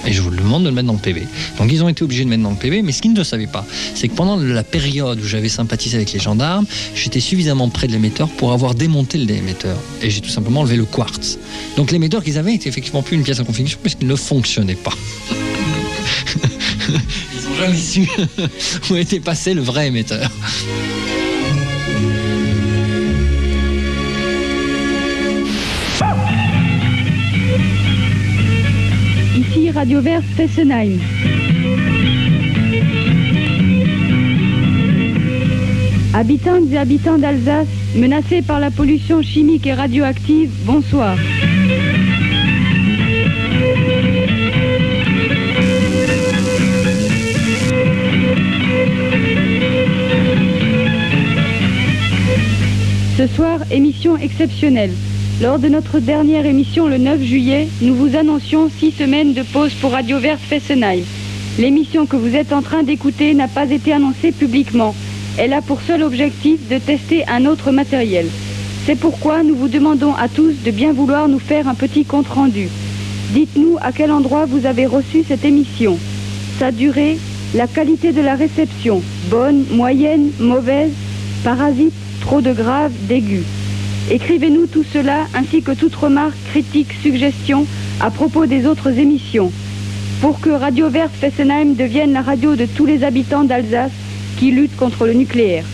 Et 0.07 0.12
je 0.12 0.21
vous 0.21 0.31
le 0.31 0.37
demande 0.37 0.64
de 0.64 0.69
le 0.69 0.75
mettre 0.75 0.87
dans 0.87 0.95
le 0.95 0.99
PV. 0.99 1.27
Donc 1.59 1.73
ils 1.73 1.83
ont 1.83 1.88
été 1.88 2.03
obligés 2.03 2.25
de 2.25 2.29
le 2.29 2.31
mettre 2.31 2.43
dans 2.43 2.51
le 2.51 2.57
PV, 2.57 2.83
mais 2.83 2.93
ce 2.93 3.03
qu'ils 3.03 3.12
ne 3.12 3.25
savaient 3.25 3.47
pas, 3.47 3.67
c'est 3.95 4.09
que 4.09 4.14
pendant 4.14 4.37
la 4.37 4.64
période 4.64 5.21
où 5.21 5.27
j'avais 5.27 5.49
sympathisé 5.49 5.97
avec 5.97 6.12
les 6.12 6.21
gendarmes, 6.21 6.67
j'étais 6.95 7.21
suffisamment 7.21 7.69
près 7.69 7.87
de 7.87 7.93
l'émetteur 7.93 8.29
pour 8.29 8.53
avoir 8.53 8.75
démonté 8.75 9.19
le 9.19 9.31
émetteur. 9.31 9.77
Et 10.03 10.11
j'ai 10.11 10.21
tout 10.21 10.29
simplement 10.29 10.61
enlevé 10.61 10.77
le 10.77 10.85
quartz. 10.85 11.38
Donc 11.77 11.90
l'émetteur 11.90 12.23
qu'ils 12.23 12.38
avaient 12.38 12.55
était 12.55 12.69
effectivement 12.69 13.03
plus 13.03 13.17
une 13.17 13.23
pièce 13.23 13.40
à 13.40 13.45
conviction 13.45 13.79
puisqu'il 13.81 14.09
ne 14.09 14.17
fonctionnait 14.17 14.75
pas. 14.75 14.95
Ils 16.88 17.49
ont 17.49 17.57
jamais 17.57 17.79
su 17.79 18.09
où 18.90 18.97
était 18.97 19.21
passé 19.21 19.55
le 19.55 19.62
vrai 19.62 19.88
émetteur. 19.88 20.31
Radio 29.85 30.01
Vert 30.01 30.23
Fessenheim. 30.35 30.99
Habitantes 36.14 36.73
et 36.73 36.79
habitants 36.79 37.18
d'Alsace, 37.18 37.66
menacés 37.94 38.40
par 38.40 38.61
la 38.61 38.70
pollution 38.70 39.20
chimique 39.20 39.66
et 39.66 39.75
radioactive, 39.75 40.51
bonsoir. 40.64 41.18
Ce 53.18 53.27
soir, 53.27 53.61
émission 53.70 54.16
exceptionnelle. 54.16 54.92
Lors 55.42 55.59
de 55.59 55.66
notre 55.66 55.99
dernière 55.99 56.47
émission 56.47 56.87
le 56.87 56.97
9 56.97 57.20
juillet, 57.20 57.66
nous 57.83 57.97
vous 57.97 58.14
annoncions 58.14 58.70
six 58.70 58.92
semaines 58.92 59.35
de 59.35 59.42
pause 59.42 59.75
pour 59.75 59.90
Radio 59.90 60.20
Vert 60.20 60.38
Fessenheim. 60.38 61.03
L'émission 61.59 62.07
que 62.07 62.14
vous 62.14 62.37
êtes 62.37 62.53
en 62.53 62.62
train 62.62 62.85
d'écouter 62.85 63.35
n'a 63.35 63.49
pas 63.49 63.68
été 63.68 63.92
annoncée 63.92 64.31
publiquement. 64.31 64.94
Elle 65.37 65.53
a 65.53 65.61
pour 65.61 65.81
seul 65.83 66.05
objectif 66.05 66.68
de 66.68 66.79
tester 66.79 67.27
un 67.27 67.47
autre 67.47 67.73
matériel. 67.73 68.27
C'est 68.87 68.94
pourquoi 68.94 69.42
nous 69.42 69.57
vous 69.57 69.66
demandons 69.66 70.14
à 70.14 70.29
tous 70.29 70.55
de 70.64 70.70
bien 70.70 70.92
vouloir 70.92 71.27
nous 71.27 71.40
faire 71.40 71.66
un 71.66 71.75
petit 71.75 72.05
compte-rendu. 72.05 72.68
Dites-nous 73.31 73.77
à 73.81 73.90
quel 73.90 74.12
endroit 74.12 74.47
vous 74.47 74.66
avez 74.66 74.87
reçu 74.87 75.25
cette 75.27 75.44
émission. 75.44 75.99
Sa 76.61 76.70
durée, 76.70 77.18
la 77.57 77.66
qualité 77.66 78.12
de 78.12 78.20
la 78.20 78.37
réception, 78.37 79.03
bonne, 79.31 79.64
moyenne, 79.73 80.31
mauvaise, 80.38 80.92
parasite, 81.42 81.92
trop 82.20 82.40
de 82.40 82.53
grave, 82.53 82.92
d'aigu. 83.09 83.42
Écrivez-nous 84.11 84.67
tout 84.67 84.85
cela 84.93 85.27
ainsi 85.35 85.62
que 85.62 85.73
toute 85.73 85.95
remarque, 85.95 86.37
critique, 86.51 86.93
suggestion 87.03 87.67
à 88.01 88.11
propos 88.11 88.47
des 88.47 88.67
autres 88.67 88.99
émissions. 88.99 89.51
Pour 90.21 90.40
que 90.40 90.51
Radio 90.51 90.88
Verte 90.88 91.14
Fessenheim 91.19 91.75
devienne 91.75 92.12
la 92.12 92.21
radio 92.21 92.55
de 92.55 92.67
tous 92.67 92.87
les 92.87 93.03
habitants 93.03 93.45
d'Alsace 93.45 93.93
qui 94.38 94.51
luttent 94.51 94.77
contre 94.77 95.07
le 95.07 95.14
nucléaire. 95.14 95.64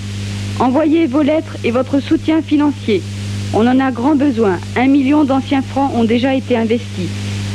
Envoyez 0.60 1.06
vos 1.06 1.22
lettres 1.22 1.56
et 1.64 1.70
votre 1.70 2.00
soutien 2.00 2.40
financier. 2.40 3.02
On 3.52 3.66
en 3.66 3.80
a 3.80 3.90
grand 3.90 4.14
besoin. 4.14 4.58
Un 4.76 4.86
million 4.86 5.24
d'anciens 5.24 5.62
francs 5.62 5.90
ont 5.94 6.04
déjà 6.04 6.34
été 6.34 6.56
investis. 6.56 7.08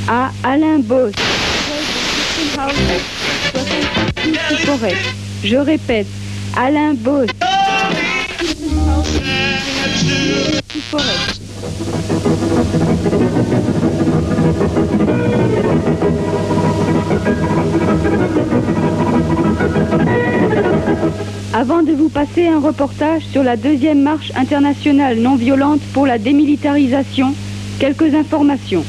À 0.10 0.32
Alain 0.44 0.80
Boss. 0.80 1.14
Je 5.44 5.56
répète, 5.56 6.08
Alain 6.58 6.94
Boss. 6.96 7.30
Avant 21.54 21.82
de 21.84 21.94
vous 21.94 22.10
passer 22.10 22.48
un 22.48 22.60
reportage 22.60 23.24
sur 23.32 23.42
la 23.42 23.56
deuxième 23.56 24.02
marche 24.02 24.34
internationale 24.36 25.18
non 25.18 25.36
violente 25.36 25.82
pour 25.94 26.06
la 26.06 26.18
démilitarisation, 26.18 27.34
quelques 27.80 28.14
informations. 28.14 28.84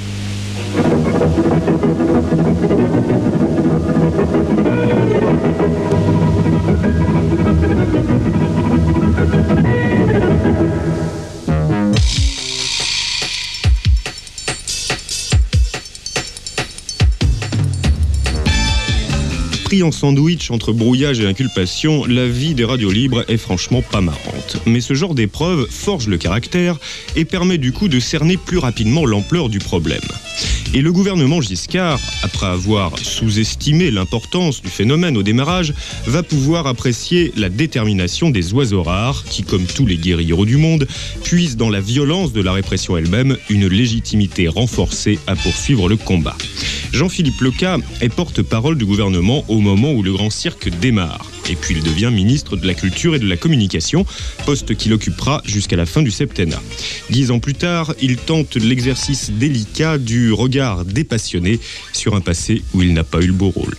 En 19.83 19.93
sandwich 19.93 20.51
entre 20.51 20.73
brouillage 20.73 21.21
et 21.21 21.27
inculpation, 21.27 22.07
la 22.07 22.27
vie 22.27 22.55
des 22.55 22.65
radios 22.65 22.91
libres 22.91 23.25
est 23.29 23.37
franchement 23.37 23.83
pas 23.83 24.01
marrante. 24.01 24.57
Mais 24.65 24.81
ce 24.81 24.95
genre 24.95 25.15
d'épreuve 25.15 25.67
forge 25.71 26.09
le 26.09 26.17
caractère 26.17 26.79
et 27.15 27.25
permet 27.25 27.59
du 27.59 27.73
coup 27.73 27.89
de 27.89 28.01
cerner 28.01 28.37
plus 28.37 28.59
rapidement 28.59 29.05
l'ampleur 29.05 29.49
du 29.49 29.59
problème. 29.59 30.01
Et 30.75 30.81
le 30.81 30.93
gouvernement 30.93 31.41
Giscard, 31.41 32.01
après 32.23 32.47
avoir 32.47 32.99
sous-estimé 32.99 33.91
l'importance 33.91 34.63
du 34.63 34.69
phénomène 34.69 35.17
au 35.17 35.23
démarrage, 35.23 35.75
va 36.07 36.23
pouvoir 36.23 36.67
apprécier 36.67 37.33
la 37.37 37.49
détermination 37.49 38.31
des 38.31 38.53
oiseaux 38.53 38.83
rares 38.83 39.25
qui, 39.25 39.43
comme 39.43 39.67
tous 39.67 39.87
les 39.87 39.97
guérilleros 39.97 40.47
du 40.47 40.57
monde, 40.57 40.87
puisent 41.23 41.57
dans 41.57 41.71
la 41.71 41.81
violence 41.81 42.33
de 42.33 42.41
la 42.41 42.53
répression 42.53 42.97
elle-même 42.97 43.37
une 43.51 43.69
légitimité 43.69 44.49
renforcée 44.49 45.19
à 45.27 45.37
poursuivre 45.37 45.89
le 45.89 45.97
combat. 45.97 46.37
Jean-Philippe 46.93 47.41
Leca 47.41 47.79
est 48.01 48.09
porte-parole 48.09 48.79
du 48.79 48.87
gouvernement 48.87 49.45
au 49.49 49.61
moment 49.67 49.93
où 49.93 50.03
le 50.03 50.13
grand 50.13 50.31
cirque 50.31 50.69
démarre. 50.81 51.31
Et 51.51 51.55
puis 51.55 51.75
il 51.77 51.83
devient 51.83 52.11
ministre 52.13 52.57
de 52.57 52.67
la 52.67 52.75
Culture 52.75 53.15
et 53.15 53.19
de 53.19 53.29
la 53.29 53.37
Communication, 53.37 54.07
poste 54.47 54.75
qu'il 54.77 54.93
occupera 54.93 55.43
jusqu'à 55.45 55.77
la 55.77 55.87
fin 55.87 56.03
du 56.03 56.11
septennat. 56.11 56.63
Dix 57.11 57.31
ans 57.31 57.39
plus 57.39 57.55
tard, 57.55 57.95
il 58.01 58.17
tente 58.17 58.57
l'exercice 58.57 59.31
délicat 59.31 59.99
du 59.99 60.33
regard 60.33 60.85
dépassionné 60.85 61.61
sur 61.93 62.15
un 62.15 62.21
passé 62.21 62.63
où 62.75 62.83
il 62.83 62.95
n'a 62.95 63.05
pas 63.05 63.21
eu 63.21 63.27
le 63.27 63.33
beau 63.33 63.51
rôle. 63.51 63.75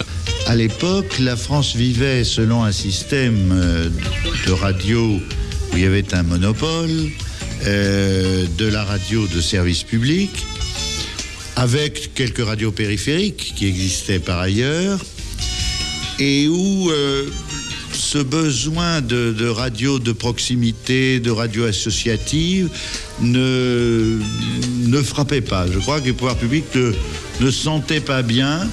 À 0.45 0.55
l'époque, 0.55 1.19
la 1.19 1.35
France 1.35 1.75
vivait 1.75 2.23
selon 2.23 2.63
un 2.63 2.71
système 2.71 3.51
euh, 3.51 3.89
de 4.45 4.51
radio 4.51 5.19
où 5.71 5.75
il 5.75 5.81
y 5.81 5.85
avait 5.85 6.13
un 6.13 6.23
monopole, 6.23 7.09
euh, 7.65 8.45
de 8.57 8.65
la 8.65 8.83
radio 8.83 9.27
de 9.27 9.41
service 9.41 9.83
public, 9.83 10.29
avec 11.55 12.13
quelques 12.13 12.45
radios 12.45 12.71
périphériques 12.71 13.53
qui 13.55 13.65
existaient 13.65 14.19
par 14.19 14.39
ailleurs, 14.39 14.99
et 16.19 16.47
où 16.47 16.89
euh, 16.89 17.25
ce 17.93 18.17
besoin 18.17 19.01
de, 19.01 19.47
radio 19.47 19.99
de 19.99 20.11
proximité, 20.11 21.19
de 21.19 21.31
radio 21.31 21.65
associative, 21.65 22.69
ne, 23.21 24.19
ne 24.85 25.01
frappait 25.01 25.41
pas. 25.41 25.65
Je 25.71 25.79
crois 25.79 25.99
que 25.99 26.05
les 26.05 26.13
pouvoirs 26.13 26.37
publics 26.37 26.65
ne, 26.75 26.93
ne 27.41 27.51
sentaient 27.51 27.99
pas 27.99 28.21
bien 28.21 28.67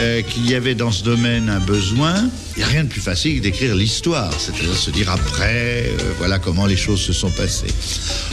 euh, 0.00 0.22
qu'il 0.22 0.48
y 0.48 0.54
avait 0.54 0.74
dans 0.74 0.92
ce 0.92 1.04
domaine 1.04 1.48
un 1.48 1.60
besoin. 1.60 2.14
Il 2.56 2.60
n'y 2.60 2.64
a 2.64 2.68
rien 2.68 2.84
de 2.84 2.88
plus 2.88 3.00
facile 3.00 3.38
que 3.38 3.42
d'écrire 3.42 3.74
l'histoire, 3.74 4.32
c'est-à-dire 4.38 4.76
se 4.76 4.90
dire 4.90 5.10
après, 5.10 5.86
euh, 5.86 6.12
voilà 6.18 6.38
comment 6.38 6.66
les 6.66 6.76
choses 6.76 7.00
se 7.00 7.12
sont 7.12 7.30
passées. 7.30 7.72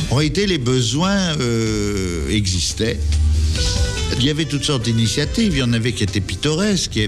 En 0.10 0.16
réalité, 0.16 0.48
les 0.48 0.58
besoins 0.58 1.36
existaient. 2.30 3.00
Il 4.18 4.26
y 4.26 4.30
avait 4.30 4.46
toutes 4.46 4.64
sortes 4.64 4.84
d'initiatives. 4.84 5.54
Il 5.54 5.60
y 5.60 5.64
en 5.64 5.74
avait 5.74 5.92
qui 5.92 6.04
étaient 6.04 6.22
pittoresques. 6.22 6.96
Il 6.96 7.02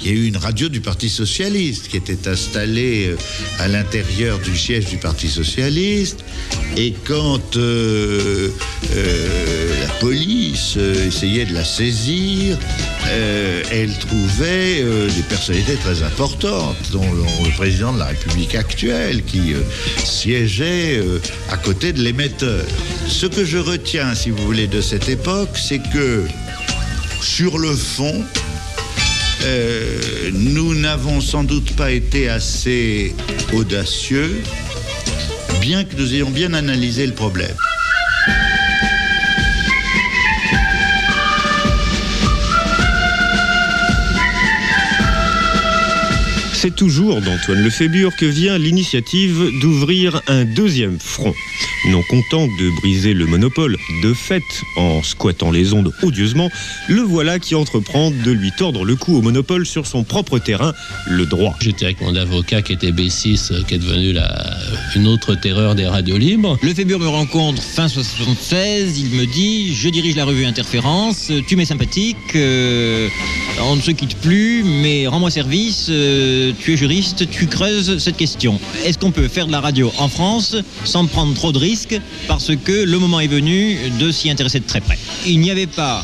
il 0.03 0.09
y 0.09 0.13
a 0.13 0.17
eu 0.17 0.27
une 0.27 0.37
radio 0.37 0.67
du 0.67 0.81
Parti 0.81 1.09
socialiste 1.09 1.87
qui 1.87 1.97
était 1.97 2.27
installée 2.27 3.07
euh, 3.09 3.17
à 3.59 3.67
l'intérieur 3.67 4.39
du 4.39 4.57
siège 4.57 4.85
du 4.85 4.97
Parti 4.97 5.27
socialiste. 5.27 6.23
Et 6.75 6.93
quand 7.05 7.55
euh, 7.55 8.49
euh, 8.95 9.79
la 9.81 9.93
police 9.99 10.77
essayait 10.77 11.45
de 11.45 11.53
la 11.53 11.63
saisir, 11.63 12.57
elle 13.71 13.91
trouvait 13.99 14.83
des 14.83 15.23
personnalités 15.27 15.75
très 15.75 16.01
importantes, 16.03 16.77
dont 16.91 17.05
le, 17.11 17.51
président 17.57 17.93
de 17.93 17.99
la 17.99 18.05
République 18.05 18.55
actuelle, 18.55 19.23
qui 19.23 19.53
siégeait 20.03 21.01
à 21.49 21.57
côté 21.57 21.91
de 21.93 22.01
l'émetteur. 22.01 22.63
Ce 23.07 23.25
que 23.25 23.43
je 23.43 23.57
retiens, 23.57 24.15
si 24.15 24.29
vous 24.29 24.43
voulez, 24.45 24.67
de 24.67 24.81
cette 24.81 25.09
époque, 25.09 25.49
c'est 25.55 25.81
que 25.91 26.23
sur 27.21 27.57
le 27.57 27.75
fond, 27.75 28.23
euh, 29.43 30.31
nous 30.33 30.75
n'avons 30.75 31.21
sans 31.21 31.43
doute 31.43 31.75
pas 31.75 31.91
été 31.91 32.29
assez 32.29 33.15
audacieux, 33.53 34.41
bien 35.59 35.83
que 35.83 35.95
nous 35.95 36.13
ayons 36.13 36.29
bien 36.29 36.53
analysé 36.53 37.05
le 37.07 37.13
problème. 37.13 37.55
C'est 46.61 46.75
toujours 46.75 47.21
d'Antoine 47.21 47.63
Lefébure 47.63 48.15
que 48.15 48.27
vient 48.27 48.59
l'initiative 48.59 49.49
d'ouvrir 49.61 50.21
un 50.27 50.45
deuxième 50.45 50.99
front. 50.99 51.33
Non 51.87 52.03
content 52.07 52.45
de 52.45 52.69
briser 52.81 53.15
le 53.15 53.25
monopole 53.25 53.77
de 54.03 54.13
fait 54.13 54.43
en 54.77 55.01
squattant 55.01 55.49
les 55.49 55.73
ondes 55.73 55.91
odieusement, 56.03 56.51
le 56.87 57.01
voilà 57.01 57.39
qui 57.39 57.55
entreprend 57.55 58.11
de 58.11 58.29
lui 58.29 58.51
tordre 58.51 58.85
le 58.85 58.95
cou 58.95 59.17
au 59.17 59.23
monopole 59.23 59.65
sur 59.65 59.87
son 59.87 60.03
propre 60.03 60.37
terrain, 60.37 60.75
le 61.09 61.25
droit. 61.25 61.55
J'étais 61.61 61.85
avec 61.85 62.01
mon 62.01 62.15
avocat 62.15 62.61
qui 62.61 62.73
était 62.73 62.91
B6, 62.91 63.51
euh, 63.51 63.63
qui 63.63 63.73
est 63.73 63.79
devenu 63.79 64.13
la, 64.13 64.55
une 64.95 65.07
autre 65.07 65.35
terreur 65.35 65.75
des 65.75 65.87
radios 65.87 66.17
libres. 66.17 66.57
Le 66.61 66.73
Fébure 66.73 66.99
me 66.99 67.07
rencontre 67.07 67.61
fin 67.61 67.87
76, 67.87 68.99
il 68.99 69.11
me 69.11 69.25
dit 69.25 69.73
je 69.73 69.89
dirige 69.89 70.15
la 70.15 70.25
revue 70.25 70.45
Interférence, 70.45 71.31
tu 71.47 71.55
m'es 71.55 71.65
sympathique, 71.65 72.17
euh, 72.35 73.07
on 73.61 73.75
ne 73.75 73.81
se 73.81 73.91
quitte 73.91 74.15
plus, 74.17 74.63
mais 74.63 75.07
rends-moi 75.07 75.29
service, 75.29 75.87
euh, 75.89 76.51
tu 76.59 76.73
es 76.73 76.77
juriste, 76.77 77.29
tu 77.29 77.47
creuses 77.47 77.97
cette 77.99 78.17
question. 78.17 78.59
Est-ce 78.85 78.97
qu'on 78.97 79.11
peut 79.11 79.27
faire 79.27 79.47
de 79.47 79.51
la 79.51 79.61
radio 79.61 79.91
en 79.97 80.09
France 80.09 80.55
sans 80.83 81.05
prendre 81.05 81.33
trop 81.33 81.51
de 81.51 81.57
risques 81.57 81.99
parce 82.27 82.55
que 82.55 82.83
le 82.83 82.99
moment 82.99 83.19
est 83.19 83.27
venu 83.27 83.77
de 83.99 84.11
s'y 84.11 84.29
intéresser 84.29 84.59
de 84.59 84.65
très 84.65 84.81
près? 84.81 84.97
Il 85.25 85.39
n'y 85.39 85.51
avait 85.51 85.67
pas 85.67 86.03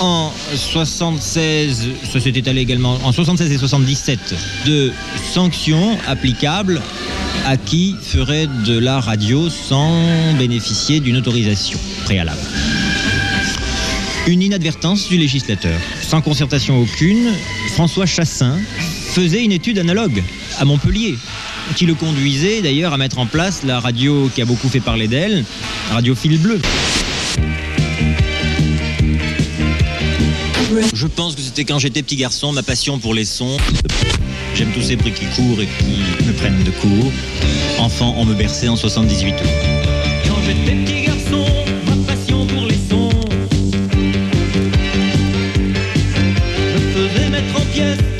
en 0.00 0.30
76, 0.54 1.88
ça 2.12 2.20
s'est 2.20 2.30
étalé 2.30 2.60
également 2.60 2.98
en 3.02 3.12
76 3.12 3.50
et 3.50 3.58
77, 3.58 4.34
de 4.66 4.92
sanctions 5.32 5.98
applicables 6.06 6.80
à 7.48 7.56
qui 7.56 7.96
ferait 8.02 8.46
de 8.66 8.78
la 8.78 9.00
radio 9.00 9.48
sans 9.48 10.34
bénéficier 10.34 11.00
d'une 11.00 11.16
autorisation 11.16 11.78
préalable. 12.04 12.42
Une 14.26 14.42
inadvertance 14.42 15.08
du 15.08 15.16
législateur. 15.16 15.80
Sans 16.02 16.20
concertation 16.20 16.78
aucune, 16.78 17.32
François 17.72 18.04
Chassin 18.04 18.58
faisait 19.14 19.42
une 19.42 19.52
étude 19.52 19.78
analogue 19.78 20.22
à 20.58 20.66
Montpellier, 20.66 21.16
qui 21.74 21.86
le 21.86 21.94
conduisait 21.94 22.60
d'ailleurs 22.60 22.92
à 22.92 22.98
mettre 22.98 23.18
en 23.18 23.24
place 23.24 23.62
la 23.64 23.80
radio 23.80 24.30
qui 24.34 24.42
a 24.42 24.44
beaucoup 24.44 24.68
fait 24.68 24.80
parler 24.80 25.08
d'elle, 25.08 25.42
Radio 25.90 26.14
Fil 26.14 26.38
Bleu. 26.38 26.60
Je 30.94 31.06
pense 31.06 31.34
que 31.34 31.42
c'était 31.42 31.64
quand 31.64 31.78
j'étais 31.78 32.02
petit 32.02 32.16
garçon, 32.16 32.52
ma 32.52 32.62
passion 32.62 32.98
pour 32.98 33.14
les 33.14 33.24
sons. 33.24 33.56
J'aime 34.54 34.70
tous 34.72 34.82
ces 34.82 34.96
bruits 34.96 35.12
qui 35.12 35.26
courent 35.26 35.60
et 35.60 35.66
qui 35.66 36.24
me 36.24 36.32
prennent 36.32 36.62
de 36.62 36.70
court. 36.70 37.12
Enfant, 37.78 38.14
on 38.18 38.24
me 38.24 38.34
berçait 38.34 38.68
en 38.68 38.76
78 38.76 39.32
tours. 39.36 39.46
Quand 40.26 40.42
j'étais 40.44 40.74
petit 40.76 41.02
garçon, 41.06 41.44
ma 41.86 42.12
passion 42.12 42.46
pour 42.46 42.66
les 42.66 42.78
sons. 42.90 43.10
Me 46.96 47.30
mettre 47.30 47.56
en 47.56 47.64
pièces 47.72 48.17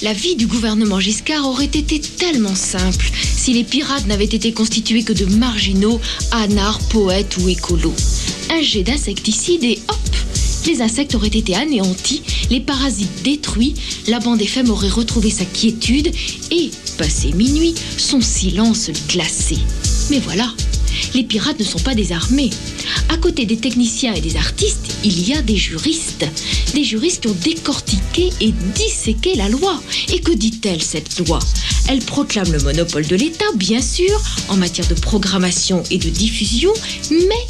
La 0.00 0.14
vie 0.14 0.34
du 0.34 0.46
gouvernement 0.46 0.98
Giscard 0.98 1.46
aurait 1.46 1.66
été 1.66 2.00
tellement 2.00 2.54
simple 2.54 3.10
si 3.36 3.52
les 3.52 3.64
pirates 3.64 4.06
n'avaient 4.06 4.24
été 4.24 4.52
constitués 4.52 5.02
que 5.02 5.12
de 5.12 5.26
marginaux, 5.26 6.00
anards, 6.30 6.78
poètes 6.88 7.36
ou 7.36 7.50
écolos. 7.50 7.94
Un 8.50 8.62
jet 8.62 8.82
d'insecticide 8.82 9.64
et 9.64 9.78
hop 9.88 9.96
les 10.66 10.80
insectes 10.80 11.14
auraient 11.14 11.26
été 11.26 11.54
anéantis, 11.54 12.22
les 12.50 12.60
parasites 12.60 13.22
détruits, 13.24 13.74
la 14.08 14.20
bande 14.20 14.40
FM 14.40 14.70
aurait 14.70 14.88
retrouvé 14.88 15.28
sa 15.28 15.44
quiétude 15.44 16.10
et, 16.50 16.70
passé 16.96 17.32
minuit, 17.32 17.74
son 17.98 18.20
silence 18.20 18.90
glacé. 19.08 19.58
Mais 20.10 20.20
voilà, 20.20 20.48
les 21.14 21.24
pirates 21.24 21.58
ne 21.58 21.64
sont 21.64 21.78
pas 21.78 21.94
désarmés. 21.94 22.50
À 23.08 23.16
côté 23.16 23.46
des 23.46 23.56
techniciens 23.56 24.14
et 24.14 24.20
des 24.20 24.36
artistes, 24.36 24.96
il 25.04 25.28
y 25.28 25.34
a 25.34 25.42
des 25.42 25.56
juristes. 25.56 26.26
Des 26.74 26.84
juristes 26.84 27.22
qui 27.22 27.28
ont 27.28 27.36
décortiqué 27.42 28.30
et 28.40 28.52
disséqué 28.74 29.34
la 29.34 29.48
loi. 29.48 29.80
Et 30.12 30.20
que 30.20 30.32
dit-elle, 30.32 30.82
cette 30.82 31.18
loi? 31.26 31.38
Elle 31.88 32.00
proclame 32.00 32.52
le 32.52 32.60
monopole 32.60 33.06
de 33.06 33.16
l'État, 33.16 33.44
bien 33.56 33.82
sûr, 33.82 34.20
en 34.48 34.56
matière 34.56 34.86
de 34.88 34.94
programmation 34.94 35.82
et 35.90 35.98
de 35.98 36.08
diffusion, 36.08 36.72
mais 37.10 37.46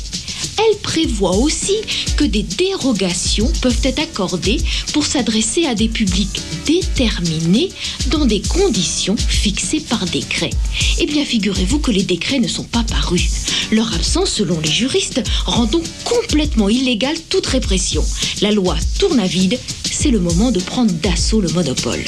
elle 0.68 0.79
prévoit 0.79 1.37
aussi 1.37 1.77
que 2.16 2.25
des 2.25 2.42
dérogations 2.42 3.51
peuvent 3.61 3.81
être 3.85 4.01
accordées 4.01 4.59
pour 4.92 5.07
s'adresser 5.07 5.66
à 5.66 5.75
des 5.75 5.88
publics 5.88 6.40
déterminés 6.66 7.70
dans 8.11 8.25
des 8.25 8.40
conditions 8.40 9.16
fixées 9.16 9.81
par 9.81 10.05
décret. 10.07 10.51
Eh 10.98 11.07
bien, 11.07 11.25
figurez-vous 11.25 11.79
que 11.79 11.90
les 11.90 12.03
décrets 12.03 12.38
ne 12.38 12.48
sont 12.48 12.64
pas 12.64 12.85
parus. 12.85 13.31
Leur 13.70 13.92
absence, 13.94 14.31
selon 14.31 14.61
les 14.61 14.70
juristes, 14.70 15.22
rend 15.46 15.66
donc 15.66 15.85
complètement 16.05 16.68
illégale 16.68 17.16
toute 17.29 17.46
répression. 17.46 18.05
La 18.40 18.53
loi 18.53 18.77
tourne 18.98 19.20
à 19.20 19.27
vide, 19.27 19.59
c'est 19.85 20.11
le 20.11 20.20
moment 20.20 20.51
de 20.51 20.61
prendre 20.61 20.92
d'assaut 20.92 21.40
le 21.40 21.48
monopole. 21.51 22.05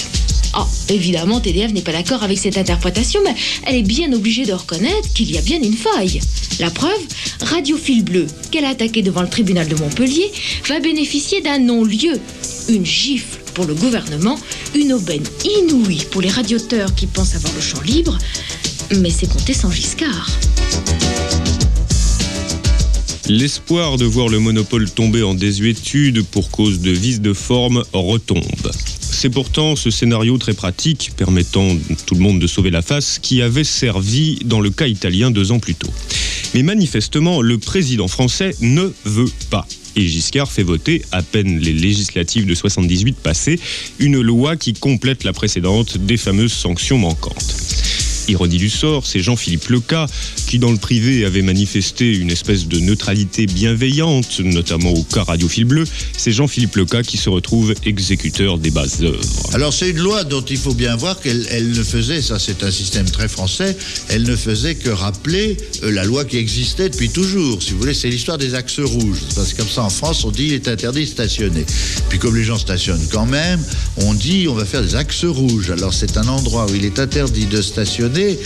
Ah, 0.56 0.68
évidemment, 0.88 1.40
TDF 1.40 1.72
n'est 1.72 1.82
pas 1.82 1.92
d'accord 1.92 2.22
avec 2.22 2.38
cette 2.38 2.56
interprétation, 2.56 3.20
mais 3.24 3.34
elle 3.66 3.74
est 3.74 3.82
bien 3.82 4.12
obligée 4.12 4.44
de 4.44 4.52
reconnaître 4.52 5.12
qu'il 5.12 5.32
y 5.32 5.36
a 5.36 5.40
bien 5.40 5.60
une 5.60 5.76
faille. 5.76 6.20
La 6.60 6.70
preuve, 6.70 7.00
Radio 7.40 7.76
Fil 7.76 8.04
Bleu, 8.04 8.28
qu'elle 8.52 8.64
a 8.64 8.68
attaqué 8.68 9.02
devant 9.02 9.22
le 9.22 9.28
tribunal 9.28 9.66
de 9.66 9.74
Montpellier, 9.74 10.30
va 10.68 10.78
bénéficier 10.78 11.40
d'un 11.40 11.58
non-lieu. 11.58 12.20
Une 12.68 12.86
gifle 12.86 13.40
pour 13.54 13.64
le 13.64 13.74
gouvernement, 13.74 14.38
une 14.76 14.92
aubaine 14.92 15.24
inouïe 15.44 16.04
pour 16.12 16.20
les 16.20 16.30
radioteurs 16.30 16.94
qui 16.94 17.08
pensent 17.08 17.34
avoir 17.34 17.52
le 17.52 17.60
champ 17.60 17.80
libre, 17.80 18.16
mais 19.00 19.10
c'est 19.10 19.26
compté 19.26 19.54
sans 19.54 19.72
Giscard. 19.72 20.30
L'espoir 23.28 23.96
de 23.96 24.04
voir 24.04 24.28
le 24.28 24.38
monopole 24.38 24.88
tomber 24.88 25.24
en 25.24 25.34
désuétude 25.34 26.24
pour 26.24 26.50
cause 26.50 26.78
de 26.78 26.92
vice 26.92 27.20
de 27.20 27.32
forme 27.32 27.82
retombe. 27.92 28.70
C'est 29.16 29.30
pourtant 29.30 29.74
ce 29.74 29.90
scénario 29.90 30.36
très 30.36 30.52
pratique, 30.52 31.12
permettant 31.16 31.68
tout 32.04 32.14
le 32.14 32.20
monde 32.20 32.40
de 32.40 32.46
sauver 32.46 32.70
la 32.70 32.82
face, 32.82 33.18
qui 33.18 33.40
avait 33.40 33.64
servi 33.64 34.38
dans 34.44 34.60
le 34.60 34.68
cas 34.70 34.86
italien 34.86 35.30
deux 35.30 35.50
ans 35.50 35.60
plus 35.60 35.74
tôt. 35.74 35.90
Mais 36.52 36.62
manifestement, 36.62 37.40
le 37.40 37.56
président 37.56 38.08
français 38.08 38.54
ne 38.60 38.92
veut 39.04 39.30
pas. 39.48 39.66
Et 39.96 40.06
Giscard 40.06 40.50
fait 40.50 40.64
voter, 40.64 41.02
à 41.12 41.22
peine 41.22 41.58
les 41.58 41.72
législatives 41.72 42.44
de 42.44 42.54
78 42.54 43.16
passées, 43.16 43.58
une 43.98 44.20
loi 44.20 44.56
qui 44.56 44.74
complète 44.74 45.24
la 45.24 45.32
précédente 45.32 45.96
des 45.96 46.16
fameuses 46.16 46.52
sanctions 46.52 46.98
manquantes. 46.98 47.73
Ironie 48.28 48.58
du 48.58 48.70
sort, 48.70 49.06
c'est 49.06 49.20
Jean-Philippe 49.20 49.68
Leca 49.68 50.06
qui, 50.46 50.58
dans 50.58 50.70
le 50.70 50.78
privé, 50.78 51.24
avait 51.24 51.42
manifesté 51.42 52.14
une 52.14 52.30
espèce 52.30 52.66
de 52.66 52.78
neutralité 52.78 53.46
bienveillante, 53.46 54.40
notamment 54.40 54.92
au 54.92 55.02
cas 55.02 55.24
radiophile 55.24 55.64
bleu. 55.64 55.84
C'est 56.16 56.32
Jean-Philippe 56.32 56.76
Leca 56.76 57.02
qui 57.02 57.16
se 57.16 57.28
retrouve 57.28 57.74
exécuteur 57.84 58.58
des 58.58 58.70
bases 58.70 59.02
œuvres. 59.02 59.20
Alors 59.52 59.72
c'est 59.72 59.90
une 59.90 59.98
loi 59.98 60.24
dont 60.24 60.42
il 60.42 60.56
faut 60.56 60.74
bien 60.74 60.96
voir 60.96 61.20
qu'elle 61.20 61.46
elle 61.50 61.70
ne 61.70 61.82
faisait, 61.82 62.22
ça 62.22 62.38
c'est 62.38 62.62
un 62.62 62.70
système 62.70 63.08
très 63.10 63.28
français, 63.28 63.76
elle 64.08 64.22
ne 64.22 64.36
faisait 64.36 64.74
que 64.74 64.90
rappeler 64.90 65.56
euh, 65.82 65.90
la 65.90 66.04
loi 66.04 66.24
qui 66.24 66.36
existait 66.36 66.88
depuis 66.88 67.10
toujours. 67.10 67.62
Si 67.62 67.72
vous 67.72 67.78
voulez, 67.78 67.94
c'est 67.94 68.08
l'histoire 68.08 68.38
des 68.38 68.54
axes 68.54 68.80
rouges. 68.80 69.20
Parce 69.34 69.52
que 69.52 69.58
comme 69.58 69.68
ça 69.68 69.82
en 69.82 69.90
France, 69.90 70.24
on 70.24 70.30
dit 70.30 70.46
il 70.46 70.52
est 70.54 70.68
interdit 70.68 71.04
de 71.04 71.10
stationner. 71.10 71.64
Puis 72.08 72.18
comme 72.18 72.36
les 72.36 72.44
gens 72.44 72.58
stationnent 72.58 73.06
quand 73.10 73.26
même, 73.26 73.60
on 73.98 74.14
dit 74.14 74.46
on 74.48 74.54
va 74.54 74.64
faire 74.64 74.82
des 74.82 74.94
axes 74.94 75.24
rouges. 75.24 75.70
Alors 75.70 75.92
c'est 75.92 76.16
un 76.16 76.28
endroit 76.28 76.66
où 76.70 76.74
il 76.74 76.84
est 76.84 76.98
interdit 76.98 77.46
de 77.46 77.60
stationner 77.60 78.13
perder 78.14 78.38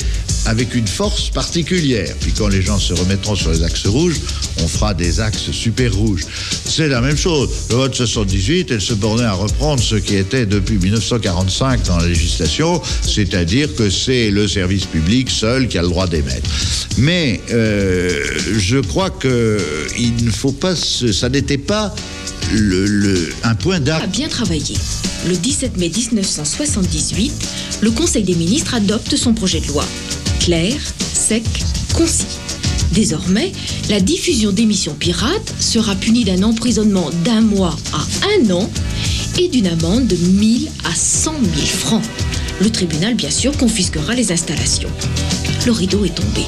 avec 0.49 0.75
une 0.75 0.87
force 0.89 1.29
particulière. 1.31 2.15
Puis 2.21 2.33
quand 2.33 2.49
les 2.49 2.63
gens 2.63 2.79
se 2.79 2.95
remettront 2.95 3.37
sur 3.37 3.51
les 3.51 3.63
axes 3.63 3.87
rouges, 3.87 4.17
on 4.63 4.67
fera 4.67 4.95
des 4.95 5.21
axes 5.21 5.51
super 5.53 5.95
rouges. 5.95 6.23
C'est 6.65 6.89
la 6.89 7.01
même 7.03 7.17
chose. 7.17 7.51
Le 7.71 7.77
vote 7.77 7.95
78, 7.95 8.71
elle 8.71 8.81
se 8.81 8.95
bornait 8.95 9.25
à 9.25 9.35
reprendre 9.35 9.83
ce 9.83 9.97
qui 9.97 10.17
était 10.17 10.47
depuis 10.47 10.79
1945 10.79 11.85
dans 11.87 11.99
la 11.99 12.07
législation, 12.09 12.81
c'est-à-dire 13.07 13.75
que 13.75 13.91
c'est 13.91 14.31
le 14.31 14.49
service 14.49 14.87
public 14.87 15.29
seul 15.31 15.69
qui 15.69 15.77
a 15.79 15.83
le 15.83 15.89
droit 15.89 16.07
d'émettre. 16.07 16.49
Mais 16.97 17.41
euh, 17.53 18.11
je 18.59 18.79
crois 18.79 19.11
que 19.11 19.59
il 19.99 20.25
ne 20.25 20.31
faut 20.31 20.53
pas, 20.53 20.75
se- 20.75 21.13
ça 21.13 21.29
n'était 21.29 21.59
pas 21.59 21.95
le- 22.53 22.87
le- 22.87 23.29
un 23.45 23.55
point 23.55 23.77
a 23.77 23.81
d'arc. 23.81 24.09
bien 24.11 24.29
travaillé. 24.29 24.75
Le 25.29 25.37
17 25.37 25.77
mai 25.77 25.91
1978, 25.95 27.33
le 27.83 27.91
Conseil 27.91 28.23
des 28.23 28.35
ministres 28.35 28.75
adopte 28.75 29.15
son 29.17 29.35
projet 29.35 29.61
de 29.61 29.67
loi. 29.67 29.85
Clair, 30.49 30.81
sec, 31.13 31.45
concis. 31.95 32.25
Désormais, 32.93 33.53
la 33.91 34.01
diffusion 34.01 34.51
d'émissions 34.51 34.95
pirates 34.95 35.53
sera 35.61 35.95
punie 35.95 36.25
d'un 36.25 36.43
emprisonnement 36.43 37.11
d'un 37.23 37.43
mois 37.43 37.77
à 37.93 38.01
un 38.31 38.51
an 38.51 38.71
et 39.39 39.49
d'une 39.49 39.67
amende 39.67 40.07
de 40.07 40.17
1000 40.17 40.71
à 40.85 40.95
100 40.95 41.33
000 41.33 41.67
francs. 41.67 42.03
Le 42.63 42.71
tribunal, 42.71 43.13
bien 43.13 43.31
sûr, 43.31 43.55
confisquera 43.59 44.15
les 44.15 44.33
installations. 44.33 44.89
Le 45.67 45.73
rideau 45.73 46.07
est 46.07 46.15
tombé. 46.15 46.47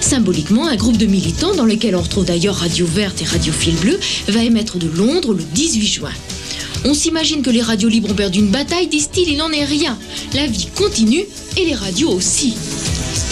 Symboliquement, 0.00 0.66
un 0.66 0.76
groupe 0.76 0.96
de 0.96 1.04
militants, 1.04 1.54
dans 1.54 1.66
lequel 1.66 1.94
on 1.96 2.00
retrouve 2.00 2.24
d'ailleurs 2.24 2.56
Radio 2.56 2.86
Verte 2.86 3.20
et 3.20 3.26
Radio 3.26 3.52
Fil 3.52 3.74
Bleu, 3.74 4.00
va 4.28 4.42
émettre 4.42 4.78
de 4.78 4.88
Londres 4.88 5.34
le 5.34 5.44
18 5.44 5.86
juin. 5.86 6.12
On 6.86 6.94
s'imagine 6.94 7.42
que 7.42 7.50
les 7.50 7.62
radios 7.62 7.90
libres 7.90 8.10
ont 8.10 8.14
perdu 8.14 8.38
une 8.38 8.50
bataille, 8.50 8.86
disent-ils, 8.86 9.28
il 9.28 9.36
n'en 9.36 9.52
est 9.52 9.66
rien. 9.66 9.98
La 10.32 10.46
vie 10.46 10.68
continue 10.74 11.26
et 11.58 11.66
les 11.66 11.74
radios 11.74 12.10
aussi. 12.10 12.54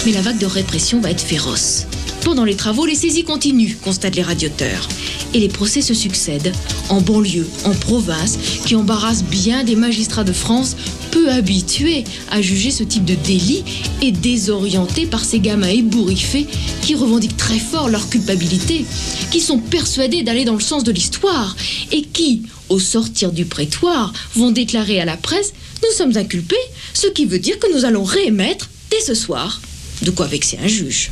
Mais 0.06 0.12
la 0.12 0.22
vague 0.22 0.38
de 0.38 0.46
répression 0.46 1.00
va 1.00 1.10
être 1.10 1.20
féroce. 1.20 1.86
Pendant 2.24 2.44
les 2.44 2.56
travaux, 2.56 2.86
les 2.86 2.94
saisies 2.94 3.24
continuent, 3.24 3.76
constatent 3.82 4.16
les 4.16 4.22
radioteurs. 4.22 4.88
Et 5.34 5.38
les 5.38 5.48
procès 5.48 5.82
se 5.82 5.94
succèdent, 5.94 6.52
en 6.88 7.00
banlieue, 7.00 7.48
en 7.64 7.72
province, 7.72 8.38
qui 8.64 8.76
embarrassent 8.76 9.24
bien 9.24 9.62
des 9.62 9.76
magistrats 9.76 10.24
de 10.24 10.32
France 10.32 10.76
peu 11.10 11.30
habitués 11.30 12.04
à 12.30 12.40
juger 12.40 12.70
ce 12.70 12.82
type 12.82 13.04
de 13.04 13.14
délit 13.14 13.64
et 14.00 14.12
désorientés 14.12 15.06
par 15.06 15.24
ces 15.24 15.40
gamins 15.40 15.68
ébouriffés 15.68 16.46
qui 16.82 16.94
revendiquent 16.94 17.36
très 17.36 17.58
fort 17.58 17.88
leur 17.88 18.08
culpabilité, 18.08 18.84
qui 19.30 19.40
sont 19.40 19.58
persuadés 19.58 20.22
d'aller 20.22 20.44
dans 20.44 20.54
le 20.54 20.60
sens 20.60 20.84
de 20.84 20.92
l'histoire 20.92 21.56
et 21.92 22.02
qui, 22.02 22.42
au 22.68 22.78
sortir 22.78 23.32
du 23.32 23.44
prétoire, 23.44 24.12
vont 24.34 24.50
déclarer 24.50 25.00
à 25.00 25.04
la 25.04 25.16
presse 25.16 25.52
Nous 25.82 25.96
sommes 25.96 26.16
inculpés, 26.16 26.56
ce 26.94 27.06
qui 27.06 27.26
veut 27.26 27.38
dire 27.38 27.58
que 27.58 27.72
nous 27.74 27.84
allons 27.84 28.04
réémettre 28.04 28.68
dès 28.90 29.00
ce 29.00 29.14
soir. 29.14 29.60
De 30.02 30.10
quoi 30.10 30.26
vexer 30.26 30.58
un 30.62 30.68
juge. 30.68 31.10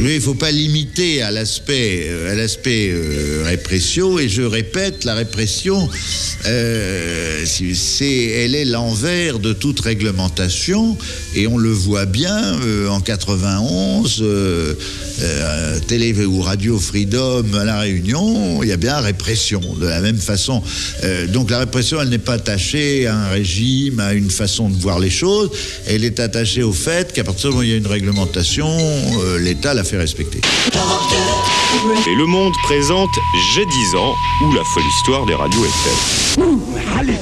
Mais 0.00 0.12
il 0.12 0.16
ne 0.16 0.20
faut 0.20 0.34
pas 0.34 0.52
limiter 0.52 1.22
à 1.22 1.30
l'aspect 1.30 2.06
euh, 2.06 2.32
à 2.32 2.68
euh, 2.68 3.42
répression. 3.44 4.18
Et 4.18 4.28
je 4.28 4.42
répète, 4.42 5.04
la 5.04 5.14
répression, 5.14 5.88
euh, 6.46 7.44
c'est, 7.44 8.24
elle 8.26 8.54
est 8.54 8.64
l'envers 8.64 9.38
de 9.38 9.52
toute 9.52 9.80
réglementation. 9.80 10.96
Et 11.34 11.46
on 11.46 11.58
le 11.58 11.70
voit 11.70 12.06
bien 12.06 12.58
en 12.88 13.00
91, 13.00 14.18
euh, 14.22 14.74
euh, 15.20 15.78
télé 15.86 16.14
ou 16.24 16.40
radio 16.40 16.78
Freedom 16.78 17.44
à 17.54 17.64
la 17.64 17.80
Réunion, 17.80 18.62
il 18.62 18.68
y 18.68 18.72
a 18.72 18.76
bien 18.76 18.98
répression 18.98 19.60
de 19.78 19.86
la 19.86 20.00
même 20.00 20.18
façon. 20.18 20.62
Donc 21.28 21.50
la 21.50 21.58
répression, 21.58 22.00
elle 22.00 22.08
n'est 22.08 22.18
pas 22.18 22.34
attachée 22.34 23.06
à 23.06 23.16
un 23.16 23.28
régime, 23.28 24.00
à 24.00 24.12
une 24.14 24.30
façon 24.30 24.68
de 24.68 24.76
voir 24.76 24.98
les 24.98 25.10
choses. 25.10 25.50
Elle 25.86 26.04
est 26.04 26.20
attachée 26.20 26.62
au 26.62 26.72
fait 26.72 27.12
qu'à 27.12 27.24
partir 27.24 27.50
du 27.50 27.56
moment 27.56 27.60
où 27.60 27.64
il 27.64 27.70
y 27.70 27.74
a 27.74 27.76
une 27.76 27.86
réglementation, 27.86 28.68
l'État 29.38 29.74
la 29.74 29.84
fait 29.88 29.96
respecter. 29.96 30.40
Et 32.06 32.14
Le 32.14 32.26
Monde 32.26 32.52
présente 32.64 33.08
J'ai 33.52 33.64
10 33.64 33.94
ans 33.94 34.14
ou 34.42 34.52
la 34.52 34.62
folle 34.64 34.82
histoire 34.98 35.24
des 35.24 35.34
radios 35.34 35.64
FM. 35.64 36.58
Allez, 36.98 37.16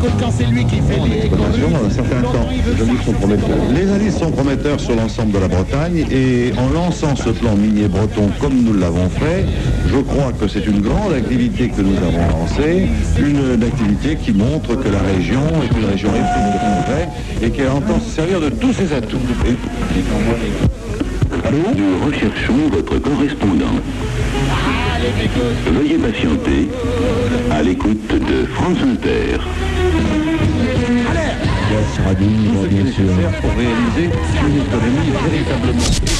Bigot, 0.00 0.12
quand 0.18 0.30
c'est 0.30 0.46
lui 0.46 0.64
qui 0.64 0.76
fait 0.76 0.98
les 1.08 1.28
Dans 1.28 1.84
un 1.84 1.90
certain 1.90 2.22
temps, 2.22 2.48
les 2.50 2.82
indices 2.82 3.04
sont 3.04 3.12
prometteurs. 3.12 3.56
Les 3.74 3.90
indices 3.90 4.18
sont 4.18 4.30
prometteurs 4.30 4.80
sur 4.80 4.96
l'ensemble 4.96 5.32
de 5.32 5.38
la 5.38 5.48
Bretagne 5.48 6.06
et 6.10 6.52
en 6.56 6.72
lançant 6.72 7.14
ce 7.16 7.30
plan 7.30 7.54
minier 7.56 7.88
breton 7.88 8.30
comme 8.40 8.62
nous 8.62 8.74
l'avons 8.74 9.08
fait, 9.08 9.44
je 9.88 9.98
crois 9.98 10.32
que 10.32 10.48
c'est 10.48 10.66
une 10.66 10.80
grande 10.80 11.12
activité 11.12 11.68
que 11.68 11.82
nous 11.82 11.96
avons 11.96 12.40
lancée, 12.40 12.88
une, 13.18 13.54
une 13.54 13.62
activité 13.62 14.16
qui 14.16 14.32
montre 14.32 14.74
que 14.74 14.88
la 14.88 15.00
région 15.00 15.42
est 15.62 15.78
une 15.78 15.86
région 15.86 16.10
éprise 16.10 16.52
de 16.52 16.58
progrès 16.58 17.08
et 17.42 17.50
qu'elle 17.50 17.70
entend 17.70 18.00
se 18.00 18.10
servir 18.16 18.40
de 18.40 18.48
tous 18.48 18.72
ses 18.72 18.92
atouts. 18.92 19.18
Nous 21.52 22.06
recherchons 22.06 22.68
votre 22.72 22.98
correspondant. 22.98 23.76
Veuillez 25.72 25.98
patienter 25.98 26.68
à 27.50 27.62
l'écoute 27.62 28.08
de 28.08 28.46
France 28.46 28.78
Inter. 28.82 29.38
Radio, 32.04 32.26
bien 32.68 32.92
sûr. 32.92 33.04
Pour 33.40 33.50
réaliser 33.50 34.10
une 34.46 34.56
économie 34.62 35.10
véritablement. 35.30 36.19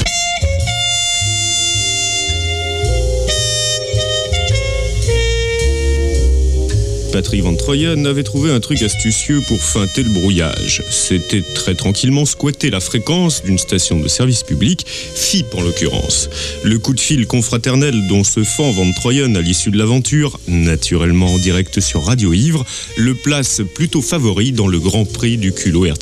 Patrick 7.11 7.43
Van 7.43 7.55
Troyen 7.55 8.05
avait 8.05 8.23
trouvé 8.23 8.51
un 8.51 8.59
truc 8.59 8.81
astucieux 8.81 9.41
pour 9.47 9.59
feinter 9.59 10.03
le 10.03 10.09
brouillage. 10.09 10.83
C'était 10.89 11.41
très 11.41 11.75
tranquillement 11.75 12.25
squatter 12.25 12.69
la 12.69 12.79
fréquence 12.79 13.43
d'une 13.43 13.57
station 13.57 13.99
de 13.99 14.07
service 14.07 14.43
public, 14.43 14.85
FIP 14.87 15.53
en 15.55 15.61
l'occurrence. 15.61 16.29
Le 16.63 16.79
coup 16.79 16.93
de 16.93 16.99
fil 16.99 17.27
confraternel 17.27 18.07
dont 18.07 18.23
se 18.23 18.43
fend 18.43 18.71
Van 18.71 18.91
Troyen 18.93 19.35
à 19.35 19.41
l'issue 19.41 19.71
de 19.71 19.77
l'aventure, 19.77 20.39
naturellement 20.47 21.33
en 21.33 21.37
direct 21.37 21.79
sur 21.79 22.05
Radio 22.05 22.33
Ivre, 22.33 22.65
le 22.97 23.13
place 23.13 23.61
plutôt 23.75 24.01
favori 24.01 24.51
dans 24.51 24.67
le 24.67 24.79
Grand 24.79 25.05
Prix 25.05 25.37
du 25.37 25.51
culot 25.51 25.81
Bigot 25.81 25.93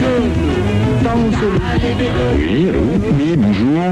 Dans 0.00 0.45
Oui, 1.38 2.68
allô 2.68 2.80
Oui, 3.18 3.34
bonjour. 3.36 3.82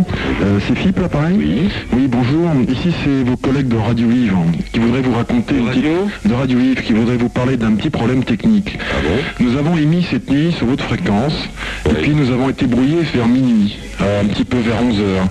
Euh, 0.42 0.58
c'est 0.66 0.76
Philippe 0.78 0.98
l'appareil 1.00 1.36
Oui. 1.38 1.68
Oui, 1.92 2.08
bonjour. 2.08 2.48
Ici, 2.70 2.90
c'est 3.04 3.22
vos 3.28 3.36
collègues 3.36 3.68
de 3.68 3.76
Radio 3.76 4.10
Yves 4.10 4.32
qui 4.72 4.78
voudraient 4.78 5.02
vous 5.02 5.12
raconter... 5.12 5.54
petite- 5.54 5.82
De 6.24 6.32
Radio 6.34 6.58
Yves, 6.58 6.82
qui 6.82 6.92
voudraient 6.94 7.16
vous 7.18 7.28
parler 7.28 7.56
d'un 7.58 7.72
petit 7.74 7.90
problème 7.90 8.24
technique. 8.24 8.78
Nous 9.40 9.56
avons 9.58 9.76
émis 9.76 10.06
cette 10.10 10.30
nuit 10.30 10.52
sur 10.52 10.66
votre 10.66 10.84
fréquence, 10.84 11.34
et 11.90 11.94
puis 11.94 12.14
nous 12.14 12.30
avons 12.30 12.48
été 12.48 12.66
brouillés 12.66 13.02
vers 13.14 13.28
minuit, 13.28 13.76
euh, 14.00 14.22
un 14.22 14.26
petit 14.26 14.44
peu 14.44 14.58
vers 14.58 14.82
11 14.82 15.00
heures. 15.00 15.26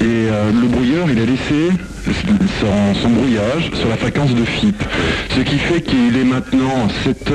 Et 0.00 0.04
euh, 0.04 0.50
le 0.50 0.66
brouilleur, 0.66 1.06
il 1.10 1.20
a 1.20 1.24
laissé 1.24 1.70
son, 2.12 2.94
son 3.00 3.08
brouillage 3.10 3.70
sur 3.74 3.88
la 3.88 3.96
fréquence 3.96 4.34
de 4.34 4.44
FIP. 4.44 4.82
Ce 5.30 5.40
qui 5.40 5.58
fait 5.58 5.80
qu'il 5.80 6.16
est 6.16 6.24
maintenant 6.24 6.88
7h, 7.04 7.34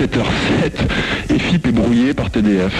7h07 0.00 1.34
et 1.34 1.38
FIP 1.38 1.66
est 1.68 1.72
brouillé 1.72 2.14
par 2.14 2.30
TDF. 2.30 2.72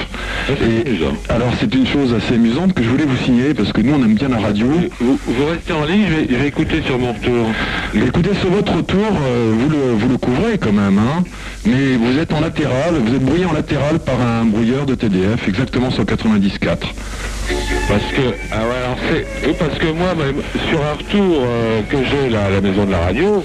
Et 0.48 0.84
alors 1.28 1.52
c'est 1.60 1.74
une 1.74 1.86
chose 1.86 2.14
assez 2.14 2.34
amusante 2.34 2.72
que 2.72 2.82
je 2.82 2.88
voulais 2.88 3.04
vous 3.04 3.16
signaler 3.24 3.54
parce 3.54 3.72
que 3.72 3.80
nous 3.80 3.94
on 3.94 4.02
aime 4.04 4.14
bien 4.14 4.28
la 4.28 4.38
radio. 4.38 4.66
Vous, 5.00 5.18
vous 5.26 5.46
restez 5.46 5.72
en 5.72 5.84
ligne, 5.84 6.06
je 6.08 6.14
vais, 6.14 6.26
je 6.30 6.36
vais 6.36 6.48
écouter 6.48 6.82
sur 6.84 6.98
mon 6.98 7.12
retour. 7.12 7.48
Écoutez, 7.94 8.34
sur 8.40 8.50
votre 8.50 8.74
retour, 8.74 9.00
euh, 9.00 9.52
vous, 9.56 9.68
le, 9.68 9.94
vous 9.96 10.08
le 10.08 10.16
couvrez 10.16 10.58
quand 10.58 10.72
même, 10.72 10.98
hein, 10.98 11.24
mais 11.66 11.96
vous 11.96 12.18
êtes 12.18 12.32
en 12.32 12.40
latéral, 12.40 12.94
vous 13.04 13.14
êtes 13.14 13.24
brouillé 13.24 13.44
en 13.44 13.52
latéral 13.52 13.98
par 13.98 14.20
un 14.20 14.44
brouilleur 14.44 14.86
de 14.86 14.94
TDF, 14.94 15.48
exactement 15.48 15.90
sur 15.90 16.04
94. 16.06 16.78
Parce 17.88 18.12
que, 18.12 18.34
ah 18.50 18.62
parce 19.58 19.78
que 19.78 19.86
moi, 19.86 20.14
même, 20.14 20.42
sur 20.68 20.80
un 20.82 20.94
retour 20.94 21.42
euh, 21.44 21.82
que 21.82 21.98
j'ai 22.04 22.36
à 22.36 22.50
la 22.50 22.60
maison 22.60 22.84
de 22.84 22.92
la 22.92 23.00
radio, 23.00 23.44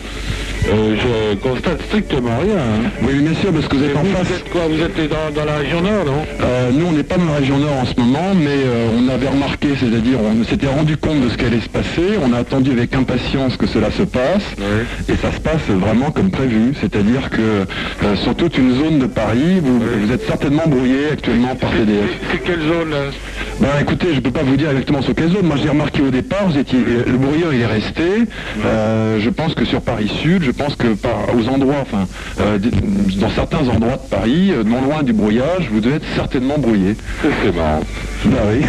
euh, 0.69 0.95
je 0.97 1.35
constate 1.37 1.81
strictement 1.83 2.37
rien. 2.41 2.57
hein. 2.57 2.89
Oui, 3.03 3.19
bien 3.19 3.33
sûr, 3.35 3.51
parce 3.51 3.67
que 3.67 3.75
vous 3.77 3.83
êtes 3.83 3.91
Et 3.93 3.97
en 3.97 4.01
vous, 4.03 4.11
face. 4.15 4.27
Vous 4.27 4.33
êtes 4.35 4.49
quoi 4.49 4.61
Vous 4.69 4.81
êtes 4.81 5.09
dans, 5.09 5.33
dans 5.39 5.45
la 5.45 5.57
région 5.57 5.81
nord, 5.81 6.05
non? 6.05 6.25
Euh, 6.41 6.69
nous, 6.73 6.85
on 6.87 6.91
n'est 6.91 7.03
pas 7.03 7.17
dans 7.17 7.25
la 7.25 7.37
région 7.39 7.57
nord 7.57 7.73
en 7.81 7.85
ce 7.85 7.99
moment, 7.99 8.33
mais 8.35 8.47
euh, 8.65 8.89
on 8.97 9.07
avait 9.09 9.27
remarqué, 9.29 9.69
c'est-à-dire 9.79 10.17
on 10.21 10.43
s'était 10.43 10.67
rendu 10.67 10.97
compte 10.97 11.21
de 11.21 11.29
ce 11.29 11.37
qui 11.37 11.45
allait 11.45 11.61
se 11.61 11.69
passer, 11.69 12.17
on 12.23 12.33
a 12.33 12.39
attendu 12.39 12.71
avec 12.71 12.93
impatience 12.95 13.55
que 13.57 13.67
cela 13.67 13.91
se 13.91 14.03
passe, 14.03 14.43
et 15.09 15.15
ça 15.21 15.31
se 15.31 15.39
passe 15.39 15.61
vraiment 15.69 16.11
comme 16.11 16.31
prévu, 16.31 16.73
c'est-à-dire 16.79 17.29
que 17.29 18.15
sur 18.15 18.35
toute 18.35 18.57
une 18.57 18.75
zone 18.75 18.99
de 18.99 19.05
Paris, 19.07 19.59
vous, 19.61 19.79
vous 19.79 20.11
êtes 20.11 20.25
certainement 20.27 20.63
brouillé 20.67 21.09
actuellement 21.13 21.55
par 21.55 21.71
TDF. 21.71 22.09
C'est 22.31 22.43
quelle 22.43 22.61
zone 22.61 22.89
là 22.91 22.97
Ben 23.59 23.67
écoutez, 23.81 24.07
je 24.13 24.19
peux 24.19 24.31
pas 24.31 24.43
vous 24.43 24.55
dire 24.57 24.69
exactement 24.71 25.01
sur 25.01 25.13
quelle 25.15 25.29
zone. 25.29 25.45
Moi 25.45 25.57
j'ai 25.61 25.69
remarqué 25.69 26.01
au 26.01 26.11
départ, 26.11 26.47
vous 26.49 26.57
étiez, 26.57 26.79
le 27.05 27.17
brouilleur 27.17 27.53
il 27.53 27.61
est 27.61 27.65
resté. 27.65 28.03
Je 28.63 29.29
pense 29.29 29.53
que 29.53 29.65
sur 29.65 29.81
Paris 29.81 30.11
Sud, 30.21 30.43
je 30.47 30.51
pense 30.53 30.75
que 30.77 30.93
par, 30.93 31.35
aux 31.35 31.49
endroits, 31.49 31.81
enfin, 31.81 32.07
euh, 32.39 32.57
dans 33.19 33.29
certains 33.29 33.67
endroits 33.67 33.97
de 33.97 34.09
Paris, 34.09 34.51
euh, 34.51 34.63
non 34.63 34.81
loin 34.81 35.03
du 35.03 35.11
brouillage, 35.11 35.69
vous 35.69 35.81
devez 35.81 35.95
être 35.95 36.05
certainement 36.15 36.57
brouillé. 36.57 36.95
C'est 37.21 37.53
marrant. 37.53 37.81
Bah 38.25 38.37
oui. 38.49 38.65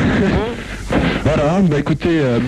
voilà, 1.24 1.60
bah 1.60 1.78
écoutez, 1.78 2.18
euh, 2.20 2.40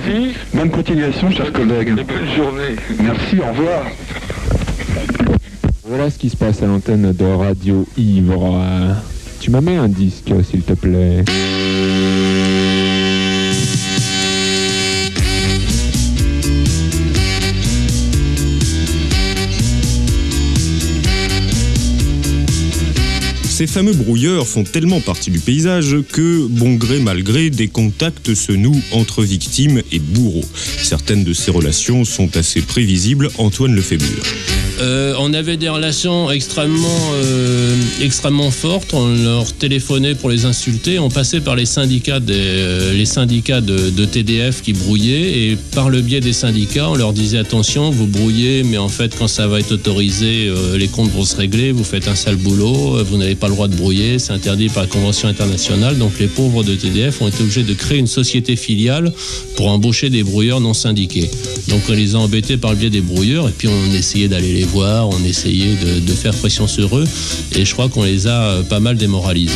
bonne 0.53 0.70
continuation, 0.70 1.31
chers 1.31 1.53
collègues. 1.53 1.95
Bonne 1.95 2.37
journée. 2.37 2.74
Merci, 3.01 3.39
au 3.39 3.53
revoir. 3.53 3.85
Voilà 5.85 6.11
ce 6.11 6.18
qui 6.18 6.28
se 6.28 6.37
passe 6.37 6.61
à 6.62 6.66
l'antenne 6.66 7.12
de 7.12 7.24
Radio 7.24 7.87
Ivre. 7.97 8.61
Tu 9.39 9.53
m'as 9.53 9.61
mis 9.61 9.76
un 9.76 9.89
disque, 9.89 10.33
s'il 10.45 10.62
te 10.62 10.72
plaît. 10.72 11.24
Ces 23.61 23.67
fameux 23.67 23.93
brouilleurs 23.93 24.49
font 24.49 24.65
tellement 24.65 25.03
partie 25.03 25.31
du 25.31 25.39
paysage 25.39 25.95
que, 26.13 26.47
bon 26.47 26.77
gré 26.77 26.99
mal 26.99 27.23
gré, 27.23 27.51
des 27.51 27.69
contacts 27.69 28.33
se 28.33 28.53
nouent 28.53 28.81
entre 28.91 29.23
victimes 29.23 29.83
et 29.93 29.99
bourreaux. 29.99 30.47
Certaines 30.83 31.25
de 31.25 31.35
ces 31.35 31.51
relations 31.51 32.07
sont 32.07 32.39
assez 32.39 32.63
prévisibles, 32.63 33.29
Antoine 33.37 33.75
Lefébure. 33.75 34.25
Euh, 34.81 35.14
on 35.18 35.35
avait 35.35 35.57
des 35.57 35.68
relations 35.68 36.31
extrêmement, 36.31 37.12
euh, 37.14 37.76
extrêmement 38.01 38.51
fortes. 38.51 38.95
On 38.95 39.09
leur 39.09 39.53
téléphonait 39.53 40.14
pour 40.14 40.31
les 40.31 40.47
insulter. 40.47 40.99
On 40.99 41.11
passait 41.11 41.41
par 41.41 41.55
les 41.55 41.66
syndicats, 41.66 42.20
euh, 42.31 42.93
de, 42.93 43.91
de 43.91 44.05
TDF 44.05 44.62
qui 44.62 44.72
brouillaient. 44.72 45.51
Et 45.51 45.59
par 45.74 45.91
le 45.91 46.01
biais 46.01 46.20
des 46.20 46.33
syndicats, 46.33 46.89
on 46.89 46.95
leur 46.95 47.12
disait 47.12 47.39
attention, 47.39 47.91
vous 47.91 48.07
brouillez, 48.07 48.62
mais 48.62 48.78
en 48.78 48.89
fait, 48.89 49.14
quand 49.18 49.28
ça 49.28 49.47
va 49.47 49.61
être 49.61 49.72
autorisé, 49.72 50.51
les 50.76 50.89
comptes 50.89 51.11
vont 51.11 51.24
se 51.24 51.37
régler. 51.37 51.72
Vous 51.72 51.85
faites 51.85 52.09
un 52.09 52.14
sale 52.14 52.37
boulot. 52.37 53.05
Vous 53.05 53.18
n'avez 53.18 53.35
pas 53.35 53.49
le 53.49 53.55
droit 53.55 53.68
de 53.68 53.76
brouiller. 53.76 54.18
C'est 54.18 54.33
interdit 54.33 54.68
par 54.68 54.85
la 54.85 54.89
Convention 54.89 55.28
internationale. 55.28 55.99
Donc 55.99 56.12
les 56.18 56.26
pauvres 56.26 56.64
de 56.64 56.74
TDF 56.74 57.20
ont 57.20 57.28
été 57.28 57.43
obligés 57.43 57.62
de 57.64 57.74
créer 57.74 57.99
une 57.99 58.07
société 58.07 58.57
filiale 58.57 59.12
pour 59.57 59.68
embaucher 59.68 60.11
des 60.11 60.22
brouilleurs 60.22 60.61
non 60.61 60.74
syndiqués. 60.74 61.31
Donc 61.68 61.83
on 61.89 61.93
les 61.93 62.14
a 62.14 62.18
embêtés 62.18 62.57
par 62.57 62.70
le 62.70 62.76
biais 62.76 62.91
des 62.91 63.01
brouilleurs 63.01 63.49
et 63.49 63.53
puis 63.57 63.68
on 63.68 63.95
essayait 63.95 64.28
d'aller 64.28 64.53
les 64.53 64.64
on 64.77 65.25
essayait 65.25 65.75
de, 65.75 66.01
de 66.01 66.12
faire 66.12 66.35
pression 66.35 66.66
sur 66.66 66.97
eux 66.97 67.05
et 67.57 67.64
je 67.64 67.73
crois 67.73 67.89
qu'on 67.89 68.05
les 68.05 68.27
a 68.27 68.43
euh, 68.43 68.62
pas 68.62 68.81
mal 68.81 68.97
démoralisés. 68.97 69.55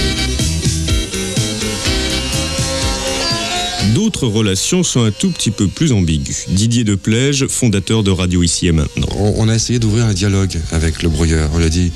D'autres 4.05 4.27
relations 4.27 4.83
sont 4.83 5.03
un 5.03 5.11
tout 5.11 5.31
petit 5.31 5.51
peu 5.51 5.67
plus 5.67 5.93
ambiguës. 5.93 6.45
Didier 6.51 6.85
Deplège, 6.85 7.47
fondateur 7.47 8.03
de 8.03 8.11
Radio 8.11 8.43
Ici 8.43 8.67
et 8.67 8.73
Maintenant. 8.73 9.09
On, 9.17 9.49
a 9.49 9.55
essayé 9.55 9.79
d'ouvrir 9.79 10.05
un 10.05 10.13
dialogue 10.13 10.61
avec 10.73 11.03
le 11.03 11.09
brouilleur. 11.09 11.49
On 11.55 11.57
lui 11.57 11.65
a 11.65 11.71
dit 11.71 11.91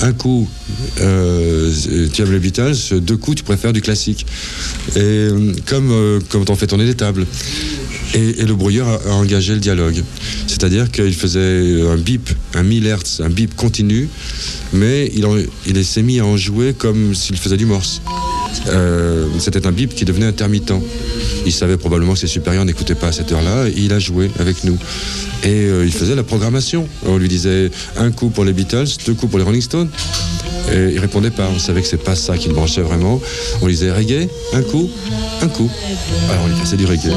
un 0.00 0.12
coup, 0.12 0.48
tu 0.96 1.02
aimes 1.04 2.32
les 2.32 2.40
Beatles, 2.40 2.98
deux 3.00 3.16
coups, 3.16 3.36
tu 3.36 3.44
préfères 3.44 3.72
du 3.72 3.82
classique. 3.82 4.26
Et 4.96 4.98
euh, 4.98 5.52
comme 5.66 5.92
euh, 5.92 6.18
quand 6.28 6.50
on 6.50 6.56
fait 6.56 6.66
tourner 6.66 6.86
des 6.86 6.96
tables. 6.96 7.24
Et, 8.14 8.44
le 8.44 8.54
brouilleur 8.56 8.88
a, 8.88 9.12
engagé 9.12 9.54
le 9.54 9.60
dialogue. 9.60 10.02
C'est-à-dire 10.48 10.90
qu'il 10.90 11.14
faisait 11.14 11.82
un 11.88 11.96
bip, 11.96 12.30
un 12.54 12.64
1000 12.64 12.84
Hertz, 12.84 13.20
un 13.24 13.30
bip 13.30 13.54
continu, 13.54 14.08
mais 14.72 15.08
il, 15.14 15.24
il 15.66 15.84
s'est 15.84 16.02
mis 16.02 16.18
à 16.18 16.26
en 16.26 16.36
jouer 16.36 16.74
comme 16.76 17.14
s'il 17.14 17.36
faisait 17.36 17.56
du 17.56 17.66
morse. 17.66 18.02
Euh, 18.68 19.26
C'était 19.38 19.66
un 19.66 19.72
bip 19.72 19.94
qui 19.94 20.04
devenait 20.04 20.26
intermittent. 20.26 20.72
Il 21.46 21.52
savait 21.52 21.76
probablement 21.76 22.14
que 22.14 22.18
ses 22.20 22.26
supérieurs 22.26 22.64
n'écoutaient 22.64 22.94
pas 22.94 23.08
à 23.08 23.12
cette 23.12 23.30
heure-là, 23.32 23.66
il 23.76 23.92
a 23.92 23.98
joué 23.98 24.30
avec 24.38 24.64
nous. 24.64 24.78
Et 25.42 25.48
euh, 25.48 25.84
il 25.84 25.92
faisait 25.92 26.14
la 26.14 26.22
programmation. 26.22 26.88
On 27.06 27.18
lui 27.18 27.28
disait 27.28 27.70
un 27.96 28.10
coup 28.10 28.30
pour 28.30 28.44
les 28.44 28.52
Beatles, 28.52 28.86
deux 29.06 29.14
coups 29.14 29.30
pour 29.30 29.38
les 29.38 29.44
Rolling 29.44 29.60
Stones. 29.62 29.90
Et 30.72 30.92
il 30.94 30.98
répondait 30.98 31.30
pas. 31.30 31.48
On 31.54 31.58
savait 31.58 31.82
que 31.82 31.86
c'est 31.86 32.02
pas 32.02 32.16
ça 32.16 32.38
qui 32.38 32.48
le 32.48 32.54
branchait 32.54 32.80
vraiment. 32.80 33.20
On 33.60 33.66
lui 33.66 33.74
disait 33.74 33.92
reggae, 33.92 34.28
un 34.54 34.62
coup, 34.62 34.88
un 35.42 35.48
coup. 35.48 35.70
Alors 36.30 36.44
on 36.44 36.48
lui 36.48 36.56
passait 36.56 36.76
du 36.76 36.86
reggae. 36.86 37.12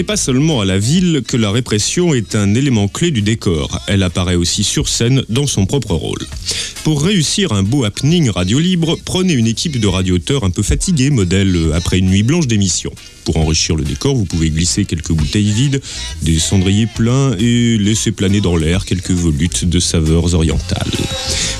N'est 0.00 0.04
pas 0.04 0.16
seulement 0.16 0.62
à 0.62 0.64
la 0.64 0.78
ville 0.78 1.20
que 1.28 1.36
la 1.36 1.50
répression 1.50 2.14
est 2.14 2.34
un 2.34 2.54
élément 2.54 2.88
clé 2.88 3.10
du 3.10 3.20
décor, 3.20 3.82
elle 3.86 4.02
apparaît 4.02 4.34
aussi 4.34 4.64
sur 4.64 4.88
scène 4.88 5.24
dans 5.28 5.46
son 5.46 5.66
propre 5.66 5.92
rôle. 5.92 6.26
Pour 6.84 7.02
réussir 7.02 7.52
un 7.52 7.62
beau 7.62 7.84
happening 7.84 8.30
radio 8.30 8.58
libre, 8.58 8.96
prenez 9.04 9.34
une 9.34 9.46
équipe 9.46 9.78
de 9.78 9.86
radioteurs 9.86 10.44
un 10.44 10.48
peu 10.48 10.62
fatigués, 10.62 11.10
modèle 11.10 11.54
euh, 11.54 11.74
après 11.74 11.98
une 11.98 12.08
nuit 12.08 12.22
blanche 12.22 12.46
d'émission. 12.46 12.90
Pour 13.26 13.36
enrichir 13.36 13.76
le 13.76 13.84
décor, 13.84 14.14
vous 14.14 14.24
pouvez 14.24 14.48
glisser 14.48 14.86
quelques 14.86 15.12
bouteilles 15.12 15.52
vides, 15.52 15.82
des 16.22 16.38
cendriers 16.38 16.86
pleins 16.86 17.36
et 17.38 17.76
laisser 17.76 18.10
planer 18.10 18.40
dans 18.40 18.56
l'air 18.56 18.86
quelques 18.86 19.10
volutes 19.10 19.66
de 19.66 19.80
saveurs 19.80 20.32
orientales. 20.32 20.92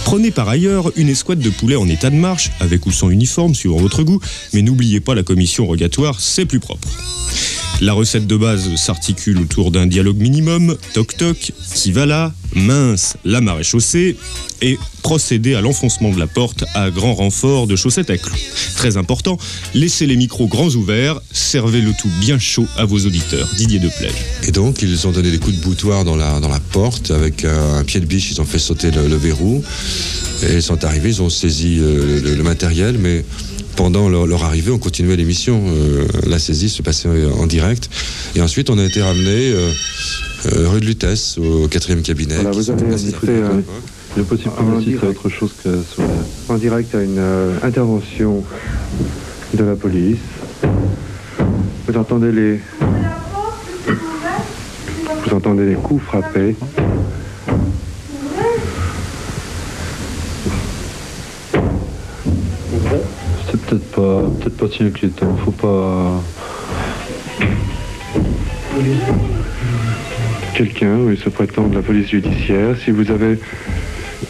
Prenez 0.07 0.31
par 0.31 0.49
ailleurs 0.49 0.91
une 0.97 1.11
escouade 1.11 1.41
de 1.41 1.51
poulets 1.51 1.77
en 1.77 1.91
état 1.91 2.09
de 2.09 2.17
marche, 2.17 2.53
avec 2.61 2.87
ou 2.87 2.91
sans 2.91 3.11
uniforme, 3.11 3.55
suivant 3.55 3.77
votre 3.77 4.03
goût, 4.03 4.21
mais 4.55 4.63
n'oubliez 4.63 5.01
pas 5.01 5.15
la 5.15 5.25
commission 5.25 5.67
rogatoire, 5.67 6.19
c'est 6.19 6.47
plus 6.47 6.61
propre. 6.61 6.89
La 7.81 7.95
recette 7.95 8.27
de 8.27 8.37
base 8.37 8.75
s'articule 8.77 9.39
autour 9.39 9.71
d'un 9.71 9.87
dialogue 9.87 10.19
minimum, 10.19 10.77
toc-toc, 10.93 11.53
qui 11.75 11.93
va 11.93 12.05
là, 12.05 12.35
mince, 12.55 13.17
la 13.25 13.41
marée 13.41 13.65
chaussée, 13.65 14.19
et 14.61 14.79
procéder 15.03 15.55
à 15.55 15.63
l'enfoncement 15.63 16.11
de 16.11 16.19
la 16.19 16.27
porte 16.27 16.65
à 16.75 16.91
grand 16.91 17.15
renfort 17.15 17.67
de 17.67 17.77
chaussettes 17.77 18.11
à. 18.11 18.37
Très 18.77 18.99
important, 18.99 19.39
laissez 19.73 20.07
les 20.07 20.17
micros 20.17 20.47
grands 20.47 20.69
ouverts, 20.69 21.23
servez 21.33 21.81
le 21.81 21.93
tout 21.99 22.11
bien 22.21 22.39
chaud 22.39 22.67
à 22.77 22.85
vos 22.85 22.99
auditeurs. 22.99 23.49
Didier 23.57 23.79
Deplège. 23.79 24.13
Et 24.47 24.53
donc, 24.53 24.83
ils 24.83 25.07
ont 25.07 25.13
donné 25.13 25.31
des 25.31 25.39
coups 25.39 25.57
de 25.57 25.63
boutoir 25.63 26.05
dans 26.05 26.17
la, 26.17 26.61
porte 26.73 27.11
avec 27.11 27.47
un, 27.47 27.77
un 27.77 27.85
pied 27.85 28.01
de 28.01 28.05
biche, 28.05 28.31
ils 28.31 28.43
ont 28.43 28.45
fait 28.45 28.59
sauter 28.59 28.91
le, 28.91 29.17
verrou. 29.17 29.65
Et 30.43 30.57
ils 30.57 30.63
sont 30.63 30.85
arrivés, 30.85 31.09
ils 31.09 31.23
ont 31.23 31.31
saisi 31.31 31.79
euh, 31.81 32.37
le 32.37 32.43
matériel, 32.43 32.99
mais 32.99 33.25
pendant 33.81 34.11
leur, 34.11 34.27
leur 34.27 34.45
arrivée, 34.45 34.71
on 34.73 34.79
continuait 34.79 35.17
l'émission. 35.17 35.63
Euh, 35.69 36.07
la 36.27 36.39
saisie 36.39 36.69
se 36.69 36.83
passait 36.83 37.09
en 37.09 37.47
direct. 37.47 37.89
Et 38.37 38.43
ensuite, 38.43 38.69
on 38.69 38.77
a 38.79 38.85
été 38.85 39.01
ramené 39.01 39.53
euh, 39.55 39.71
euh, 40.53 40.69
rue 40.69 40.81
de 40.81 40.85
Lutèce, 40.85 41.39
au 41.39 41.67
quatrième 41.67 42.03
cabinet. 42.03 42.35
Voilà, 42.35 42.51
vous 42.51 42.71
avez 42.71 42.93
assisté 42.93 43.29
le 44.19 44.23
possible 44.25 44.51
en 44.59 44.77
assister 44.77 44.97
à 44.97 44.99
direct. 45.01 45.19
autre 45.19 45.29
chose 45.31 45.53
que 45.65 45.79
sur 45.95 46.03
la- 46.03 46.55
en 46.55 46.59
direct 46.59 46.95
à 46.95 47.03
une 47.03 47.17
euh, 47.19 47.57
intervention 47.63 48.45
de 49.55 49.65
la 49.65 49.77
police. 49.77 50.19
Vous 51.89 51.97
entendez 51.97 52.33
les 52.33 52.61
vous 55.25 55.35
entendez 55.35 55.65
les 55.65 55.75
coups 55.75 56.05
frappés. 56.05 56.55
C'est 63.51 63.61
peut-être 63.61 63.91
pas 63.91 64.23
peut-être 64.41 64.57
pas 64.57 64.69
si 64.69 64.85
inquiétant. 64.85 65.37
Faut 65.45 65.51
pas 65.51 66.23
quelqu'un, 70.55 70.97
oui, 70.99 71.17
se 71.17 71.31
prétend 71.31 71.67
de 71.67 71.75
la 71.75 71.83
police 71.83 72.11
judiciaire. 72.11 72.77
Si 72.85 72.91
vous 72.91 73.11
avez 73.11 73.39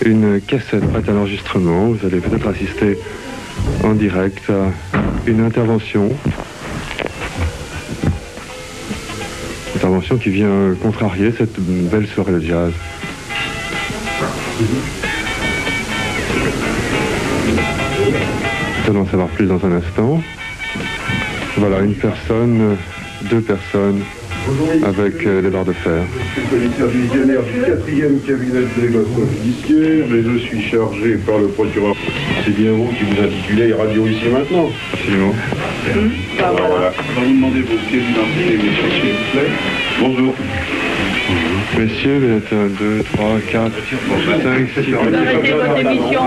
une 0.05 0.41
cassette 0.41 0.89
prête 0.91 1.09
à 1.09 1.13
l'enregistrement, 1.13 1.89
vous 1.89 2.07
allez 2.07 2.21
peut-être 2.21 2.47
assister 2.47 2.97
en 3.85 3.95
direct 3.95 4.49
à 4.49 4.73
une 5.27 5.45
intervention. 5.45 6.11
Intervention 9.75 10.17
qui 10.19 10.31
vient 10.31 10.75
contrarier 10.81 11.33
cette 11.37 11.59
belle 11.59 12.07
soirée 12.07 12.33
de 12.33 12.41
jazz. 12.41 12.73
Nous 18.85 18.91
allons 18.91 19.01
en 19.03 19.07
savoir 19.07 19.29
plus 19.29 19.47
dans 19.47 19.65
un 19.65 19.73
instant. 19.73 20.23
Voilà, 21.57 21.81
une 21.81 21.95
personne, 21.95 22.77
deux 23.23 23.41
personnes 23.41 24.03
avec 24.85 25.27
euh, 25.27 25.43
les 25.43 25.51
barres 25.51 25.65
de 25.65 25.73
fer. 25.73 26.03
Je 26.35 26.41
suis 26.41 26.49
commissaire 26.49 26.87
divisionnaire 26.89 27.41
du 27.43 27.61
4e 27.61 28.21
cabinet 28.27 28.61
de 28.61 28.81
délégation 28.81 29.27
judiciaire, 29.31 30.07
mais 30.09 30.23
je 30.23 30.39
suis 30.39 30.63
chargé 30.63 31.17
par 31.17 31.39
le 31.39 31.49
procureur. 31.49 31.95
C'est 32.45 32.55
bien 32.55 32.73
vous 32.73 32.89
qui 32.89 33.05
vous 33.05 33.23
intitulez 33.23 33.73
Radio 33.75 34.07
ici 34.07 34.29
maintenant 34.33 34.71
Absolument. 34.93 35.35
Alors 36.39 36.69
voilà, 36.69 36.93
je 36.97 37.21
vais 37.21 37.27
vous 37.27 37.35
demander 37.35 37.61
vos 37.61 37.77
pièces 37.89 38.03
d'identité, 38.03 38.57
messieurs, 38.57 38.91
s'il 38.95 39.13
vous 39.13 39.31
plaît. 39.33 39.51
Bonjour. 40.01 40.35
Messieurs, 41.79 42.19
vous 42.19 42.37
êtes 42.39 42.53
1, 42.53 42.67
2, 42.79 43.03
3, 43.15 43.27
4, 43.53 43.73
5, 44.43 44.85
6. 44.85 44.95
Arrêtez 44.95 45.53
votre 45.53 45.79
émission. 45.79 46.21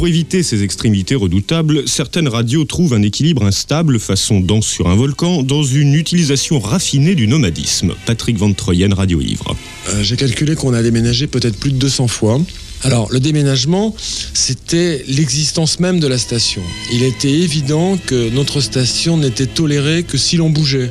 Pour 0.00 0.08
éviter 0.08 0.42
ces 0.42 0.62
extrémités 0.62 1.14
redoutables, 1.14 1.86
certaines 1.86 2.26
radios 2.26 2.64
trouvent 2.64 2.94
un 2.94 3.02
équilibre 3.02 3.44
instable 3.44 4.00
façon 4.00 4.40
danse 4.40 4.66
sur 4.66 4.88
un 4.88 4.94
volcan 4.94 5.42
dans 5.42 5.62
une 5.62 5.92
utilisation 5.92 6.58
raffinée 6.58 7.14
du 7.14 7.26
nomadisme. 7.28 7.92
Patrick 8.06 8.38
Van 8.38 8.50
Troyen, 8.54 8.94
Radio 8.94 9.20
Ivre. 9.20 9.54
Euh, 9.90 10.02
J'ai 10.02 10.16
calculé 10.16 10.54
qu'on 10.54 10.72
a 10.72 10.82
déménagé 10.82 11.26
peut-être 11.26 11.58
plus 11.58 11.70
de 11.70 11.76
200 11.76 12.08
fois. 12.08 12.40
Alors, 12.82 13.12
le 13.12 13.20
déménagement, 13.20 13.94
c'était 14.32 15.04
l'existence 15.06 15.80
même 15.80 16.00
de 16.00 16.06
la 16.06 16.16
station. 16.16 16.62
Il 16.90 17.02
était 17.02 17.28
évident 17.28 17.98
que 18.06 18.30
notre 18.30 18.62
station 18.62 19.18
n'était 19.18 19.44
tolérée 19.44 20.02
que 20.02 20.16
si 20.16 20.38
l'on 20.38 20.48
bougeait. 20.48 20.88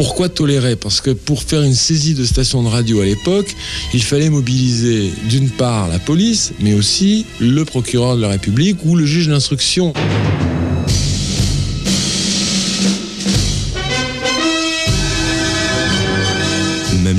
Pourquoi 0.00 0.30
tolérer? 0.30 0.76
Parce 0.76 1.02
que 1.02 1.10
pour 1.10 1.42
faire 1.42 1.60
une 1.60 1.74
saisie 1.74 2.14
de 2.14 2.24
station 2.24 2.62
de 2.62 2.68
radio 2.68 3.02
à 3.02 3.04
l'époque, 3.04 3.54
il 3.92 4.02
fallait 4.02 4.30
mobiliser 4.30 5.12
d'une 5.28 5.50
part 5.50 5.88
la 5.88 5.98
police, 5.98 6.54
mais 6.58 6.72
aussi 6.72 7.26
le 7.38 7.66
procureur 7.66 8.16
de 8.16 8.22
la 8.22 8.28
République 8.28 8.78
ou 8.86 8.96
le 8.96 9.04
juge 9.04 9.28
d'instruction. 9.28 9.92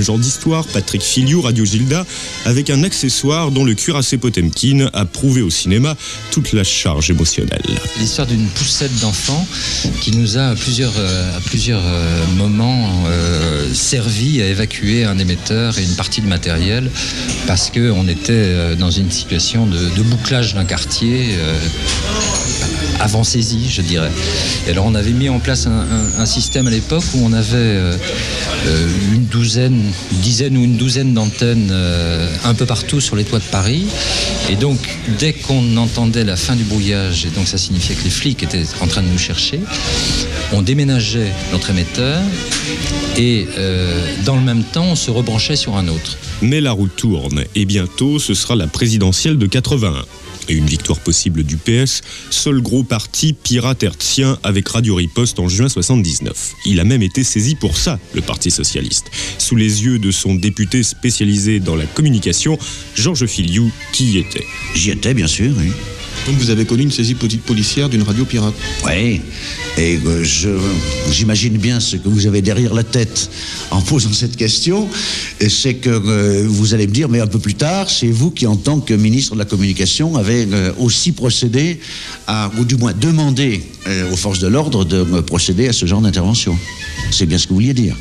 Genre 0.02 0.18
d'histoire, 0.18 0.66
Patrick 0.66 1.02
Filiou, 1.02 1.42
Radio 1.42 1.64
Gilda, 1.64 2.06
avec 2.46 2.70
un 2.70 2.84
accessoire 2.84 3.52
dont 3.52 3.64
le 3.64 3.76
cuirassé 3.76 4.18
Potemkin 4.18 4.90
a 4.94 5.06
prouvé 5.06 5.42
au 5.42 5.50
cinéma 5.50 5.96
toute 6.32 6.54
la 6.54 6.64
charge 6.64 7.10
émotionnelle. 7.10 7.62
L'histoire 8.00 8.28
d'une 8.28 8.48
poussette 8.48 8.98
d'enfant 9.00 9.46
qui 10.02 10.16
nous 10.18 10.38
a 10.38 10.48
à 10.48 10.56
plusieurs, 10.56 10.94
euh, 10.98 11.38
à 11.38 11.40
plusieurs 11.42 11.84
euh, 11.86 12.26
moments 12.38 13.04
euh, 13.08 13.74
servi 13.74 14.42
à 14.42 14.48
évacuer 14.48 15.06
un 15.06 15.18
émetteur 15.18 15.78
et 15.78 15.84
une 15.84 15.96
partie 15.96 16.22
du 16.22 16.28
matériel 16.28 16.90
parce 17.48 17.70
qu'on 17.70 18.08
était 18.08 18.76
dans 18.76 18.92
une 18.92 19.12
situation 19.12 19.66
de, 19.66 19.90
de 19.96 20.02
bouclage 20.04 20.54
d'un 20.54 20.66
quartier 20.66 21.36
saisie, 23.24 23.70
je 23.70 23.82
dirais. 23.82 24.12
Et 24.68 24.72
alors 24.72 24.86
on 24.86 24.96
avait 24.96 25.12
mis 25.12 25.30
en 25.30 25.40
place 25.40 25.68
un, 25.68 26.26
système 26.26 26.68
à 26.68 26.70
l'époque 26.70 27.04
où 27.14 27.20
on 27.24 27.34
avait 27.34 27.56
euh, 27.56 27.98
euh, 28.68 28.88
une 29.14 29.26
douzaine, 29.26 29.82
une 30.12 30.20
dizaine 30.20 30.58
ou 30.58 30.64
une 30.64 30.78
douzaine 30.78 31.14
d'antennes 31.14 31.70
euh, 31.72 32.30
un 32.46 32.54
peu 32.54 32.66
partout 32.66 33.02
sur 33.02 33.16
les 33.16 33.24
toits 33.24 33.40
de 33.40 33.46
Paris. 33.46 33.86
Et 34.50 34.56
donc 34.56 34.78
dès 35.20 35.34
qu'on 35.34 35.78
entendait 35.78 36.24
la 36.24 36.38
fin 36.38 36.56
du 36.56 36.64
brouillage, 36.64 37.26
et 37.26 37.30
donc 37.30 37.48
ça 37.48 37.58
signifiait 37.58 37.96
que 37.96 38.04
les 38.04 38.10
flics 38.10 38.44
étaient 38.44 38.64
en 38.82 38.88
train 38.88 39.02
de 39.02 39.08
nous 39.08 39.18
chercher, 39.18 39.60
on 40.54 40.62
déménageait 40.62 41.32
notre 41.52 41.70
émetteur 41.72 42.22
et 43.18 43.48
dans 44.26 44.36
le 44.36 44.42
même 44.42 44.64
temps 44.64 44.86
on 44.86 44.96
se 44.96 45.12
rebranchait 45.12 45.56
sur 45.56 45.76
un 45.76 45.88
autre. 45.88 46.18
Mais 46.42 46.62
la 46.62 46.72
roue 46.72 46.88
tourne 46.88 47.44
et 47.56 47.66
bientôt 47.66 48.20
ce 48.20 48.34
sera 48.34 48.56
la 48.56 48.68
présidentielle 48.68 49.38
de 49.38 49.46
81. 49.46 50.06
Et 50.50 50.54
une 50.54 50.66
victoire 50.66 51.00
possible 51.00 51.44
du 51.44 51.56
PS, 51.56 52.02
seul 52.32 52.62
gros 52.62 52.84
parti 52.84 53.34
pirate 53.34 53.86
avec 54.44 54.68
Radio 54.70 54.96
Riposte 54.96 55.40
en 55.40 55.48
juin 55.48 55.70
79. 55.70 56.54
Il 56.66 56.80
a 56.80 56.84
même 56.84 57.04
été 57.04 57.24
saisi 57.24 57.56
pour 57.56 57.78
ça, 57.78 58.00
le 58.14 58.22
Parti 58.22 58.50
Socialiste. 58.50 59.12
Sous 59.38 59.56
les 59.56 59.84
yeux 59.84 60.00
de 60.00 60.10
son 60.10 60.34
député 60.34 60.82
spécialisé 60.82 61.60
dans 61.60 61.76
la 61.76 61.86
communication, 61.86 62.58
Georges 62.96 63.28
Filiou, 63.28 63.72
qui 63.94 64.14
y 64.14 64.18
était? 64.18 64.46
J'y 64.74 64.90
étais, 64.90 65.14
bien 65.14 65.28
sûr, 65.28 65.54
oui. 65.58 65.72
Donc 66.28 66.36
vous 66.38 66.50
avez 66.50 66.66
connu 66.66 66.84
une 66.84 66.92
saisie 66.92 67.16
poli- 67.16 67.38
policière 67.38 67.90
d'une 67.90 68.04
radio 68.04 68.26
pirate 68.26 68.54
Oui, 68.86 69.22
et 69.78 70.00
euh, 70.06 70.24
j'imagine 71.12 71.58
bien 71.58 71.80
ce 71.80 71.96
que 71.96 72.08
vous 72.10 72.28
avez 72.28 72.42
derrière 72.42 72.74
la 72.74 72.84
tête 72.84 73.30
en 73.72 73.82
posant 73.82 74.14
cette 74.14 74.36
question, 74.36 74.88
c'est 75.50 75.76
que 75.76 75.90
euh, 75.90 76.46
vous 76.48 76.74
allez 76.74 76.88
me 76.88 76.92
dire, 76.92 77.10
mais 77.10 77.20
un 77.22 77.28
peu 77.28 77.40
plus 77.40 77.56
tard, 77.56 77.90
c'est 77.90 78.08
vous 78.08 78.30
qui, 78.32 78.46
en 78.48 78.56
tant 78.56 78.80
que 78.80 78.94
ministre 78.94 79.34
de 79.34 79.40
la 79.40 79.46
Communication, 79.46 80.16
avez 80.16 80.48
euh, 80.52 80.72
aussi 80.78 81.12
procédé 81.12 81.80
à, 82.28 82.52
ou 82.60 82.66
du 82.66 82.76
moins 82.76 82.94
demandé 82.94 83.64
aux 84.12 84.16
forces 84.16 84.40
de 84.40 84.48
l'ordre 84.48 84.86
de 84.86 85.04
procéder 85.22 85.68
à 85.68 85.74
ce 85.74 85.88
genre 85.88 86.02
d'intervention. 86.02 86.56
C'est 87.10 87.26
bien 87.26 87.40
ce 87.40 87.46
que 87.46 87.50
vous 87.50 87.56
vouliez 87.56 87.74
dire. 87.74 87.96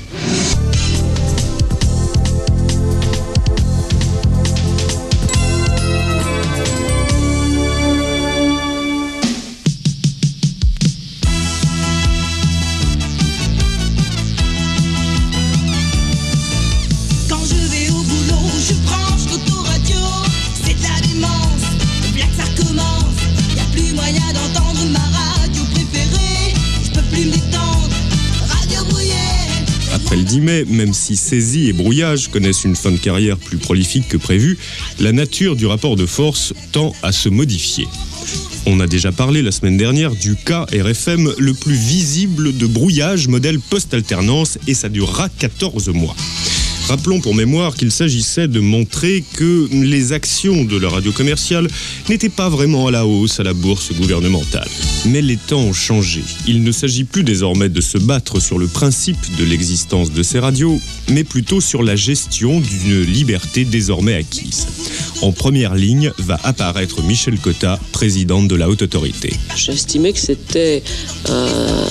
Après 30.51 30.63
le 30.63 30.65
10 30.65 30.73
mai, 30.73 30.77
même 30.79 30.93
si 30.93 31.17
saisie 31.17 31.69
et 31.69 31.73
brouillage 31.73 32.29
connaissent 32.29 32.65
une 32.65 32.75
fin 32.75 32.91
de 32.91 32.97
carrière 32.97 33.37
plus 33.37 33.59
prolifique 33.59 34.09
que 34.09 34.17
prévu, 34.17 34.59
la 34.99 35.13
nature 35.13 35.55
du 35.55 35.67
rapport 35.67 35.95
de 35.95 36.07
force 36.07 36.55
tend 36.73 36.93
à 37.03 37.13
se 37.13 37.29
modifier. 37.29 37.87
On 38.67 38.81
a 38.81 38.89
déjà 38.89 39.13
parlé 39.13 39.43
la 39.43 39.53
semaine 39.53 39.77
dernière 39.77 40.13
du 40.15 40.35
cas 40.35 40.67
RFM 40.73 41.33
le 41.39 41.55
plus 41.55 41.75
visible 41.75 42.57
de 42.57 42.67
brouillage 42.67 43.29
modèle 43.29 43.61
post-alternance 43.61 44.59
et 44.67 44.75
ça 44.75 44.89
durera 44.89 45.29
14 45.29 45.89
mois. 45.91 46.17
Rappelons 46.91 47.21
pour 47.21 47.37
mémoire 47.37 47.77
qu'il 47.77 47.93
s'agissait 47.93 48.49
de 48.49 48.59
montrer 48.59 49.23
que 49.35 49.69
les 49.71 50.13
actions 50.13 50.65
de 50.65 50.77
la 50.77 50.89
radio 50.89 51.13
commerciale 51.13 51.69
n'étaient 52.09 52.29
pas 52.29 52.49
vraiment 52.49 52.89
à 52.89 52.91
la 52.91 53.07
hausse 53.07 53.39
à 53.39 53.45
la 53.45 53.53
bourse 53.53 53.93
gouvernementale. 53.93 54.67
Mais 55.07 55.23
les 55.23 55.37
temps 55.37 55.61
ont 55.61 55.73
changé. 55.73 56.21
Il 56.49 56.65
ne 56.65 56.73
s'agit 56.73 57.05
plus 57.05 57.23
désormais 57.23 57.69
de 57.69 57.81
se 57.81 57.97
battre 57.97 58.41
sur 58.41 58.59
le 58.59 58.67
principe 58.67 59.37
de 59.39 59.45
l'existence 59.45 60.11
de 60.11 60.25
ces 60.25 60.41
radios, 60.41 60.81
mais 61.11 61.23
plutôt 61.23 61.61
sur 61.61 61.85
la 61.85 61.95
gestion 61.95 62.59
d'une 62.59 63.03
liberté 63.03 63.65
désormais 63.65 64.15
acquise. 64.15 64.67
En 65.23 65.31
première 65.31 65.77
ligne 65.77 66.11
va 66.19 66.41
apparaître 66.43 67.05
Michel 67.05 67.39
Cotta, 67.39 67.79
présidente 67.93 68.49
de 68.49 68.57
la 68.57 68.69
haute 68.69 68.83
autorité. 68.83 69.33
J'estimais 69.55 70.13
que 70.13 70.19
c'était 70.19 70.83
euh, 71.29 71.85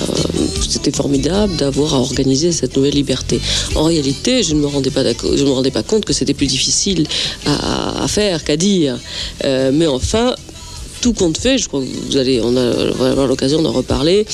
c'était 0.68 0.92
formidable 0.92 1.56
d'avoir 1.56 1.94
à 1.94 1.98
organiser 1.98 2.52
cette 2.52 2.76
nouvelle 2.76 2.94
liberté. 2.94 3.40
En 3.74 3.84
réalité, 3.84 4.42
je 4.42 4.54
ne 4.54 4.60
me 4.60 4.66
rendais 4.66 4.89
pas, 4.90 5.02
d'accord- 5.02 5.36
je 5.36 5.42
ne 5.42 5.48
me 5.48 5.54
rendais 5.54 5.70
pas 5.70 5.82
compte 5.82 6.04
que 6.04 6.12
c'était 6.12 6.34
plus 6.34 6.46
difficile 6.46 7.06
à, 7.46 8.06
faire 8.08 8.44
qu'à 8.44 8.56
dire. 8.56 8.98
Euh, 9.44 9.70
mais 9.72 9.86
enfin, 9.86 10.34
tout 11.00 11.12
compte 11.12 11.38
fait, 11.38 11.58
je 11.58 11.68
crois 11.68 11.80
que 11.80 11.86
vous 11.86 12.16
allez, 12.16 12.38
avoir 12.38 13.26
l'occasion 13.26 13.62
d'en 13.62 13.72
reparler. 13.72 14.26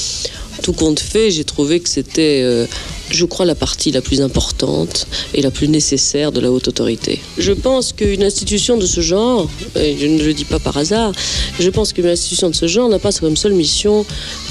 Tout 0.66 0.72
compte 0.72 0.98
fait, 0.98 1.30
j'ai 1.30 1.44
trouvé 1.44 1.78
que 1.78 1.88
c'était, 1.88 2.40
euh, 2.42 2.66
je 3.08 3.24
crois, 3.24 3.46
la 3.46 3.54
partie 3.54 3.92
la 3.92 4.00
plus 4.00 4.20
importante 4.20 5.06
et 5.32 5.40
la 5.40 5.52
plus 5.52 5.68
nécessaire 5.68 6.32
de 6.32 6.40
la 6.40 6.50
haute 6.50 6.66
autorité. 6.66 7.20
Je 7.38 7.52
pense 7.52 7.92
qu'une 7.92 8.24
institution 8.24 8.76
de 8.76 8.84
ce 8.84 9.00
genre, 9.00 9.48
et 9.76 9.96
je 9.96 10.06
ne 10.08 10.20
le 10.20 10.34
dis 10.34 10.44
pas 10.44 10.58
par 10.58 10.76
hasard, 10.76 11.12
je 11.60 11.70
pense 11.70 11.92
qu'une 11.92 12.08
institution 12.08 12.50
de 12.50 12.54
ce 12.56 12.66
genre 12.66 12.88
n'a 12.88 12.98
pas 12.98 13.12
comme 13.12 13.36
seule 13.36 13.52
mission 13.52 14.04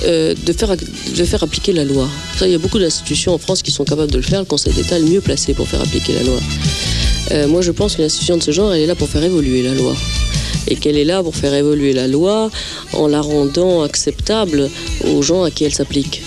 euh, 0.06 0.34
de, 0.46 0.54
faire, 0.54 0.78
de 0.78 1.24
faire 1.26 1.44
appliquer 1.44 1.74
la 1.74 1.84
loi. 1.84 2.08
Il 2.40 2.50
y 2.50 2.56
a 2.56 2.60
beaucoup 2.60 2.80
d'institutions 2.80 3.34
en 3.34 3.38
France 3.38 3.62
qui 3.62 3.72
sont 3.72 3.84
capables 3.84 4.12
de 4.14 4.18
le 4.18 4.24
faire. 4.24 4.40
Le 4.40 4.46
Conseil 4.46 4.72
d'État 4.72 4.96
est 4.96 5.02
le 5.02 5.08
mieux 5.08 5.22
placé 5.22 5.54
pour 5.54 5.68
faire 5.68 5.82
appliquer 5.82 6.14
la 6.14 6.24
loi. 6.24 6.40
Euh, 7.32 7.50
moi, 7.50 7.62
je 7.62 7.72
pense 7.72 7.98
qu'une 7.98 8.06
institution 8.06 8.38
de 8.38 8.42
ce 8.42 8.52
genre, 8.52 8.74
elle 8.74 8.84
est 8.84 8.88
là 8.88 8.96
pour 8.96 9.10
faire 9.10 9.24
évoluer 9.26 9.64
la 9.64 9.74
loi 9.74 9.94
et 10.68 10.76
qu'elle 10.76 10.98
est 10.98 11.06
là 11.06 11.24
pour 11.24 11.36
faire 11.36 11.54
évoluer 11.54 11.94
la 11.94 12.08
loi 12.08 12.50
en 12.94 13.08
la 13.08 13.22
rendant 13.22 13.82
acceptable 13.82 14.70
aux 15.08 15.22
gens 15.22 15.44
à 15.44 15.52
qui 15.52 15.64
elle 15.64 15.74
s'applique. 15.74 16.22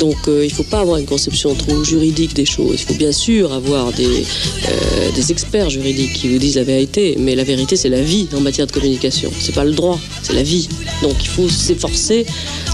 Donc 0.00 0.16
euh, 0.28 0.44
il 0.44 0.48
ne 0.48 0.54
faut 0.54 0.62
pas 0.62 0.80
avoir 0.80 0.98
une 0.98 1.06
conception 1.06 1.54
trop 1.54 1.84
juridique 1.84 2.34
des 2.34 2.44
choses. 2.44 2.82
Il 2.82 2.92
faut 2.92 2.98
bien 2.98 3.12
sûr 3.12 3.52
avoir 3.52 3.92
des, 3.92 4.06
euh, 4.06 5.12
des 5.14 5.32
experts 5.32 5.70
juridiques 5.70 6.12
qui 6.14 6.28
vous 6.28 6.38
disent 6.38 6.56
la 6.56 6.64
vérité, 6.64 7.16
mais 7.18 7.34
la 7.34 7.44
vérité 7.44 7.76
c'est 7.76 7.88
la 7.88 8.02
vie 8.02 8.28
en 8.34 8.40
matière 8.40 8.66
de 8.66 8.72
communication. 8.72 9.30
C'est 9.38 9.54
pas 9.54 9.64
le 9.64 9.72
droit, 9.72 9.98
c'est 10.22 10.34
la 10.34 10.42
vie. 10.42 10.68
Donc 11.02 11.14
il 11.20 11.28
faut 11.28 11.48
s'efforcer 11.48 12.26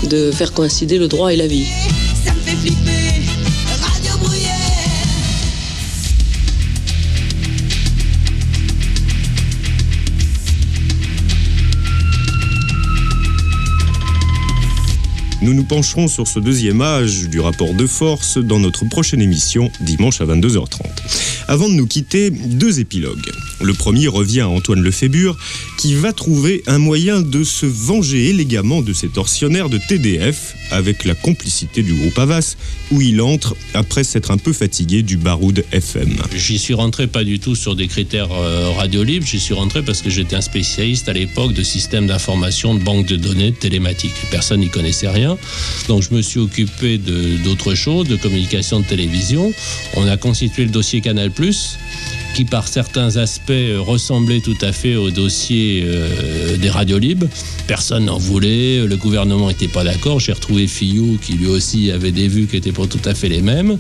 de 0.09 0.31
faire 0.31 0.53
coïncider 0.53 0.99
le 0.99 1.09
droit 1.09 1.33
et 1.33 1.37
la 1.37 1.47
vie. 1.47 1.67
Nous 15.43 15.55
nous 15.55 15.65
pencherons 15.65 16.07
sur 16.07 16.29
ce 16.29 16.39
deuxième 16.39 16.81
âge 16.81 17.29
du 17.29 17.41
rapport 17.41 17.75
de 17.75 17.85
force 17.89 18.39
dans 18.39 18.61
notre 18.61 18.85
prochaine 18.85 19.21
émission, 19.21 19.73
dimanche 19.81 20.21
à 20.21 20.25
22h30. 20.25 20.79
Avant 21.49 21.69
de 21.69 21.75
nous 21.75 21.87
quitter, 21.87 22.31
deux 22.31 22.81
épilogues. 22.81 23.31
Le 23.61 23.75
premier 23.75 24.09
revient 24.09 24.41
à 24.41 24.49
Antoine 24.49 24.83
Lefébure, 24.83 25.37
qui 25.79 25.95
va 25.95 26.13
trouver 26.13 26.63
un 26.67 26.79
moyen 26.79 27.21
de 27.21 27.45
se 27.45 27.67
venger 27.67 28.29
élégamment 28.29 28.83
de 28.83 28.93
cet 28.93 29.15
tortionnaire 29.15 29.69
de 29.69 29.79
TDF, 29.79 30.55
avec 30.71 31.05
la 31.05 31.15
complicité 31.15 31.83
du 31.83 31.95
groupe 31.95 32.19
Havas, 32.19 32.57
où 32.91 33.01
il 33.01 33.21
entre 33.21 33.57
après 33.75 34.05
s'être 34.05 34.31
un 34.31 34.39
peu 34.39 34.53
fatigué 34.53 35.03
du 35.03 35.17
baroud 35.17 35.65
FM. 35.73 36.17
J'y 36.35 36.59
suis 36.59 36.75
rentré 36.75 37.07
pas 37.07 37.25
du 37.25 37.39
tout 37.39 37.55
sur 37.55 37.77
des 37.77 37.89
critères 37.89 38.33
euh, 38.33 38.71
radio 38.77 39.03
libres, 39.03 39.27
j'y 39.27 39.41
suis 39.41 39.55
rentré 39.55 39.83
parce 39.83 40.03
que 40.03 40.11
j'étais 40.11 40.37
un 40.37 40.41
spécialiste 40.41 41.09
à 41.09 41.13
l'époque 41.13 41.53
de 41.53 41.63
systèmes 41.63 42.07
d'information, 42.07 42.75
de 42.75 42.83
banques 42.83 43.07
de 43.07 43.17
données, 43.17 43.51
de 43.51 43.57
télématiques. 43.57 44.15
Personne 44.31 44.61
n'y 44.61 44.69
connaissait 44.69 45.09
rien. 45.09 45.37
Donc 45.89 46.03
je 46.03 46.15
me 46.15 46.23
suis 46.23 46.41
occupé 46.41 46.99
d'autres 46.99 47.75
choses, 47.75 48.09
de 48.09 48.17
communication 48.17 48.81
de 48.81 48.87
télévision. 48.87 49.53
On 49.97 50.07
a 50.07 50.17
constitué 50.17 50.65
le 50.65 50.71
dossier 50.71 51.01
Canal 51.01 51.31
plus 51.33 51.79
qui 52.35 52.45
par 52.45 52.69
certains 52.69 53.17
aspects 53.17 53.51
euh, 53.51 53.79
ressemblait 53.81 54.41
tout 54.41 54.57
à 54.61 54.73
fait 54.73 54.97
au 54.97 55.11
dossier 55.11 55.83
euh, 55.85 56.57
des 56.57 56.71
radios 56.71 56.99
libres. 56.99 57.27
Personne 57.67 58.07
n'en 58.07 58.19
voulait, 58.19 58.87
le 58.87 58.97
gouvernement 58.97 59.49
n'était 59.49 59.69
pas 59.69 59.85
d'accord. 59.85 60.21
J'ai 60.21 60.33
retrouvé 60.33 60.67
Fillou 60.67 61.19
qui 61.21 61.35
lui 61.35 61.47
aussi 61.47 61.91
avait 61.91 62.13
des 62.13 62.29
vues 62.29 62.47
qui 62.47 62.57
n'étaient 62.57 62.73
pas 62.73 62.87
tout 62.87 63.01
à 63.05 63.15
fait 63.15 63.29
les 63.29 63.43
mêmes. 63.43 63.79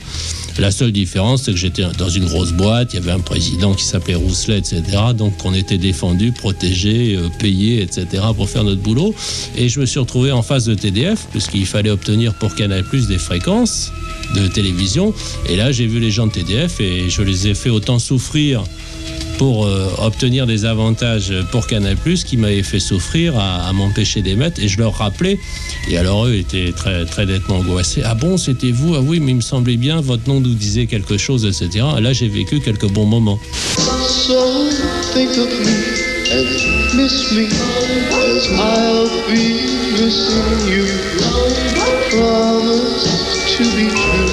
La 0.58 0.70
seule 0.70 0.92
différence, 0.92 1.44
c'est 1.44 1.52
que 1.52 1.56
j'étais 1.56 1.84
dans 1.96 2.10
une 2.10 2.26
grosse 2.26 2.52
boîte, 2.52 2.92
il 2.92 2.96
y 2.96 2.98
avait 2.98 3.12
un 3.12 3.20
président 3.20 3.72
qui 3.72 3.84
s'appelait 3.84 4.14
Rousselet, 4.14 4.58
etc. 4.58 4.82
Donc 5.16 5.32
on 5.44 5.54
était 5.54 5.78
défendu, 5.78 6.32
protégé, 6.32 7.16
euh, 7.16 7.28
payé, 7.38 7.80
etc. 7.80 8.06
pour 8.36 8.50
faire 8.50 8.64
notre 8.64 8.82
boulot. 8.82 9.14
Et 9.56 9.68
je 9.68 9.80
me 9.80 9.86
suis 9.86 9.98
retrouvé 9.98 10.30
en 10.30 10.42
face 10.42 10.66
de 10.66 10.74
TDF, 10.74 11.26
puisqu'il 11.30 11.66
fallait 11.66 11.90
obtenir 11.90 12.34
pour 12.34 12.54
Canal 12.54 12.84
Plus 12.84 13.08
des 13.08 13.18
fréquences 13.18 13.92
de 14.34 14.46
télévision. 14.46 15.14
Et 15.48 15.56
là, 15.56 15.72
j'ai 15.72 15.86
vu 15.86 16.00
les 16.00 16.10
gens 16.10 16.26
de 16.26 16.32
TDF 16.32 16.80
et 16.80 17.08
je 17.08 17.22
les 17.22 17.48
ai 17.48 17.54
fait 17.54 17.70
autant 17.70 17.98
souffrir 17.98 18.41
pour 19.38 19.66
euh, 19.66 19.88
obtenir 19.98 20.46
des 20.46 20.64
avantages 20.64 21.32
pour 21.50 21.66
Canal+, 21.66 21.96
qui 22.24 22.36
m'avaient 22.36 22.62
fait 22.62 22.80
souffrir 22.80 23.38
à, 23.38 23.72
m'empêcher 23.72 24.22
d'émettre. 24.22 24.62
Et 24.62 24.68
je 24.68 24.78
leur 24.78 24.94
rappelais. 24.94 25.38
Et 25.90 25.96
alors, 25.96 26.26
eux 26.26 26.34
étaient 26.34 26.72
très, 26.72 27.04
très 27.04 27.26
nettement 27.26 27.56
angoissés. 27.56 28.02
Ah 28.04 28.14
bon, 28.14 28.36
c'était 28.36 28.70
vous? 28.70 28.94
Ah 28.94 29.00
oui, 29.00 29.20
mais 29.20 29.32
il 29.32 29.36
me 29.36 29.40
semblait 29.40 29.76
bien, 29.76 30.00
votre 30.00 30.28
nom 30.28 30.40
nous 30.40 30.54
disait 30.54 30.86
quelque 30.86 31.16
chose, 31.16 31.44
etc. 31.44 31.84
Et 31.98 32.00
là, 32.00 32.12
j'ai 32.12 32.28
vécu 32.28 32.60
quelques 32.60 32.88
bons 32.88 33.06
moments. 33.06 33.38
To 43.52 43.64
be 43.64 43.90
true 43.90 44.32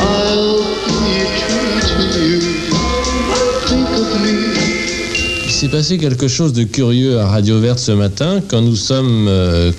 I'll 0.00 0.60
be 1.00 1.24
true 1.38 1.53
Il 5.46 5.52
s'est 5.52 5.68
passé 5.68 5.98
quelque 5.98 6.26
chose 6.26 6.52
de 6.52 6.64
curieux 6.64 7.20
à 7.20 7.28
Radio 7.28 7.60
Verte 7.60 7.78
ce 7.78 7.92
matin 7.92 8.42
quand 8.48 8.60
nous 8.60 8.92
euh, 9.28 9.70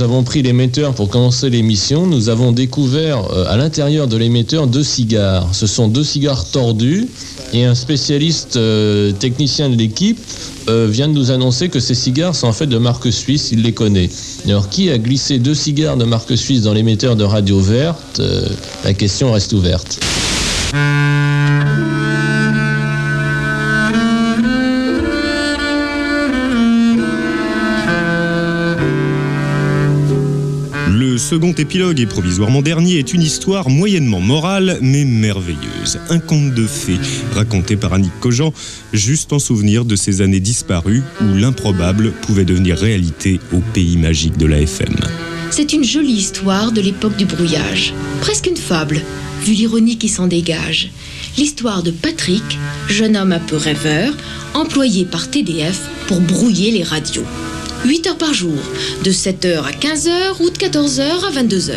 avons 0.00 0.22
pris 0.22 0.42
l'émetteur 0.42 0.94
pour 0.94 1.08
commencer 1.08 1.50
l'émission, 1.50 2.06
nous 2.06 2.30
avons 2.30 2.52
découvert 2.52 3.18
euh, 3.32 3.44
à 3.48 3.56
l'intérieur 3.56 4.08
de 4.08 4.16
l'émetteur 4.16 4.66
deux 4.66 4.82
cigares. 4.82 5.54
Ce 5.54 5.66
sont 5.66 5.88
deux 5.88 6.04
cigares 6.04 6.50
tordus 6.50 7.06
et 7.52 7.64
un 7.64 7.74
spécialiste 7.74 8.56
euh, 8.56 9.12
technicien 9.12 9.68
de 9.68 9.76
l'équipe 9.76 10.18
vient 10.68 11.06
de 11.06 11.12
nous 11.12 11.30
annoncer 11.30 11.68
que 11.68 11.78
ces 11.78 11.94
cigares 11.94 12.34
sont 12.34 12.48
en 12.48 12.52
fait 12.52 12.66
de 12.66 12.78
marque 12.78 13.12
suisse, 13.12 13.50
il 13.52 13.62
les 13.62 13.72
connaît. 13.72 14.10
Alors 14.46 14.68
qui 14.68 14.90
a 14.90 14.98
glissé 14.98 15.38
deux 15.38 15.54
cigares 15.54 15.96
de 15.96 16.04
marque 16.04 16.36
suisse 16.36 16.62
dans 16.62 16.72
l'émetteur 16.72 17.14
de 17.14 17.22
Radio 17.22 17.60
Verte 17.60 18.20
La 18.84 18.94
question 18.94 19.32
reste 19.32 19.52
ouverte. 19.52 20.00
Second 31.26 31.52
épilogue 31.54 31.98
et 31.98 32.06
provisoirement 32.06 32.62
dernier 32.62 33.00
est 33.00 33.12
une 33.12 33.20
histoire 33.20 33.68
moyennement 33.68 34.20
morale 34.20 34.78
mais 34.80 35.04
merveilleuse. 35.04 35.98
Un 36.08 36.20
conte 36.20 36.54
de 36.54 36.64
fées 36.68 37.00
raconté 37.34 37.74
par 37.74 37.94
Annick 37.94 38.12
Cogent 38.20 38.52
juste 38.92 39.32
en 39.32 39.40
souvenir 39.40 39.84
de 39.84 39.96
ces 39.96 40.20
années 40.20 40.38
disparues 40.38 41.02
où 41.20 41.34
l'improbable 41.34 42.12
pouvait 42.22 42.44
devenir 42.44 42.78
réalité 42.78 43.40
au 43.52 43.58
pays 43.74 43.96
magique 43.96 44.36
de 44.36 44.46
la 44.46 44.60
FM. 44.60 44.94
C'est 45.50 45.72
une 45.72 45.82
jolie 45.82 46.12
histoire 46.12 46.70
de 46.70 46.80
l'époque 46.80 47.16
du 47.16 47.24
brouillage. 47.24 47.92
Presque 48.20 48.46
une 48.46 48.56
fable, 48.56 49.02
vu 49.42 49.52
l'ironie 49.52 49.98
qui 49.98 50.08
s'en 50.08 50.28
dégage. 50.28 50.90
L'histoire 51.36 51.82
de 51.82 51.90
Patrick, 51.90 52.56
jeune 52.88 53.16
homme 53.16 53.32
un 53.32 53.40
peu 53.40 53.56
rêveur, 53.56 54.14
employé 54.54 55.04
par 55.04 55.28
TDF 55.28 55.88
pour 56.06 56.20
brouiller 56.20 56.70
les 56.70 56.84
radios. 56.84 57.26
8 57.86 58.06
heures 58.08 58.18
par 58.18 58.34
jour, 58.34 58.58
de 59.04 59.12
7h 59.12 59.62
à 59.62 59.70
15h 59.70 60.40
ou 60.40 60.50
de 60.50 60.56
14h 60.56 61.02
à 61.02 61.30
22h. 61.30 61.72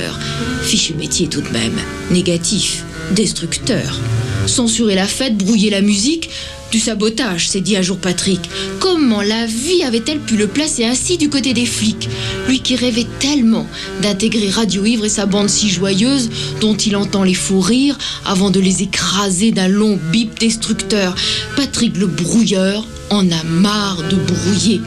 Fichu 0.63 0.95
métier 0.95 1.27
tout 1.27 1.41
de 1.41 1.49
même. 1.49 1.77
Négatif, 2.09 2.83
destructeur. 3.11 3.99
Censurer 4.47 4.95
la 4.95 5.05
fête, 5.05 5.37
brouiller 5.37 5.69
la 5.69 5.81
musique, 5.81 6.31
du 6.71 6.79
sabotage, 6.79 7.47
s'est 7.47 7.61
dit 7.61 7.77
un 7.77 7.83
jour 7.83 7.97
Patrick. 7.97 8.41
Comment 8.79 9.21
la 9.21 9.45
vie 9.45 9.83
avait-elle 9.83 10.19
pu 10.19 10.35
le 10.35 10.47
placer 10.47 10.83
ainsi 10.83 11.17
du 11.17 11.29
côté 11.29 11.53
des 11.53 11.67
flics? 11.67 12.09
Lui 12.47 12.59
qui 12.59 12.75
rêvait 12.75 13.07
tellement 13.19 13.67
d'intégrer 14.01 14.49
Radio 14.49 14.85
Ivre 14.85 15.05
et 15.05 15.09
sa 15.09 15.27
bande 15.27 15.49
si 15.49 15.69
joyeuse, 15.69 16.31
dont 16.59 16.75
il 16.75 16.95
entend 16.95 17.23
les 17.23 17.35
faux 17.35 17.59
rires 17.59 17.99
avant 18.25 18.49
de 18.49 18.59
les 18.59 18.81
écraser 18.81 19.51
d'un 19.51 19.67
long 19.67 19.99
bip 20.11 20.39
destructeur. 20.39 21.13
Patrick 21.55 21.97
le 21.97 22.07
brouilleur 22.07 22.87
en 23.11 23.29
a 23.29 23.43
marre 23.43 24.01
de 24.09 24.15
brouiller. 24.15 24.81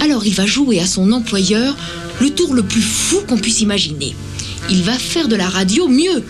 Alors 0.00 0.24
il 0.26 0.34
va 0.34 0.46
jouer 0.46 0.80
à 0.80 0.86
son 0.86 1.12
employeur 1.12 1.76
le 2.20 2.30
tour 2.30 2.54
le 2.54 2.62
plus 2.62 2.82
fou 2.82 3.20
qu'on 3.26 3.38
puisse 3.38 3.60
imaginer. 3.60 4.14
Il 4.70 4.82
va 4.82 4.92
faire 4.92 5.28
de 5.28 5.36
la 5.36 5.48
radio 5.48 5.88
mieux. 5.88 6.24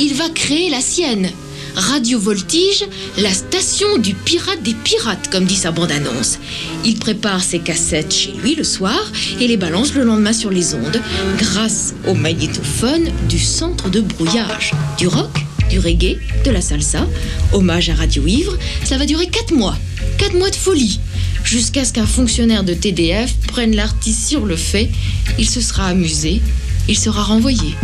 il 0.00 0.14
va 0.14 0.28
créer 0.30 0.70
la 0.70 0.80
sienne. 0.80 1.30
Radio 1.74 2.18
Voltige, 2.18 2.84
la 3.16 3.32
station 3.32 3.96
du 3.96 4.12
pirate 4.14 4.62
des 4.62 4.74
pirates, 4.74 5.30
comme 5.30 5.44
dit 5.44 5.56
sa 5.56 5.70
bande-annonce. 5.70 6.38
Il 6.84 6.98
prépare 6.98 7.42
ses 7.42 7.60
cassettes 7.60 8.12
chez 8.12 8.32
lui 8.32 8.54
le 8.54 8.64
soir 8.64 9.00
et 9.40 9.48
les 9.48 9.56
balance 9.56 9.94
le 9.94 10.04
lendemain 10.04 10.34
sur 10.34 10.50
les 10.50 10.74
ondes, 10.74 11.00
grâce 11.38 11.94
au 12.06 12.14
magnétophone 12.14 13.10
du 13.28 13.38
centre 13.38 13.88
de 13.88 14.00
brouillage. 14.00 14.72
Du 14.98 15.08
rock, 15.08 15.32
du 15.70 15.78
reggae, 15.78 16.18
de 16.44 16.50
la 16.50 16.60
salsa, 16.60 17.06
hommage 17.52 17.88
à 17.88 17.94
Radio 17.94 18.26
Ivre, 18.26 18.58
ça 18.84 18.98
va 18.98 19.06
durer 19.06 19.26
4 19.26 19.54
mois. 19.54 19.76
4 20.18 20.34
mois 20.34 20.50
de 20.50 20.56
folie. 20.56 21.00
Jusqu'à 21.44 21.84
ce 21.84 21.92
qu'un 21.92 22.06
fonctionnaire 22.06 22.64
de 22.64 22.74
TDF 22.74 23.34
prenne 23.48 23.74
l'artiste 23.74 24.28
sur 24.28 24.46
le 24.46 24.56
fait, 24.56 24.90
il 25.38 25.48
se 25.48 25.60
sera 25.60 25.86
amusé, 25.86 26.40
il 26.88 26.96
sera 26.96 27.22
renvoyé. 27.22 27.74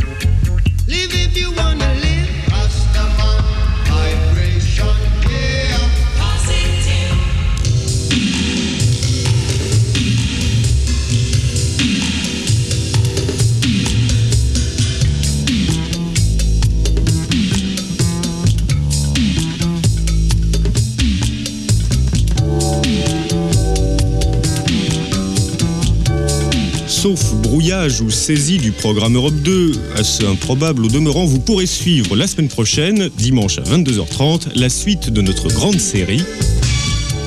Ou 27.88 28.10
saisie 28.10 28.58
du 28.58 28.70
programme 28.70 29.16
Europe 29.16 29.34
2, 29.42 29.72
assez 29.96 30.26
improbable 30.26 30.84
au 30.84 30.88
demeurant, 30.88 31.24
vous 31.24 31.38
pourrez 31.38 31.66
suivre 31.66 32.16
la 32.16 32.26
semaine 32.26 32.48
prochaine, 32.48 33.08
dimanche 33.16 33.58
à 33.58 33.62
22h30, 33.62 34.56
la 34.56 34.68
suite 34.68 35.10
de 35.10 35.22
notre 35.22 35.48
grande 35.48 35.80
série 35.80 36.22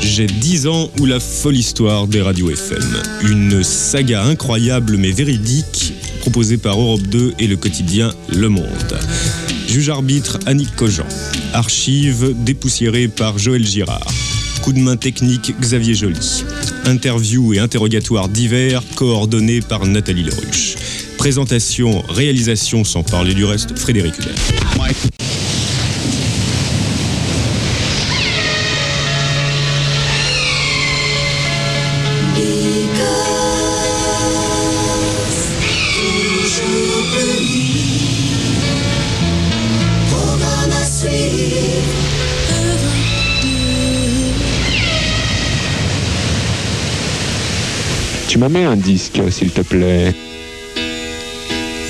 J'ai 0.02 0.28
10 0.28 0.68
ans 0.68 0.92
ou 1.00 1.06
la 1.08 1.20
folle 1.20 1.58
histoire 1.58 2.06
des 2.06 2.22
radios 2.22 2.52
FM. 2.52 2.84
Une 3.24 3.64
saga 3.64 4.24
incroyable 4.24 4.98
mais 4.98 5.12
véridique 5.12 5.94
proposée 6.20 6.58
par 6.58 6.80
Europe 6.80 7.02
2 7.02 7.34
et 7.40 7.48
le 7.48 7.58
quotidien 7.58 8.14
Le 8.30 8.48
Monde. 8.48 9.00
Juge 9.68 9.90
arbitre 9.90 10.38
Annick 10.46 10.76
Cogent. 10.76 11.08
Archive 11.54 12.36
dépoussiérée 12.44 13.08
par 13.08 13.40
Joël 13.40 13.66
Girard. 13.66 14.08
Coup 14.62 14.74
de 14.74 14.80
main 14.80 14.96
technique 14.96 15.56
Xavier 15.60 15.96
Joly. 15.96 16.44
Interview 16.86 17.54
et 17.54 17.60
interrogatoire 17.60 18.30
divers 18.30 18.84
coordonnés 18.96 19.62
par 19.62 19.86
Nathalie 19.86 20.24
Leruche. 20.24 20.76
Présentation, 21.18 22.04
réalisation 22.10 22.84
sans 22.84 23.04
parler 23.04 23.34
du 23.34 23.44
reste, 23.44 23.78
Frédéric 23.78 24.14
Hubert. 24.20 25.11
M'as 48.42 48.50
mis 48.50 48.64
un 48.64 48.76
disque, 48.76 49.22
s'il 49.30 49.52
te 49.52 49.62
plaît. 49.62 50.16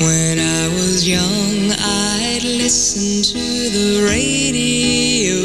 When 0.02 0.38
I 0.38 0.68
was 0.68 1.08
young, 1.08 1.72
I'd 1.72 2.44
listen 2.44 3.24
to 3.24 3.70
the 3.72 4.04
radio, 4.12 5.38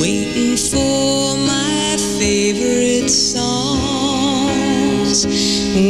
waiting 0.00 0.56
for 0.56 1.36
my 1.36 1.98
favorite 2.18 3.10
songs. 3.10 3.46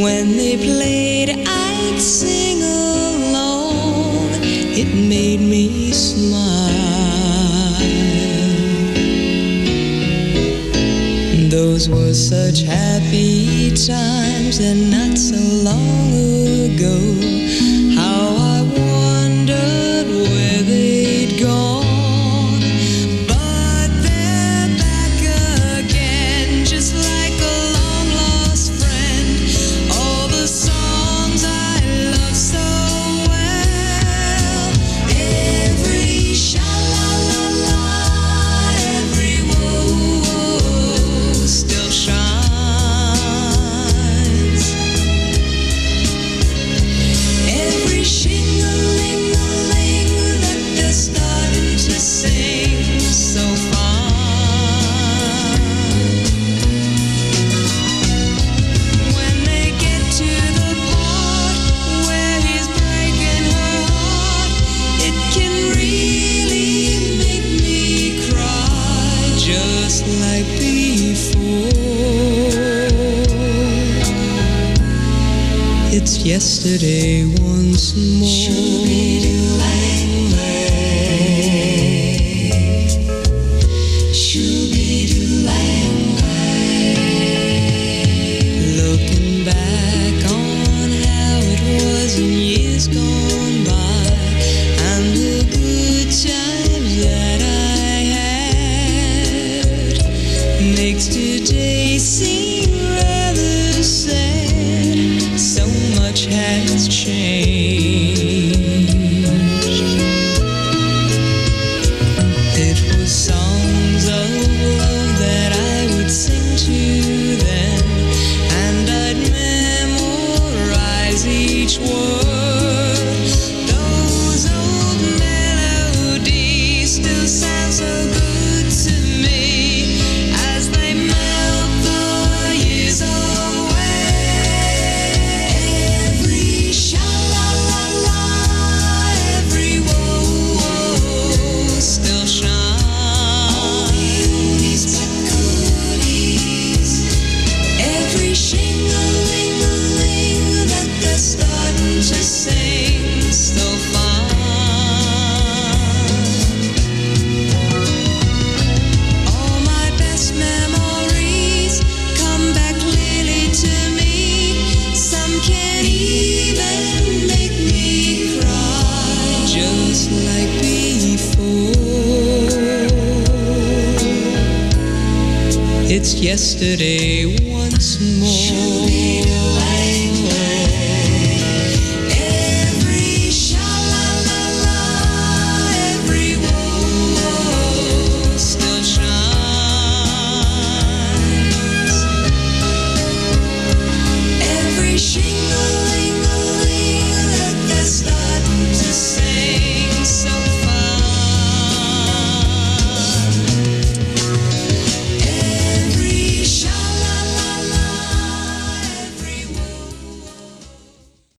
When 0.02 0.36
they 0.36 0.56
played, 0.56 1.46
I'd 1.46 2.00
sing 2.00 2.64
along. 2.64 2.97
Those 11.88 11.96
were 12.00 12.14
such 12.14 12.60
happy 12.62 13.70
times 13.70 14.58
and 14.60 14.90
not 14.90 15.16
so 15.16 15.36
long 15.36 16.12
ago. 16.74 17.47